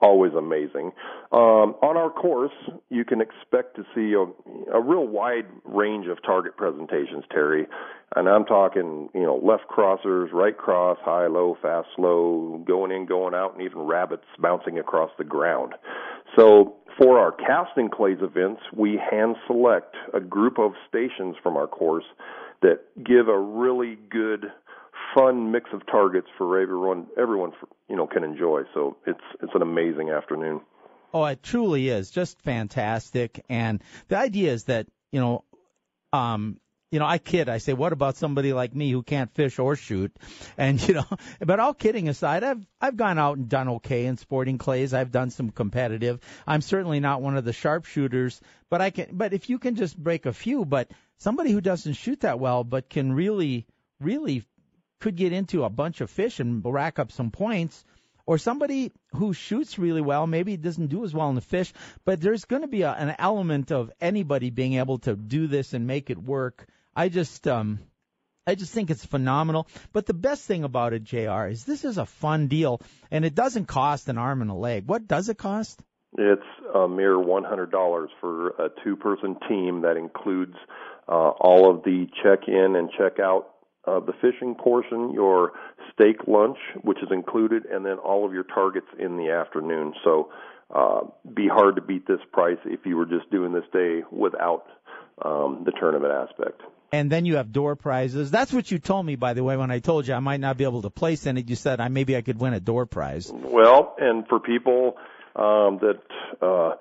always 0.02 0.34
amazing. 0.34 0.92
Um, 1.32 1.76
on 1.82 1.96
our 1.96 2.10
course, 2.10 2.52
you 2.90 3.06
can 3.06 3.22
expect 3.22 3.78
to 3.78 3.84
see 3.96 4.14
a, 4.14 4.76
a 4.76 4.82
real 4.82 5.08
wide 5.08 5.46
range 5.64 6.08
of 6.08 6.22
target 6.24 6.58
presentations, 6.58 7.24
Terry. 7.32 7.68
And 8.16 8.28
I'm 8.28 8.44
talking, 8.44 9.10
you 9.14 9.22
know, 9.22 9.40
left 9.42 9.70
crossers, 9.70 10.34
right 10.34 10.58
cross, 10.58 10.98
high, 11.02 11.28
low, 11.28 11.58
fast, 11.62 11.88
slow, 11.96 12.62
going 12.68 12.92
in, 12.92 13.06
going 13.06 13.34
out, 13.34 13.54
and 13.54 13.62
even 13.62 13.80
rabbits 13.80 14.26
bouncing 14.38 14.78
across 14.78 15.12
the 15.18 15.24
ground. 15.24 15.76
So 16.36 16.76
for 16.98 17.18
our 17.18 17.32
casting 17.32 17.90
clays 17.90 18.18
events, 18.22 18.62
we 18.76 19.00
hand 19.10 19.38
select 19.48 19.96
a 20.14 20.20
group 20.20 20.60
of 20.60 20.74
stations 20.90 21.38
from 21.42 21.56
our 21.56 21.68
course 21.68 22.04
that 22.62 22.82
give 23.04 23.28
a 23.28 23.40
really 23.40 23.98
good 24.10 24.52
fun 25.14 25.52
mix 25.52 25.70
of 25.74 25.86
targets 25.86 26.28
for 26.38 26.60
everyone 26.60 27.08
everyone 27.18 27.52
you 27.90 27.96
know 27.96 28.08
can 28.08 28.24
enjoy 28.24 28.62
so 28.74 28.98
it's 29.06 29.24
it's 29.42 29.54
an 29.56 29.62
amazing 29.62 30.10
afternoon 30.10 30.62
oh 31.14 31.26
it 31.26 31.42
truly 31.44 31.90
is 31.90 32.12
just 32.12 32.42
fantastic 32.42 33.44
and 33.50 33.82
the 34.08 34.18
idea 34.18 34.52
is 34.52 34.66
that 34.66 34.88
you 35.12 35.20
know 35.20 35.44
um 36.14 36.60
you 36.92 37.00
know, 37.00 37.06
I 37.06 37.18
kid. 37.18 37.48
I 37.48 37.60
say, 37.60 37.72
what 37.72 37.94
about 37.94 38.18
somebody 38.18 38.52
like 38.52 38.76
me 38.76 38.92
who 38.92 39.02
can't 39.02 39.34
fish 39.34 39.60
or 39.60 39.78
shoot? 39.78 40.12
And 40.58 40.86
you 40.86 40.96
know, 40.96 41.06
but 41.40 41.60
all 41.60 41.74
kidding 41.74 42.10
aside, 42.10 42.44
I've 42.44 42.66
I've 42.82 42.98
gone 42.98 43.18
out 43.18 43.38
and 43.38 43.48
done 43.48 43.70
okay 43.70 44.06
in 44.06 44.18
sporting 44.18 44.58
clays. 44.58 44.94
I've 44.94 45.12
done 45.12 45.30
some 45.30 45.52
competitive. 45.52 46.20
I'm 46.46 46.62
certainly 46.62 47.00
not 47.00 47.22
one 47.22 47.38
of 47.38 47.46
the 47.46 47.54
sharpshooters, 47.54 48.42
but 48.70 48.82
I 48.82 48.90
can. 48.90 49.08
But 49.14 49.34
if 49.34 49.50
you 49.50 49.58
can 49.58 49.76
just 49.76 49.98
break 49.98 50.26
a 50.26 50.34
few, 50.34 50.66
but 50.66 50.92
somebody 51.18 51.52
who 51.52 51.62
doesn't 51.62 51.94
shoot 51.94 52.20
that 52.22 52.40
well, 52.40 52.66
but 52.66 52.90
can 52.90 53.14
really, 53.14 53.66
really 54.02 54.44
could 55.02 55.16
get 55.16 55.34
into 55.34 55.64
a 55.64 55.70
bunch 55.70 56.00
of 56.02 56.10
fish 56.10 56.40
and 56.40 56.64
rack 56.64 57.00
up 57.00 57.12
some 57.12 57.32
points 57.32 57.84
or 58.26 58.38
somebody 58.38 58.92
who 59.16 59.34
shoots 59.34 59.78
really 59.78 60.02
well 60.02 60.26
maybe 60.28 60.56
doesn't 60.56 60.88
do 60.88 61.04
as 61.04 61.14
well 61.14 61.30
in 61.30 61.36
the 61.36 61.42
fish 61.42 61.74
but 62.06 62.22
there's 62.22 62.46
going 62.46 62.62
to 62.62 62.68
be 62.68 62.84
a, 62.84 62.92
an 62.92 63.16
element 63.20 63.72
of 63.72 63.92
anybody 64.00 64.50
being 64.50 64.76
able 64.76 65.00
to 65.00 65.16
do 65.16 65.48
this 65.48 65.74
and 65.74 65.86
make 65.86 66.10
it 66.10 66.18
work 66.18 66.68
I 66.96 67.10
just 67.10 67.48
um 67.48 67.80
I 68.48 68.56
just 68.56 68.74
think 68.74 68.90
it's 68.90 69.06
phenomenal. 69.06 69.68
But 69.94 70.08
the 70.08 70.16
best 70.16 70.46
thing 70.46 70.64
about 70.64 70.94
it, 70.94 71.04
JR, 71.04 71.46
is 71.46 71.64
this 71.64 71.86
is 71.86 71.98
a 71.98 72.06
fun 72.06 72.48
deal 72.48 72.82
and 73.12 73.24
it 73.24 73.36
doesn't 73.36 73.66
cost 73.66 74.10
an 74.10 74.18
arm 74.18 74.42
and 74.42 74.50
a 74.50 74.56
leg. 74.56 74.88
What 74.88 75.08
does 75.08 75.30
it 75.30 75.38
cost? 75.38 75.80
It's 76.18 76.42
a 76.74 76.88
mere 76.88 77.18
one 77.20 77.44
hundred 77.44 77.72
dollars 77.72 78.10
for 78.20 78.50
a 78.50 78.70
two 78.84 78.96
person 78.96 79.38
team 79.48 79.82
that 79.82 79.96
includes 79.96 80.56
uh, 81.08 81.30
all 81.30 81.70
of 81.70 81.84
the 81.84 82.08
check 82.22 82.48
in 82.48 82.76
and 82.76 82.90
check 82.98 83.20
out 83.20 83.51
of 83.86 84.06
the 84.06 84.14
fishing 84.14 84.56
portion, 84.56 85.12
your 85.14 85.54
steak 85.94 86.28
lunch, 86.28 86.58
which 86.82 87.00
is 87.00 87.10
included, 87.12 87.66
and 87.66 87.86
then 87.86 87.98
all 87.98 88.26
of 88.26 88.34
your 88.34 88.44
targets 88.44 88.88
in 89.00 89.18
the 89.18 89.30
afternoon. 89.30 89.94
So 90.04 90.30
uh, 90.74 91.02
be 91.34 91.48
hard 91.48 91.76
to 91.76 91.82
beat 91.82 92.08
this 92.08 92.20
price 92.32 92.60
if 92.66 92.82
you 92.86 92.96
were 92.96 93.06
just 93.06 93.30
doing 93.32 93.54
this 93.54 93.66
day 93.74 94.04
without 94.12 94.66
um, 95.24 95.64
the 95.66 95.72
tournament 95.72 96.14
aspect 96.14 96.62
and 96.92 97.10
then 97.10 97.26
you 97.26 97.38
have 97.38 97.52
door 97.52 97.76
prizes. 97.76 98.32
That's 98.32 98.52
what 98.52 98.70
you 98.70 98.78
told 98.78 99.06
me, 99.06 99.16
by 99.16 99.34
the 99.34 99.44
way, 99.44 99.56
when 99.56 99.72
I 99.72 99.80
told 99.80 100.08
you 100.08 100.14
I 100.14 100.20
might 100.20 100.40
not 100.40 100.58
be 100.58 100.66
able 100.66 100.82
to 100.82 100.90
place 100.90 101.26
in 101.26 101.38
it. 101.38 101.50
You 101.50 101.56
said 101.56 101.80
I 101.80 101.88
maybe 101.88 102.18
I 102.18 102.22
could 102.22 102.40
win 102.40 102.54
a 102.54 102.60
door 102.60 102.86
prize. 102.86 103.32
Well, 103.34 103.96
and 103.98 104.28
for 104.28 104.40
people 104.40 104.98
um, 105.36 105.80
that 105.80 106.02
uh, 106.42 106.76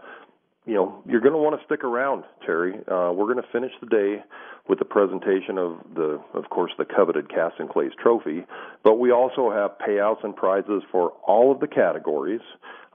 you 0.66 0.74
know, 0.74 1.02
you're 1.06 1.20
going 1.20 1.32
to 1.32 1.38
want 1.38 1.58
to 1.58 1.64
stick 1.64 1.84
around, 1.84 2.24
Terry. 2.44 2.74
Uh, 2.74 3.12
we're 3.12 3.32
going 3.32 3.42
to 3.42 3.48
finish 3.52 3.72
the 3.80 3.86
day 3.86 4.22
with 4.70 4.78
the 4.78 4.84
presentation 4.84 5.58
of 5.58 5.78
the, 5.96 6.20
of 6.32 6.48
course, 6.48 6.70
the 6.78 6.84
coveted 6.84 7.28
Cast 7.28 7.56
and 7.58 7.68
Clays 7.68 7.90
trophy, 8.00 8.44
but 8.84 9.00
we 9.00 9.10
also 9.10 9.50
have 9.50 9.72
payouts 9.84 10.22
and 10.22 10.34
prizes 10.34 10.84
for 10.92 11.10
all 11.26 11.50
of 11.50 11.58
the 11.58 11.66
categories 11.66 12.40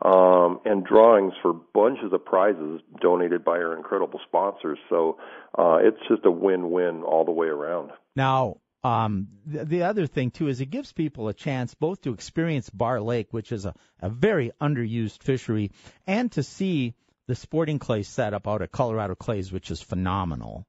um, 0.01 0.61
and 0.63 0.85
drawings 0.85 1.33
for 1.41 1.51
bunches 1.51 2.13
of 2.13 2.23
prizes 2.23 2.79
donated 3.01 3.43
by 3.43 3.57
our 3.57 3.75
incredible 3.75 4.21
sponsors. 4.25 4.79
So 4.89 5.17
uh, 5.57 5.79
it's 5.81 5.99
just 6.07 6.25
a 6.25 6.31
win-win 6.31 7.03
all 7.03 7.25
the 7.25 7.31
way 7.31 7.47
around. 7.47 7.91
Now, 8.15 8.61
um, 8.85 9.27
the, 9.45 9.65
the 9.65 9.83
other 9.83 10.07
thing 10.07 10.31
too 10.31 10.47
is 10.47 10.61
it 10.61 10.67
gives 10.67 10.93
people 10.93 11.27
a 11.27 11.33
chance 11.33 11.73
both 11.73 12.03
to 12.03 12.13
experience 12.13 12.69
Barr 12.69 13.01
Lake, 13.01 13.27
which 13.31 13.51
is 13.51 13.65
a, 13.65 13.73
a 14.01 14.09
very 14.09 14.53
underused 14.61 15.23
fishery, 15.23 15.71
and 16.07 16.31
to 16.31 16.41
see 16.41 16.93
the 17.27 17.35
sporting 17.35 17.79
clay 17.79 18.03
setup 18.03 18.47
out 18.47 18.61
at 18.61 18.71
Colorado 18.71 19.15
Clays, 19.15 19.51
which 19.51 19.71
is 19.71 19.81
phenomenal. 19.81 20.65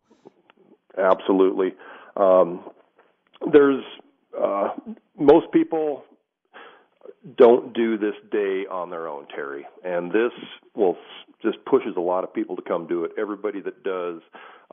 Absolutely. 0.98 1.74
Um, 2.16 2.60
there's 3.52 3.82
uh, 4.40 4.68
most 5.18 5.52
people 5.52 6.04
don't 7.36 7.74
do 7.74 7.98
this 7.98 8.14
day 8.30 8.64
on 8.70 8.90
their 8.90 9.08
own, 9.08 9.26
Terry. 9.34 9.66
And 9.84 10.10
this 10.10 10.32
will 10.74 10.96
just 11.42 11.58
pushes 11.64 11.96
a 11.96 12.00
lot 12.00 12.24
of 12.24 12.32
people 12.32 12.56
to 12.56 12.62
come 12.62 12.86
do 12.86 13.04
it. 13.04 13.12
Everybody 13.18 13.60
that 13.62 13.82
does, 13.82 14.20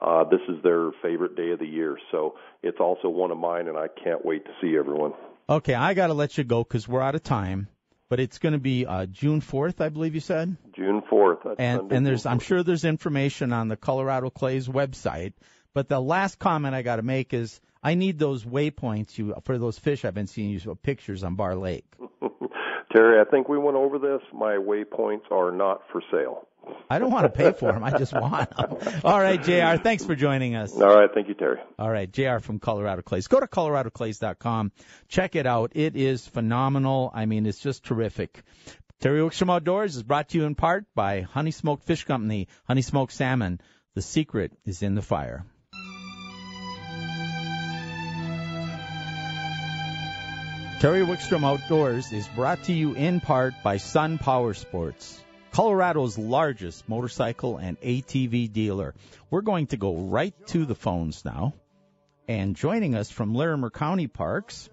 uh, 0.02 0.24
this 0.26 0.42
is 0.48 0.62
their 0.64 0.92
favorite 1.02 1.36
day 1.36 1.52
of 1.52 1.60
the 1.60 1.66
year. 1.68 1.98
So 2.12 2.36
it's 2.62 2.80
also 2.80 3.10
one 3.10 3.32
of 3.32 3.38
mine, 3.38 3.68
and 3.68 3.78
I 3.78 3.88
can't 3.88 4.24
wait 4.24 4.46
to 4.46 4.52
see 4.62 4.78
everyone. 4.78 5.14
Okay, 5.50 5.74
I 5.74 5.94
got 5.94 6.08
to 6.08 6.14
let 6.14 6.38
you 6.38 6.44
go 6.44 6.64
because 6.64 6.88
we're 6.88 7.02
out 7.02 7.16
of 7.16 7.24
time. 7.24 7.68
But 8.10 8.20
it's 8.20 8.38
going 8.38 8.54
to 8.54 8.60
be 8.60 8.86
uh, 8.86 9.08
June 9.08 9.42
4th, 9.42 9.82
I 9.82 9.90
believe 9.90 10.14
you 10.14 10.22
said. 10.22 10.56
June 10.76 11.02
4th. 11.12 11.56
and 11.58 11.80
Sunday, 11.80 11.96
and 11.96 12.06
there's, 12.06 12.24
4th. 12.24 12.32
I'm 12.32 12.40
sure 12.40 12.62
there's 12.62 12.86
information 12.86 13.52
on 13.54 13.70
the 13.70 13.78
Colorado 13.78 14.30
Clays 14.30 14.68
website. 14.68 15.34
But 15.74 15.90
the 15.90 16.00
last 16.00 16.40
comment 16.40 16.76
I 16.76 16.82
got 16.82 16.98
to 16.98 17.02
make 17.02 17.34
is 17.34 17.60
I 17.82 17.96
need 17.96 18.20
those 18.20 18.46
waypoints 18.46 19.18
you 19.18 19.36
for 19.44 19.58
those 19.58 19.80
fish 19.80 20.06
I've 20.06 20.14
been 20.14 20.28
seeing 20.28 20.50
you 20.50 20.76
pictures 20.76 21.24
on 21.24 21.36
Barr 21.36 21.56
Lake. 21.56 21.86
Terry, 22.92 23.20
I 23.20 23.24
think 23.24 23.50
we 23.50 23.58
went 23.58 23.76
over 23.76 23.98
this. 23.98 24.22
My 24.32 24.56
waypoints 24.56 25.32
are 25.32 25.52
not 25.52 25.82
for 25.92 26.02
sale. 26.12 26.48
I 26.90 27.00
don't 27.00 27.12
want 27.12 27.26
to 27.26 27.30
pay 27.30 27.52
for 27.52 27.72
them. 27.72 27.84
I 27.84 27.98
just 27.98 28.14
want 28.14 28.56
them. 28.56 29.02
All 29.04 29.20
right, 29.20 29.42
JR, 29.42 29.82
thanks 29.82 30.06
for 30.06 30.16
joining 30.16 30.56
us. 30.56 30.74
All 30.74 30.96
right, 30.96 31.10
thank 31.14 31.28
you, 31.28 31.34
Terry. 31.34 31.60
All 31.80 31.90
right, 31.90 32.10
JR 32.10 32.38
from 32.38 32.60
Colorado 32.60 33.02
Clays. 33.02 33.28
Go 33.28 33.40
to 33.40 33.48
coloradoclays.com. 33.48 34.72
Check 35.08 35.36
it 35.36 35.48
out. 35.48 35.72
It 35.74 35.96
is 35.96 36.26
phenomenal. 36.28 37.12
I 37.14 37.26
mean, 37.26 37.48
it's 37.48 37.60
just 37.60 37.84
terrific. 37.84 38.44
Terry 39.00 39.20
Wickstrom 39.20 39.52
Outdoors 39.52 39.96
is 39.96 40.04
brought 40.04 40.30
to 40.30 40.38
you 40.38 40.46
in 40.46 40.56
part 40.56 40.86
by 40.96 41.22
Honey 41.22 41.52
Smoked 41.52 41.84
Fish 41.84 42.06
Company, 42.06 42.48
Honey 42.66 42.84
Smoked 42.84 43.12
Salmon. 43.12 43.60
The 43.96 44.02
secret 44.02 44.54
is 44.66 44.84
in 44.84 44.96
the 44.96 45.02
fire. 45.02 45.46
Terry 50.84 51.06
Wickstrom 51.06 51.46
Outdoors 51.46 52.12
is 52.12 52.28
brought 52.28 52.62
to 52.64 52.74
you 52.74 52.92
in 52.94 53.22
part 53.22 53.54
by 53.64 53.78
Sun 53.78 54.18
Power 54.18 54.54
Sports, 54.54 55.24
Colorado's 55.54 56.18
largest 56.18 56.90
motorcycle 56.90 57.56
and 57.56 57.80
ATV 57.80 58.52
dealer. 58.52 58.94
We're 59.30 59.44
going 59.44 59.68
to 59.68 59.78
go 59.78 59.96
right 59.96 60.36
to 60.48 60.66
the 60.66 60.76
phones 60.76 61.24
now. 61.24 61.54
And 62.28 62.58
joining 62.58 62.96
us 62.96 63.10
from 63.10 63.34
Larimer 63.34 63.70
County 63.70 64.08
Parks, 64.08 64.70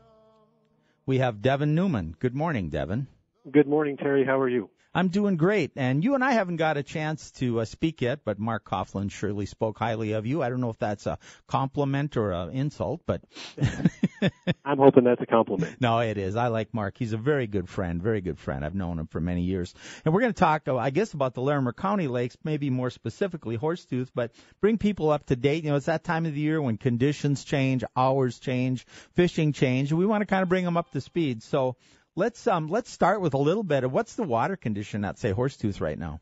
we 1.07 1.19
have 1.19 1.43
Devin 1.43 1.77
Newman. 1.77 2.17
Good 2.19 2.35
morning, 2.35 2.71
Devin. 2.71 3.07
Good 3.49 3.69
morning, 3.69 3.97
Terry. 3.97 4.25
How 4.25 4.41
are 4.41 4.49
you? 4.49 4.69
I'm 4.93 5.09
doing 5.09 5.37
great. 5.37 5.73
And 5.77 6.03
you 6.03 6.15
and 6.15 6.25
I 6.25 6.33
haven't 6.33 6.57
got 6.57 6.77
a 6.77 6.83
chance 6.83 7.31
to 7.33 7.61
uh, 7.61 7.65
speak 7.65 8.01
yet, 8.01 8.21
but 8.25 8.39
Mark 8.39 8.65
Coughlin 8.65 9.11
surely 9.11 9.47
spoke 9.47 9.79
highly 9.79 10.13
of 10.13 10.27
you. 10.27 10.43
I 10.43 10.49
don't 10.49 10.61
know 10.61 10.71
if 10.71 10.79
that's 10.79 11.07
a 11.07 11.19
compliment 11.47 12.17
or 12.17 12.33
an 12.33 12.51
insult, 12.51 13.03
but. 13.07 13.23
I'm 14.65 14.79
hoping 14.79 15.05
that's 15.05 15.23
a 15.23 15.27
compliment. 15.27 15.81
No, 15.81 16.01
it 16.01 16.19
is. 16.19 16.35
I 16.35 16.49
like 16.49 16.75
Mark. 16.75 16.97
He's 16.99 17.13
a 17.13 17.17
very 17.17 17.47
good 17.47 17.69
friend, 17.69 18.03
very 18.03 18.21
good 18.21 18.39
friend. 18.39 18.65
I've 18.65 18.75
known 18.75 18.99
him 18.99 19.07
for 19.07 19.21
many 19.21 19.43
years. 19.43 19.73
And 20.05 20.13
we're 20.13 20.21
going 20.23 20.33
to 20.33 20.39
talk, 20.39 20.67
uh, 20.67 20.77
I 20.77 20.91
guess, 20.91 21.13
about 21.13 21.35
the 21.35 21.43
Larimer 21.43 21.73
County 21.73 22.09
lakes, 22.09 22.37
maybe 22.43 22.69
more 22.69 22.91
specifically 22.91 23.57
Horsetooth, 23.57 24.09
but 24.13 24.33
bring 24.61 24.77
people 24.77 25.11
up 25.11 25.27
to 25.27 25.37
date. 25.37 25.63
You 25.63 25.71
know, 25.71 25.77
it's 25.77 25.87
that 25.87 26.03
time 26.03 26.27
of 26.27 26.35
the 26.35 26.41
year 26.41 26.61
when 26.61 26.79
conditions 26.79 27.45
change, 27.45 27.85
hours 27.97 28.41
change, 28.41 28.87
fishing 29.15 29.53
change. 29.53 29.93
We 29.93 30.07
want 30.07 30.23
to 30.23 30.27
kind 30.27 30.43
of 30.43 30.49
bring 30.49 30.65
them 30.65 30.77
up 30.77 30.91
to 30.93 31.01
speed. 31.01 31.45
So, 31.45 31.77
Let's 32.17 32.47
um 32.47 32.67
let's 32.67 32.91
start 32.91 33.21
with 33.21 33.35
a 33.35 33.39
little 33.39 33.63
bit 33.63 33.85
of 33.85 33.93
what's 33.93 34.15
the 34.15 34.25
water 34.25 34.57
condition 34.57 35.05
at 35.05 35.19
say 35.19 35.33
Horsetooth 35.33 35.81
right 35.81 35.99
now. 35.99 36.21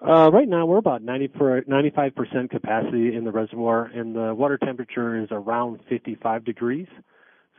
Uh, 0.00 0.30
right 0.30 0.48
now 0.48 0.64
we're 0.64 0.78
about 0.78 1.02
90 1.02 1.28
per, 1.28 1.62
95% 1.62 2.48
capacity 2.48 3.14
in 3.14 3.24
the 3.24 3.30
reservoir, 3.30 3.84
and 3.84 4.16
the 4.16 4.34
water 4.34 4.56
temperature 4.56 5.22
is 5.22 5.28
around 5.30 5.80
55 5.90 6.42
degrees. 6.42 6.86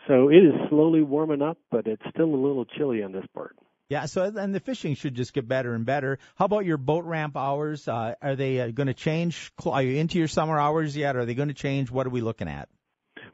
So 0.07 0.30
it 0.30 0.38
is 0.38 0.53
slowly 0.70 1.03
warming 1.03 1.43
up, 1.43 1.59
but 1.70 1.86
it's 1.86 2.01
still 2.09 2.34
a 2.34 2.36
little 2.36 2.66
chilly 2.66 3.03
on 3.03 3.12
this 3.12 3.26
part. 3.36 3.55
Yeah, 3.89 4.05
so 4.05 4.24
and 4.24 4.55
the 4.55 4.59
fishing 4.59 4.95
should 4.95 5.14
just 5.14 5.34
get 5.34 5.47
better 5.47 5.76
and 5.76 5.86
better. 5.86 6.18
How 6.36 6.45
about 6.45 6.66
your 6.66 6.78
boat 6.78 7.05
ramp 7.05 7.38
hours? 7.38 7.88
Uh, 7.88 8.16
are 8.22 8.36
they 8.36 8.59
uh, 8.59 8.72
going 8.72 8.88
to 8.88 8.93
change? 8.95 9.51
Are 9.64 9.84
you 9.84 9.99
into 9.99 10.18
your 10.18 10.30
summer 10.30 10.59
hours 10.59 10.97
yet? 10.97 11.16
Are 11.16 11.26
they 11.26 11.36
going 11.36 11.49
to 11.49 11.53
change? 11.53 11.91
What 11.91 12.07
are 12.07 12.12
we 12.12 12.22
looking 12.22 12.47
at? 12.47 12.70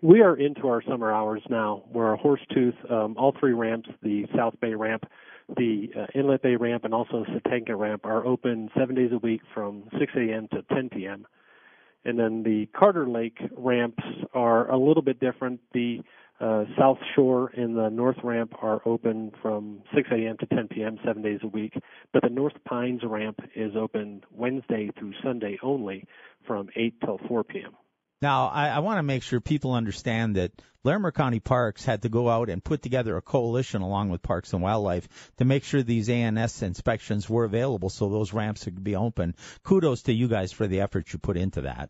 We 0.01 0.21
are 0.21 0.35
into 0.35 0.67
our 0.67 0.83
summer 0.83 1.11
hours 1.11 1.41
now. 1.49 1.83
We're 1.91 2.13
a 2.13 2.17
um, 2.89 3.15
all 3.17 3.33
three 3.39 3.53
ramps, 3.53 3.89
the 4.03 4.27
South 4.35 4.53
Bay 4.61 4.75
ramp, 4.75 5.05
the 5.55 5.89
uh, 5.97 6.05
Inlet 6.13 6.43
Bay 6.43 6.55
ramp, 6.55 6.85
and 6.85 6.93
also 6.93 7.25
Satanka 7.25 7.75
ramp 7.75 8.05
are 8.05 8.23
open 8.23 8.69
seven 8.77 8.93
days 8.93 9.09
a 9.11 9.17
week 9.17 9.41
from 9.55 9.85
6 9.97 10.13
a.m. 10.15 10.47
to 10.53 10.61
10 10.73 10.89
p.m. 10.89 11.25
And 12.05 12.19
then 12.19 12.43
the 12.43 12.67
Carter 12.77 13.09
Lake 13.09 13.39
ramps 13.57 14.03
are 14.35 14.69
a 14.69 14.77
little 14.77 15.01
bit 15.01 15.19
different. 15.19 15.61
The 15.73 16.01
uh, 16.39 16.65
South 16.77 16.99
Shore 17.15 17.51
and 17.57 17.75
the 17.75 17.89
North 17.89 18.17
Ramp 18.23 18.53
are 18.61 18.81
open 18.85 19.31
from 19.41 19.81
6 19.95 20.09
a.m. 20.11 20.37
to 20.37 20.45
10 20.45 20.67
p.m. 20.67 20.99
seven 21.03 21.23
days 21.23 21.39
a 21.41 21.47
week, 21.47 21.73
but 22.13 22.21
the 22.21 22.29
North 22.29 22.53
Pines 22.65 23.01
Ramp 23.03 23.39
is 23.55 23.75
open 23.75 24.21
Wednesday 24.31 24.91
through 24.99 25.13
Sunday 25.23 25.57
only 25.63 26.05
from 26.45 26.69
8 26.75 26.93
till 27.01 27.19
4 27.27 27.43
p.m. 27.43 27.71
Now, 28.21 28.47
I, 28.47 28.69
I 28.69 28.79
want 28.79 28.97
to 28.97 29.03
make 29.03 29.21
sure 29.21 29.39
people 29.39 29.73
understand 29.73 30.37
that 30.37 30.51
Larimer 30.83 31.11
County 31.11 31.39
Parks 31.39 31.85
had 31.85 32.01
to 32.01 32.09
go 32.09 32.29
out 32.29 32.49
and 32.49 32.63
put 32.63 32.81
together 32.81 33.15
a 33.15 33.21
coalition 33.21 33.81
along 33.81 34.09
with 34.09 34.23
Parks 34.23 34.53
and 34.53 34.61
Wildlife 34.61 35.07
to 35.37 35.45
make 35.45 35.63
sure 35.63 35.83
these 35.83 36.09
ANS 36.09 36.61
inspections 36.63 37.29
were 37.29 37.43
available 37.43 37.89
so 37.89 38.09
those 38.09 38.33
ramps 38.33 38.63
could 38.63 38.83
be 38.83 38.95
open. 38.95 39.35
Kudos 39.63 40.03
to 40.03 40.13
you 40.13 40.27
guys 40.27 40.51
for 40.51 40.65
the 40.65 40.81
effort 40.81 41.13
you 41.13 41.19
put 41.19 41.37
into 41.37 41.61
that. 41.61 41.89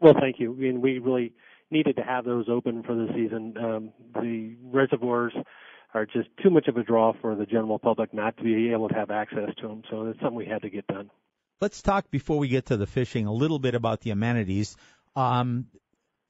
Well, 0.00 0.14
thank 0.18 0.40
you. 0.40 0.52
I 0.52 0.56
mean, 0.56 0.80
we 0.80 0.98
really 0.98 1.34
needed 1.70 1.96
to 1.96 2.02
have 2.02 2.24
those 2.24 2.46
open 2.48 2.82
for 2.82 2.94
the 2.94 3.08
season. 3.14 3.54
Um, 3.56 3.92
the 4.14 4.56
reservoirs 4.62 5.34
are 5.92 6.04
just 6.04 6.28
too 6.42 6.50
much 6.50 6.66
of 6.66 6.76
a 6.76 6.82
draw 6.82 7.12
for 7.20 7.36
the 7.36 7.46
general 7.46 7.78
public 7.78 8.12
not 8.12 8.36
to 8.38 8.42
be 8.42 8.72
able 8.72 8.88
to 8.88 8.94
have 8.94 9.10
access 9.10 9.50
to 9.60 9.68
them. 9.68 9.82
So 9.88 10.08
it's 10.08 10.18
something 10.18 10.36
we 10.36 10.46
had 10.46 10.62
to 10.62 10.70
get 10.70 10.86
done. 10.88 11.10
Let's 11.60 11.82
talk 11.82 12.10
before 12.10 12.38
we 12.38 12.48
get 12.48 12.66
to 12.66 12.76
the 12.76 12.86
fishing 12.86 13.26
a 13.26 13.32
little 13.32 13.60
bit 13.60 13.76
about 13.76 14.00
the 14.00 14.10
amenities. 14.10 14.76
Um, 15.16 15.66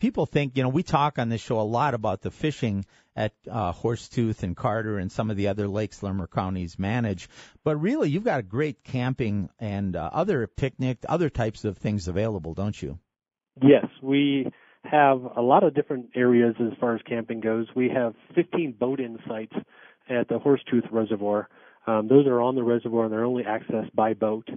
people 0.00 0.26
think, 0.26 0.56
you 0.56 0.62
know, 0.62 0.68
we 0.68 0.82
talk 0.82 1.18
on 1.18 1.28
this 1.28 1.40
show 1.40 1.60
a 1.60 1.62
lot 1.62 1.94
about 1.94 2.20
the 2.20 2.30
fishing 2.30 2.84
at 3.16 3.32
uh, 3.50 3.72
Horsetooth 3.72 4.42
and 4.42 4.56
Carter 4.56 4.98
and 4.98 5.10
some 5.10 5.30
of 5.30 5.36
the 5.36 5.48
other 5.48 5.68
lakes 5.68 6.02
Larimer 6.02 6.26
counties 6.26 6.78
manage, 6.78 7.28
but 7.62 7.76
really 7.76 8.10
you've 8.10 8.24
got 8.24 8.40
a 8.40 8.42
great 8.42 8.82
camping 8.82 9.48
and 9.58 9.94
uh, 9.96 10.10
other 10.12 10.46
picnic, 10.46 10.98
other 11.08 11.30
types 11.30 11.64
of 11.64 11.78
things 11.78 12.08
available, 12.08 12.54
don't 12.54 12.80
you? 12.80 12.98
Yes, 13.62 13.86
we 14.02 14.50
have 14.82 15.22
a 15.36 15.40
lot 15.40 15.62
of 15.62 15.74
different 15.74 16.10
areas 16.14 16.54
as 16.60 16.76
far 16.78 16.94
as 16.94 17.00
camping 17.08 17.40
goes. 17.40 17.66
We 17.74 17.88
have 17.88 18.14
15 18.34 18.72
boat-in 18.78 19.18
sites 19.28 19.54
at 20.10 20.28
the 20.28 20.38
Horsetooth 20.38 20.90
Reservoir. 20.90 21.48
Um, 21.86 22.08
those 22.08 22.26
are 22.26 22.40
on 22.40 22.56
the 22.56 22.62
reservoir 22.62 23.04
and 23.04 23.12
they're 23.12 23.24
only 23.24 23.44
accessed 23.44 23.94
by 23.94 24.14
boat. 24.14 24.48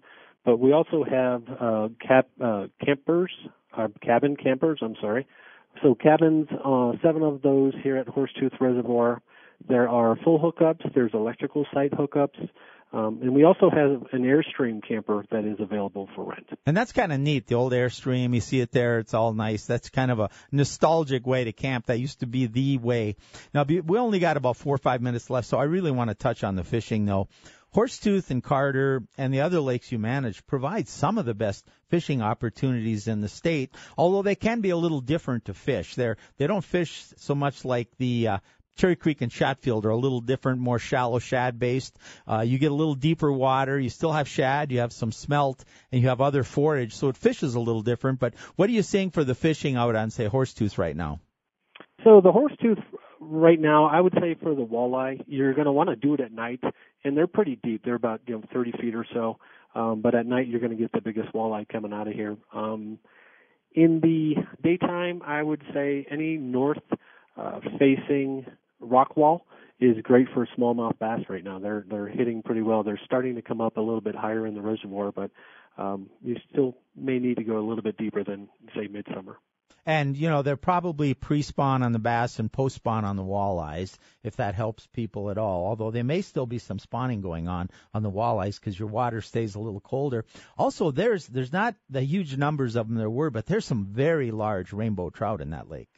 But 0.43 0.57
we 0.57 0.71
also 0.71 1.03
have 1.03 1.43
uh, 1.59 1.89
cap, 2.05 2.27
uh, 2.43 2.67
campers, 2.83 3.31
uh, 3.75 3.87
cabin 4.01 4.35
campers. 4.35 4.79
I'm 4.81 4.95
sorry. 5.01 5.27
So 5.83 5.95
cabins, 5.95 6.47
uh, 6.63 6.93
seven 7.03 7.23
of 7.23 7.41
those 7.41 7.73
here 7.83 7.97
at 7.97 8.07
Horsetooth 8.07 8.59
Reservoir. 8.59 9.21
There 9.67 9.89
are 9.89 10.15
full 10.23 10.39
hookups. 10.39 10.93
There's 10.93 11.11
electrical 11.13 11.65
site 11.73 11.91
hookups. 11.91 12.49
Um, 12.93 13.19
and 13.21 13.33
we 13.33 13.43
also 13.43 13.69
have 13.69 14.13
an 14.13 14.23
Airstream 14.23 14.81
camper 14.87 15.25
that 15.29 15.43
is 15.43 15.57
available 15.59 16.07
for 16.15 16.23
rent. 16.23 16.47
And 16.65 16.75
that's 16.75 16.93
kind 16.93 17.11
of 17.11 17.19
neat. 17.19 17.45
The 17.45 17.55
old 17.55 17.73
Airstream, 17.73 18.33
you 18.33 18.39
see 18.39 18.61
it 18.61 18.71
there. 18.71 18.99
It's 18.99 19.13
all 19.13 19.33
nice. 19.33 19.65
That's 19.65 19.89
kind 19.89 20.09
of 20.09 20.19
a 20.19 20.29
nostalgic 20.53 21.27
way 21.27 21.43
to 21.43 21.51
camp. 21.51 21.87
That 21.87 21.99
used 21.99 22.21
to 22.21 22.27
be 22.27 22.47
the 22.47 22.77
way. 22.77 23.17
Now, 23.53 23.65
we 23.65 23.97
only 23.97 24.19
got 24.19 24.37
about 24.37 24.55
four 24.55 24.75
or 24.75 24.77
five 24.77 25.01
minutes 25.01 25.29
left, 25.29 25.47
so 25.47 25.57
I 25.57 25.63
really 25.63 25.91
want 25.91 26.11
to 26.11 26.15
touch 26.15 26.45
on 26.45 26.55
the 26.55 26.63
fishing, 26.63 27.05
though. 27.05 27.27
Horsetooth 27.75 28.31
and 28.31 28.43
Carter 28.43 29.03
and 29.17 29.33
the 29.33 29.41
other 29.41 29.59
lakes 29.59 29.91
you 29.91 29.99
manage 29.99 30.45
provide 30.47 30.87
some 30.87 31.17
of 31.17 31.25
the 31.25 31.33
best 31.33 31.65
fishing 31.89 32.21
opportunities 32.21 33.07
in 33.07 33.21
the 33.21 33.29
state, 33.29 33.73
although 33.97 34.21
they 34.21 34.35
can 34.35 34.61
be 34.61 34.71
a 34.71 34.77
little 34.77 35.01
different 35.01 35.45
to 35.45 35.53
fish. 35.53 35.95
They're, 35.95 36.17
they 36.37 36.47
don't 36.47 36.63
fish 36.63 37.05
so 37.17 37.35
much 37.35 37.65
like 37.65 37.89
the 37.97 38.27
uh, 38.27 38.37
Cherry 38.77 38.95
Creek 38.95 39.21
and 39.21 39.31
Chatfield 39.31 39.85
are 39.85 39.89
a 39.89 39.97
little 39.97 40.21
different, 40.21 40.61
more 40.61 40.79
shallow 40.79 41.19
shad 41.19 41.59
based. 41.59 41.97
Uh, 42.27 42.41
you 42.41 42.59
get 42.59 42.71
a 42.71 42.75
little 42.75 42.95
deeper 42.95 43.31
water. 43.31 43.79
You 43.79 43.89
still 43.89 44.11
have 44.11 44.27
shad, 44.27 44.71
you 44.71 44.79
have 44.79 44.93
some 44.93 45.11
smelt, 45.11 45.63
and 45.91 46.01
you 46.01 46.09
have 46.09 46.21
other 46.21 46.43
forage, 46.43 46.93
so 46.93 47.09
it 47.09 47.17
fishes 47.17 47.55
a 47.55 47.59
little 47.59 47.81
different. 47.81 48.19
But 48.19 48.35
what 48.55 48.69
are 48.69 48.73
you 48.73 48.83
seeing 48.83 49.09
for 49.09 49.23
the 49.23 49.35
fishing 49.35 49.75
out 49.75 49.95
on, 49.95 50.11
say, 50.11 50.27
Horsetooth 50.27 50.77
right 50.77 50.95
now? 50.95 51.19
So 52.03 52.21
the 52.21 52.31
Horsetooth 52.31 52.83
right 53.19 53.59
now, 53.59 53.85
I 53.85 53.99
would 53.99 54.13
say 54.19 54.35
for 54.41 54.55
the 54.55 54.65
walleye, 54.65 55.23
you're 55.27 55.53
going 55.53 55.65
to 55.65 55.71
want 55.71 55.89
to 55.89 55.95
do 55.95 56.13
it 56.13 56.19
at 56.19 56.31
night, 56.31 56.61
and 57.03 57.15
they're 57.15 57.27
pretty 57.27 57.59
deep. 57.63 57.83
They're 57.83 57.95
about 57.95 58.21
you 58.27 58.35
know 58.35 58.43
30 58.53 58.73
feet 58.81 58.95
or 58.95 59.05
so. 59.13 59.37
Um, 59.75 60.01
but 60.01 60.15
at 60.15 60.25
night, 60.25 60.47
you're 60.47 60.59
going 60.59 60.71
to 60.71 60.77
get 60.77 60.91
the 60.91 61.01
biggest 61.01 61.33
walleye 61.33 61.67
coming 61.69 61.93
out 61.93 62.07
of 62.07 62.13
here. 62.13 62.35
Um, 62.53 62.97
in 63.73 63.99
the 64.01 64.35
daytime, 64.63 65.21
I 65.25 65.43
would 65.43 65.61
say 65.73 66.05
any 66.09 66.37
north 66.37 66.81
uh, 67.37 67.59
facing 67.77 68.45
rock 68.79 69.15
wall 69.15 69.45
is 69.79 69.95
great 70.01 70.27
for 70.33 70.47
smallmouth 70.57 70.97
bass 70.97 71.19
right 71.29 71.43
now. 71.43 71.59
They're 71.59 71.85
they're 71.89 72.07
hitting 72.07 72.41
pretty 72.41 72.61
well. 72.61 72.83
They're 72.83 72.99
starting 73.05 73.35
to 73.35 73.41
come 73.41 73.61
up 73.61 73.77
a 73.77 73.81
little 73.81 74.01
bit 74.01 74.15
higher 74.15 74.47
in 74.47 74.55
the 74.55 74.61
reservoir, 74.61 75.11
but 75.11 75.29
um, 75.77 76.09
you 76.23 76.35
still 76.51 76.75
may 76.95 77.19
need 77.19 77.37
to 77.37 77.43
go 77.43 77.59
a 77.59 77.65
little 77.67 77.83
bit 77.83 77.97
deeper 77.97 78.23
than 78.23 78.49
say 78.75 78.87
midsummer. 78.87 79.37
And 79.87 80.17
you 80.17 80.27
know 80.27 80.41
they're 80.41 80.57
probably 80.57 81.13
pre-spawn 81.13 81.81
on 81.81 81.93
the 81.93 81.99
bass 81.99 82.39
and 82.39 82.51
post-spawn 82.51 83.05
on 83.05 83.15
the 83.15 83.23
walleyes, 83.23 83.97
if 84.21 84.35
that 84.35 84.53
helps 84.53 84.85
people 84.87 85.31
at 85.31 85.37
all. 85.37 85.65
Although 85.65 85.91
there 85.91 86.03
may 86.03 86.21
still 86.21 86.45
be 86.45 86.57
some 86.57 86.77
spawning 86.77 87.21
going 87.21 87.47
on 87.47 87.69
on 87.93 88.03
the 88.03 88.11
walleyes 88.11 88.59
because 88.59 88.77
your 88.77 88.89
water 88.89 89.21
stays 89.21 89.55
a 89.55 89.61
little 89.61 89.79
colder. 89.79 90.25
Also, 90.57 90.91
there's 90.91 91.25
there's 91.27 91.53
not 91.53 91.73
the 91.89 92.01
huge 92.01 92.35
numbers 92.35 92.75
of 92.75 92.89
them 92.89 92.97
there 92.97 93.09
were, 93.09 93.29
but 93.29 93.45
there's 93.45 93.63
some 93.63 93.85
very 93.85 94.29
large 94.31 94.73
rainbow 94.73 95.09
trout 95.09 95.39
in 95.39 95.51
that 95.51 95.69
lake. 95.69 95.89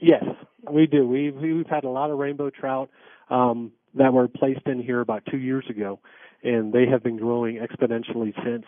Yes, 0.00 0.24
we 0.70 0.86
do. 0.86 1.04
We've 1.04 1.34
we've 1.34 1.66
had 1.66 1.82
a 1.82 1.90
lot 1.90 2.12
of 2.12 2.18
rainbow 2.18 2.50
trout 2.50 2.90
um, 3.28 3.72
that 3.94 4.12
were 4.12 4.28
placed 4.28 4.66
in 4.66 4.80
here 4.80 5.00
about 5.00 5.24
two 5.28 5.38
years 5.38 5.64
ago, 5.68 5.98
and 6.44 6.72
they 6.72 6.86
have 6.86 7.02
been 7.02 7.16
growing 7.16 7.56
exponentially 7.56 8.32
since. 8.44 8.66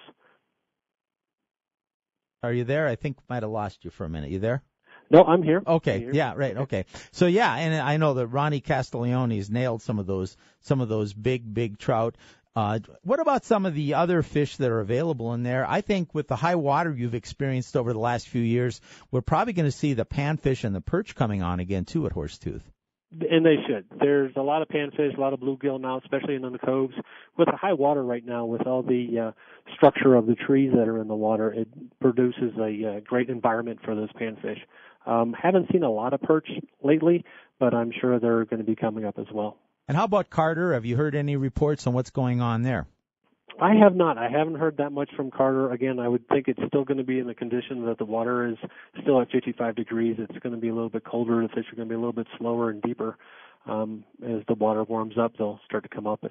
Are 2.42 2.52
you 2.52 2.64
there? 2.64 2.88
I 2.88 2.96
think 2.96 3.18
might 3.28 3.42
have 3.42 3.52
lost 3.52 3.84
you 3.84 3.90
for 3.90 4.04
a 4.04 4.08
minute. 4.08 4.30
You 4.30 4.40
there? 4.40 4.62
No, 5.10 5.24
I'm 5.24 5.42
here. 5.42 5.62
Okay. 5.66 5.94
I'm 5.94 6.00
here. 6.00 6.14
Yeah. 6.14 6.34
Right. 6.36 6.56
Okay. 6.56 6.86
So 7.12 7.26
yeah, 7.26 7.54
and 7.54 7.74
I 7.74 7.98
know 7.98 8.14
that 8.14 8.26
Ronnie 8.26 8.60
Castiglione's 8.60 9.50
nailed 9.50 9.82
some 9.82 9.98
of 9.98 10.06
those 10.06 10.36
some 10.60 10.80
of 10.80 10.88
those 10.88 11.12
big 11.12 11.52
big 11.54 11.78
trout. 11.78 12.16
Uh, 12.54 12.80
what 13.02 13.20
about 13.20 13.44
some 13.44 13.64
of 13.64 13.74
the 13.74 13.94
other 13.94 14.22
fish 14.22 14.56
that 14.56 14.70
are 14.70 14.80
available 14.80 15.32
in 15.32 15.42
there? 15.42 15.64
I 15.66 15.80
think 15.80 16.14
with 16.14 16.28
the 16.28 16.36
high 16.36 16.56
water 16.56 16.92
you've 16.92 17.14
experienced 17.14 17.76
over 17.76 17.92
the 17.94 17.98
last 17.98 18.28
few 18.28 18.42
years, 18.42 18.80
we're 19.10 19.22
probably 19.22 19.54
going 19.54 19.70
to 19.70 19.72
see 19.72 19.94
the 19.94 20.04
panfish 20.04 20.64
and 20.64 20.74
the 20.74 20.82
perch 20.82 21.14
coming 21.14 21.42
on 21.42 21.60
again 21.60 21.86
too 21.86 22.06
at 22.06 22.12
Horsetooth. 22.12 22.62
And 23.30 23.44
they 23.44 23.56
should. 23.66 23.84
There's 24.00 24.32
a 24.36 24.42
lot 24.42 24.62
of 24.62 24.68
panfish, 24.68 25.16
a 25.16 25.20
lot 25.20 25.34
of 25.34 25.40
bluegill 25.40 25.80
now, 25.80 25.98
especially 25.98 26.34
in 26.34 26.42
the 26.42 26.58
coves. 26.58 26.94
With 27.36 27.48
the 27.50 27.56
high 27.56 27.74
water 27.74 28.02
right 28.02 28.24
now, 28.24 28.46
with 28.46 28.66
all 28.66 28.82
the 28.82 29.18
uh, 29.18 29.72
structure 29.74 30.14
of 30.14 30.26
the 30.26 30.34
trees 30.34 30.72
that 30.74 30.88
are 30.88 31.00
in 31.00 31.08
the 31.08 31.14
water, 31.14 31.52
it 31.52 31.68
produces 32.00 32.52
a 32.58 32.96
uh, 32.96 33.00
great 33.00 33.28
environment 33.28 33.80
for 33.84 33.94
those 33.94 34.10
panfish. 34.12 34.60
Um, 35.04 35.34
haven't 35.34 35.70
seen 35.72 35.82
a 35.82 35.90
lot 35.90 36.14
of 36.14 36.22
perch 36.22 36.48
lately, 36.82 37.24
but 37.58 37.74
I'm 37.74 37.92
sure 38.00 38.18
they're 38.18 38.44
going 38.44 38.60
to 38.60 38.66
be 38.66 38.76
coming 38.76 39.04
up 39.04 39.18
as 39.18 39.26
well. 39.32 39.58
And 39.88 39.96
how 39.96 40.04
about 40.04 40.30
Carter? 40.30 40.74
Have 40.74 40.86
you 40.86 40.96
heard 40.96 41.14
any 41.14 41.36
reports 41.36 41.86
on 41.86 41.92
what's 41.92 42.10
going 42.10 42.40
on 42.40 42.62
there? 42.62 42.86
I 43.60 43.74
have 43.74 43.94
not. 43.94 44.18
I 44.18 44.28
haven't 44.28 44.54
heard 44.54 44.76
that 44.78 44.90
much 44.90 45.10
from 45.14 45.30
Carter. 45.30 45.70
Again, 45.72 45.98
I 45.98 46.08
would 46.08 46.26
think 46.28 46.48
it's 46.48 46.60
still 46.68 46.84
going 46.84 46.98
to 46.98 47.04
be 47.04 47.18
in 47.18 47.26
the 47.26 47.34
condition 47.34 47.84
that 47.86 47.98
the 47.98 48.04
water 48.04 48.46
is 48.46 48.56
still 49.02 49.20
at 49.20 49.30
55 49.30 49.76
degrees. 49.76 50.16
It's 50.18 50.38
going 50.38 50.54
to 50.54 50.60
be 50.60 50.68
a 50.68 50.74
little 50.74 50.88
bit 50.88 51.04
colder. 51.04 51.42
The 51.42 51.48
fish 51.48 51.66
are 51.72 51.76
going 51.76 51.88
to 51.88 51.92
be 51.92 51.94
a 51.94 51.98
little 51.98 52.12
bit 52.12 52.26
slower 52.38 52.70
and 52.70 52.80
deeper. 52.82 53.18
Um, 53.66 54.04
as 54.24 54.42
the 54.48 54.54
water 54.54 54.84
warms 54.84 55.18
up, 55.18 55.34
they'll 55.38 55.60
start 55.66 55.82
to 55.84 55.88
come 55.88 56.06
up. 56.06 56.24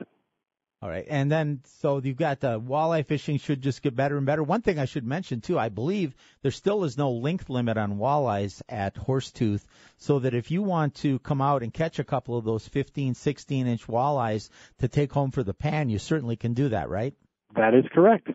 All 0.84 0.90
right, 0.90 1.06
and 1.08 1.32
then 1.32 1.62
so 1.80 2.02
you've 2.04 2.18
got 2.18 2.40
the 2.40 2.60
walleye 2.60 3.06
fishing 3.06 3.38
should 3.38 3.62
just 3.62 3.84
get 3.84 3.96
better 3.96 4.18
and 4.18 4.26
better. 4.26 4.42
One 4.42 4.64
thing 4.64 4.80
I 4.80 4.86
should 4.86 5.06
mention 5.06 5.40
too, 5.40 5.60
I 5.60 5.70
believe 5.70 6.16
there 6.42 6.50
still 6.50 6.86
is 6.86 6.98
no 6.98 7.12
length 7.12 7.52
limit 7.52 7.78
on 7.78 8.00
walleyes 8.00 8.64
at 8.68 8.96
Horsetooth, 8.96 9.64
so 9.98 10.18
that 10.18 10.34
if 10.34 10.50
you 10.50 10.64
want 10.64 10.96
to 10.96 11.20
come 11.20 11.40
out 11.40 11.62
and 11.62 11.72
catch 11.72 12.00
a 12.00 12.04
couple 12.04 12.36
of 12.36 12.46
those 12.46 12.68
15, 12.68 13.14
16 13.14 13.68
inch 13.68 13.86
walleyes 13.86 14.50
to 14.80 14.88
take 14.88 15.12
home 15.12 15.30
for 15.30 15.44
the 15.44 15.54
pan, 15.54 15.90
you 15.90 16.00
certainly 16.00 16.36
can 16.36 16.56
do 16.56 16.70
that, 16.70 16.90
right? 16.90 17.14
That 17.56 17.76
is 17.76 17.86
correct. 17.94 18.30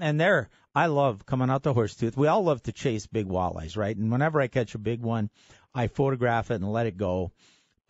And 0.00 0.20
there, 0.20 0.50
I 0.76 0.86
love 0.86 1.26
coming 1.26 1.50
out 1.50 1.64
to 1.64 1.74
Horsetooth. 1.74 2.16
We 2.16 2.28
all 2.28 2.44
love 2.44 2.62
to 2.62 2.72
chase 2.72 3.08
big 3.08 3.26
walleyes, 3.26 3.76
right? 3.76 3.96
And 3.96 4.12
whenever 4.12 4.40
I 4.40 4.46
catch 4.46 4.76
a 4.76 4.78
big 4.78 5.00
one, 5.00 5.30
I 5.74 5.88
photograph 5.88 6.52
it 6.52 6.56
and 6.60 6.72
let 6.72 6.86
it 6.86 6.96
go. 6.96 7.32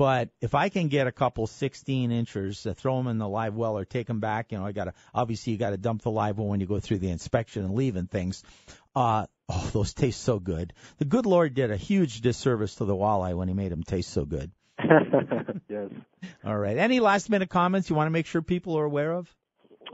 But 0.02 0.30
if 0.40 0.56
I 0.56 0.68
can 0.68 0.88
get 0.88 1.06
a 1.06 1.12
couple 1.12 1.46
16 1.46 2.10
inchers, 2.10 2.66
uh, 2.66 2.74
throw 2.74 2.96
them 2.96 3.06
in 3.06 3.18
the 3.18 3.28
live 3.28 3.54
well 3.54 3.78
or 3.78 3.84
take 3.84 4.08
them 4.08 4.18
back, 4.18 4.50
you 4.50 4.58
know, 4.58 4.66
I 4.66 4.72
got 4.72 4.86
to 4.86 4.94
obviously 5.14 5.52
you 5.52 5.60
got 5.60 5.70
to 5.70 5.76
dump 5.76 6.02
the 6.02 6.10
live 6.10 6.38
well 6.38 6.48
when 6.48 6.58
you 6.58 6.66
go 6.66 6.80
through 6.80 6.98
the 6.98 7.10
inspection 7.10 7.64
and 7.64 7.76
leave 7.76 7.94
and 7.94 8.10
things. 8.10 8.42
Uh, 8.96 9.26
oh, 9.48 9.70
those 9.72 9.94
taste 9.94 10.20
so 10.20 10.40
good. 10.40 10.72
The 10.98 11.04
good 11.04 11.24
Lord 11.24 11.54
did 11.54 11.70
a 11.70 11.76
huge 11.76 12.20
disservice 12.20 12.74
to 12.74 12.84
the 12.84 12.96
walleye 12.96 13.36
when 13.36 13.46
he 13.46 13.54
made 13.54 13.70
them 13.70 13.84
taste 13.84 14.10
so 14.10 14.24
good. 14.24 14.50
yes. 15.68 15.90
All 16.44 16.58
right. 16.58 16.78
Any 16.78 16.98
last 16.98 17.30
minute 17.30 17.48
comments 17.48 17.88
you 17.88 17.94
want 17.94 18.08
to 18.08 18.12
make 18.12 18.26
sure 18.26 18.42
people 18.42 18.76
are 18.80 18.84
aware 18.84 19.12
of? 19.12 19.32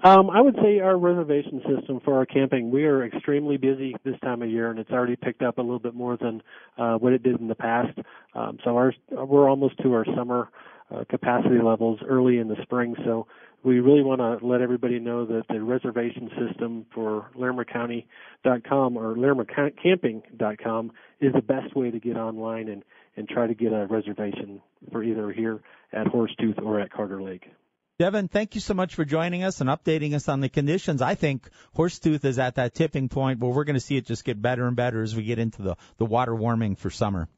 Um, 0.04 0.30
I 0.30 0.40
would 0.40 0.54
say 0.62 0.78
our 0.78 0.96
reservation 0.96 1.60
system 1.68 2.00
for 2.04 2.16
our 2.16 2.24
camping. 2.24 2.70
We 2.70 2.84
are 2.84 3.04
extremely 3.04 3.56
busy 3.56 3.96
this 4.04 4.14
time 4.20 4.42
of 4.42 4.48
year, 4.48 4.70
and 4.70 4.78
it's 4.78 4.90
already 4.90 5.16
picked 5.16 5.42
up 5.42 5.58
a 5.58 5.60
little 5.60 5.80
bit 5.80 5.94
more 5.94 6.16
than 6.16 6.40
uh, 6.76 6.94
what 6.98 7.12
it 7.12 7.24
did 7.24 7.40
in 7.40 7.48
the 7.48 7.56
past. 7.56 7.98
Um, 8.34 8.58
so 8.62 8.76
our, 8.76 8.94
we're 9.10 9.50
almost 9.50 9.76
to 9.82 9.92
our 9.94 10.04
summer 10.16 10.50
uh, 10.94 11.02
capacity 11.10 11.60
levels 11.60 11.98
early 12.06 12.38
in 12.38 12.46
the 12.46 12.56
spring. 12.62 12.94
So 13.04 13.26
we 13.64 13.80
really 13.80 14.02
want 14.02 14.20
to 14.20 14.46
let 14.46 14.60
everybody 14.60 15.00
know 15.00 15.26
that 15.26 15.42
the 15.48 15.60
reservation 15.60 16.30
system 16.38 16.86
for 16.94 17.28
LarimerCounty.com 17.36 18.96
or 18.96 19.16
LarimerCamping.com 19.16 20.92
is 21.20 21.32
the 21.32 21.42
best 21.42 21.74
way 21.74 21.90
to 21.90 21.98
get 21.98 22.16
online 22.16 22.68
and, 22.68 22.84
and 23.16 23.28
try 23.28 23.48
to 23.48 23.54
get 23.54 23.72
a 23.72 23.86
reservation 23.90 24.62
for 24.92 25.02
either 25.02 25.32
here 25.32 25.60
at 25.92 26.06
Horsetooth 26.06 26.62
or 26.62 26.78
at 26.78 26.92
Carter 26.92 27.20
Lake. 27.20 27.50
Devin, 27.98 28.28
thank 28.28 28.54
you 28.54 28.60
so 28.60 28.74
much 28.74 28.94
for 28.94 29.04
joining 29.04 29.42
us 29.42 29.60
and 29.60 29.68
updating 29.68 30.14
us 30.14 30.28
on 30.28 30.38
the 30.38 30.48
conditions. 30.48 31.02
I 31.02 31.16
think 31.16 31.48
Horsetooth 31.76 32.24
is 32.24 32.38
at 32.38 32.54
that 32.54 32.72
tipping 32.72 33.08
point 33.08 33.40
where 33.40 33.50
we're 33.50 33.64
going 33.64 33.74
to 33.74 33.80
see 33.80 33.96
it 33.96 34.06
just 34.06 34.24
get 34.24 34.40
better 34.40 34.68
and 34.68 34.76
better 34.76 35.02
as 35.02 35.16
we 35.16 35.24
get 35.24 35.40
into 35.40 35.62
the, 35.62 35.76
the 35.96 36.04
water 36.04 36.32
warming 36.32 36.76
for 36.76 36.90
summer. 36.90 37.28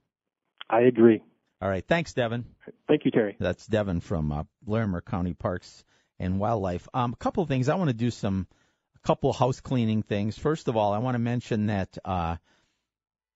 I 0.68 0.80
agree. 0.82 1.22
All 1.62 1.68
right. 1.68 1.86
Thanks, 1.86 2.12
Devin. 2.12 2.44
Thank 2.88 3.06
you, 3.06 3.10
Terry. 3.10 3.36
That's 3.40 3.66
Devin 3.66 4.00
from 4.00 4.32
uh, 4.32 4.44
Larimer 4.66 5.00
County 5.00 5.32
Parks 5.32 5.82
and 6.18 6.38
Wildlife. 6.38 6.86
Um, 6.92 7.14
a 7.14 7.16
couple 7.16 7.42
of 7.42 7.48
things. 7.48 7.70
I 7.70 7.76
want 7.76 7.88
to 7.88 7.96
do 7.96 8.10
some, 8.10 8.46
a 8.96 9.06
couple 9.06 9.32
house 9.32 9.60
cleaning 9.60 10.02
things. 10.02 10.38
First 10.38 10.68
of 10.68 10.76
all, 10.76 10.92
I 10.92 10.98
want 10.98 11.14
to 11.14 11.20
mention 11.20 11.66
that, 11.68 11.96
uh, 12.04 12.36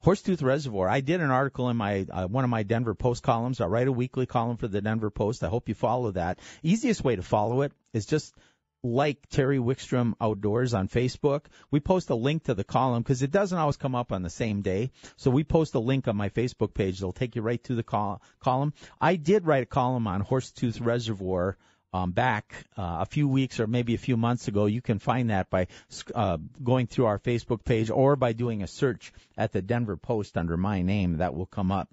Horsetooth 0.04 0.42
Reservoir. 0.42 0.86
I 0.86 1.00
did 1.00 1.22
an 1.22 1.30
article 1.30 1.70
in 1.70 1.78
my 1.78 2.06
uh, 2.10 2.26
one 2.26 2.44
of 2.44 2.50
my 2.50 2.62
Denver 2.62 2.94
Post 2.94 3.22
columns. 3.22 3.62
I 3.62 3.66
write 3.66 3.88
a 3.88 3.92
weekly 3.92 4.26
column 4.26 4.58
for 4.58 4.68
the 4.68 4.82
Denver 4.82 5.10
Post. 5.10 5.42
I 5.42 5.48
hope 5.48 5.68
you 5.68 5.74
follow 5.74 6.10
that. 6.10 6.40
Easiest 6.62 7.02
way 7.02 7.16
to 7.16 7.22
follow 7.22 7.62
it 7.62 7.72
is 7.94 8.04
just 8.04 8.34
like 8.82 9.26
Terry 9.30 9.58
Wickstrom 9.58 10.12
Outdoors 10.20 10.74
on 10.74 10.88
Facebook. 10.88 11.46
We 11.70 11.80
post 11.80 12.10
a 12.10 12.14
link 12.14 12.44
to 12.44 12.54
the 12.54 12.64
column 12.64 13.02
because 13.02 13.22
it 13.22 13.30
doesn't 13.30 13.56
always 13.56 13.78
come 13.78 13.94
up 13.94 14.12
on 14.12 14.22
the 14.22 14.28
same 14.28 14.60
day. 14.60 14.90
So 15.16 15.30
we 15.30 15.42
post 15.42 15.74
a 15.74 15.78
link 15.78 16.06
on 16.06 16.16
my 16.16 16.28
Facebook 16.28 16.74
page. 16.74 16.98
It'll 16.98 17.12
take 17.12 17.34
you 17.34 17.40
right 17.40 17.64
to 17.64 17.74
the 17.74 17.82
col- 17.82 18.20
column. 18.40 18.74
I 19.00 19.16
did 19.16 19.46
write 19.46 19.62
a 19.62 19.66
column 19.66 20.06
on 20.06 20.22
Horsetooth 20.22 20.84
Reservoir 20.84 21.56
um, 21.94 22.10
back 22.10 22.52
uh, 22.76 22.98
a 23.00 23.06
few 23.06 23.28
weeks 23.28 23.60
or 23.60 23.68
maybe 23.68 23.94
a 23.94 23.98
few 23.98 24.16
months 24.16 24.48
ago. 24.48 24.66
You 24.66 24.82
can 24.82 24.98
find 24.98 25.30
that 25.30 25.48
by 25.48 25.68
uh, 26.12 26.38
going 26.62 26.88
through 26.88 27.06
our 27.06 27.20
Facebook 27.20 27.64
page 27.64 27.88
or 27.88 28.16
by 28.16 28.32
doing 28.32 28.64
a 28.64 28.66
search 28.66 29.12
at 29.38 29.52
the 29.52 29.62
Denver 29.62 29.96
Post 29.96 30.36
under 30.36 30.56
my 30.56 30.82
name. 30.82 31.18
That 31.18 31.34
will 31.34 31.46
come 31.46 31.70
up. 31.70 31.88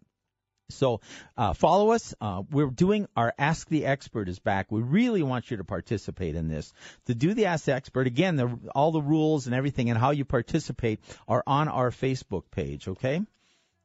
So 0.70 1.02
uh, 1.38 1.54
follow 1.54 1.92
us. 1.92 2.16
Uh, 2.20 2.42
we're 2.50 2.68
doing 2.68 3.08
our 3.16 3.32
Ask 3.38 3.70
the 3.70 3.86
Expert 3.86 4.28
is 4.28 4.40
back. 4.40 4.72
We 4.72 4.82
really 4.82 5.22
want 5.22 5.52
you 5.52 5.58
to 5.58 5.64
participate 5.64 6.36
in 6.36 6.48
this. 6.48 6.74
To 7.06 7.14
do 7.14 7.36
the 7.36 7.46
Ask 7.46 7.66
the 7.66 7.74
Expert, 7.74 8.08
again, 8.08 8.38
the, 8.38 8.58
all 8.74 8.92
the 8.92 9.02
rules 9.02 9.46
and 9.46 9.54
everything 9.54 9.92
and 9.92 10.00
how 10.00 10.12
you 10.12 10.26
participate 10.26 11.00
are 11.28 11.44
on 11.46 11.68
our 11.68 11.92
Facebook 11.92 12.44
page. 12.50 12.88
Okay. 12.88 13.22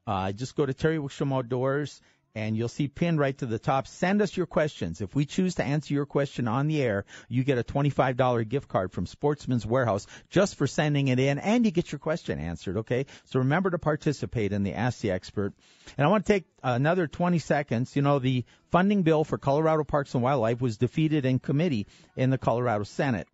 Uh, 0.06 0.30
just 0.32 0.56
go 0.56 0.64
to 0.64 0.72
Terry 0.72 0.98
Wickstrom 0.98 1.36
Outdoors 1.36 2.00
and 2.36 2.54
you'll 2.54 2.68
see 2.68 2.86
pinned 2.86 3.18
right 3.18 3.36
to 3.38 3.46
the 3.46 3.58
top. 3.58 3.86
Send 3.86 4.20
us 4.20 4.36
your 4.36 4.44
questions. 4.44 5.00
If 5.00 5.14
we 5.14 5.24
choose 5.24 5.54
to 5.54 5.64
answer 5.64 5.94
your 5.94 6.04
question 6.04 6.46
on 6.46 6.68
the 6.68 6.82
air, 6.82 7.06
you 7.30 7.44
get 7.44 7.56
a 7.56 7.64
$25 7.64 8.46
gift 8.46 8.68
card 8.68 8.92
from 8.92 9.06
Sportsman's 9.06 9.64
Warehouse 9.64 10.06
just 10.28 10.56
for 10.56 10.66
sending 10.66 11.08
it 11.08 11.18
in, 11.18 11.38
and 11.38 11.64
you 11.64 11.70
get 11.70 11.90
your 11.90 11.98
question 11.98 12.38
answered, 12.38 12.76
okay? 12.76 13.06
So 13.24 13.38
remember 13.38 13.70
to 13.70 13.78
participate 13.78 14.52
in 14.52 14.64
the 14.64 14.74
Ask 14.74 15.00
the 15.00 15.12
Expert. 15.12 15.54
And 15.96 16.06
I 16.06 16.10
want 16.10 16.26
to 16.26 16.32
take 16.34 16.44
another 16.62 17.06
20 17.06 17.38
seconds. 17.38 17.96
You 17.96 18.02
know, 18.02 18.18
the 18.18 18.44
funding 18.70 19.02
bill 19.02 19.24
for 19.24 19.38
Colorado 19.38 19.84
Parks 19.84 20.12
and 20.12 20.22
Wildlife 20.22 20.60
was 20.60 20.76
defeated 20.76 21.24
in 21.24 21.38
committee 21.38 21.86
in 22.16 22.28
the 22.28 22.36
Colorado 22.38 22.84
Senate 22.84 23.28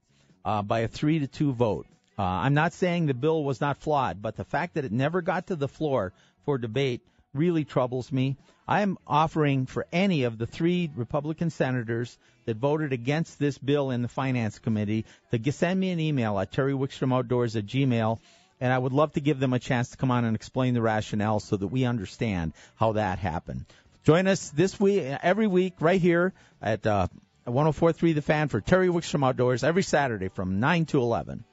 uh, 0.44 0.62
by 0.62 0.80
a 0.80 0.88
3 0.88 1.18
to 1.18 1.26
2 1.26 1.54
vote. 1.54 1.88
Uh, 2.16 2.22
I'm 2.22 2.54
not 2.54 2.72
saying 2.72 3.06
the 3.06 3.14
bill 3.14 3.42
was 3.42 3.60
not 3.60 3.78
flawed, 3.78 4.22
but 4.22 4.36
the 4.36 4.44
fact 4.44 4.74
that 4.74 4.84
it 4.84 4.92
never 4.92 5.22
got 5.22 5.48
to 5.48 5.56
the 5.56 5.66
floor 5.66 6.12
for 6.44 6.56
debate 6.56 7.02
really 7.34 7.64
troubles 7.64 8.12
me. 8.12 8.36
I 8.66 8.82
am 8.82 8.98
offering 9.06 9.66
for 9.66 9.86
any 9.92 10.24
of 10.24 10.38
the 10.38 10.46
three 10.46 10.90
Republican 10.94 11.50
senators 11.50 12.16
that 12.44 12.56
voted 12.56 12.92
against 12.92 13.38
this 13.38 13.58
bill 13.58 13.90
in 13.90 14.02
the 14.02 14.08
Finance 14.08 14.58
Committee 14.58 15.04
to 15.30 15.52
send 15.52 15.78
me 15.78 15.90
an 15.90 16.00
email 16.00 16.38
at 16.38 16.52
terrywickstromoutdoors 16.52 17.56
at 17.56 17.66
gmail, 17.66 18.18
and 18.60 18.72
I 18.72 18.78
would 18.78 18.92
love 18.92 19.12
to 19.12 19.20
give 19.20 19.40
them 19.40 19.52
a 19.52 19.58
chance 19.58 19.90
to 19.90 19.96
come 19.96 20.10
on 20.10 20.24
and 20.24 20.36
explain 20.36 20.74
the 20.74 20.82
rationale 20.82 21.40
so 21.40 21.56
that 21.56 21.66
we 21.66 21.84
understand 21.84 22.52
how 22.76 22.92
that 22.92 23.18
happened. 23.18 23.66
Join 24.04 24.26
us 24.26 24.50
this 24.50 24.78
week, 24.78 25.04
every 25.22 25.46
week, 25.46 25.74
right 25.80 26.00
here 26.00 26.32
at 26.60 26.86
uh, 26.86 27.08
104.3 27.46 28.14
The 28.14 28.22
Fan 28.22 28.48
for 28.48 28.60
Terry 28.60 28.88
Wickstrom 28.88 29.26
Outdoors 29.26 29.64
every 29.64 29.82
Saturday 29.82 30.28
from 30.28 30.60
9 30.60 30.86
to 30.86 31.00
11. 31.00 31.44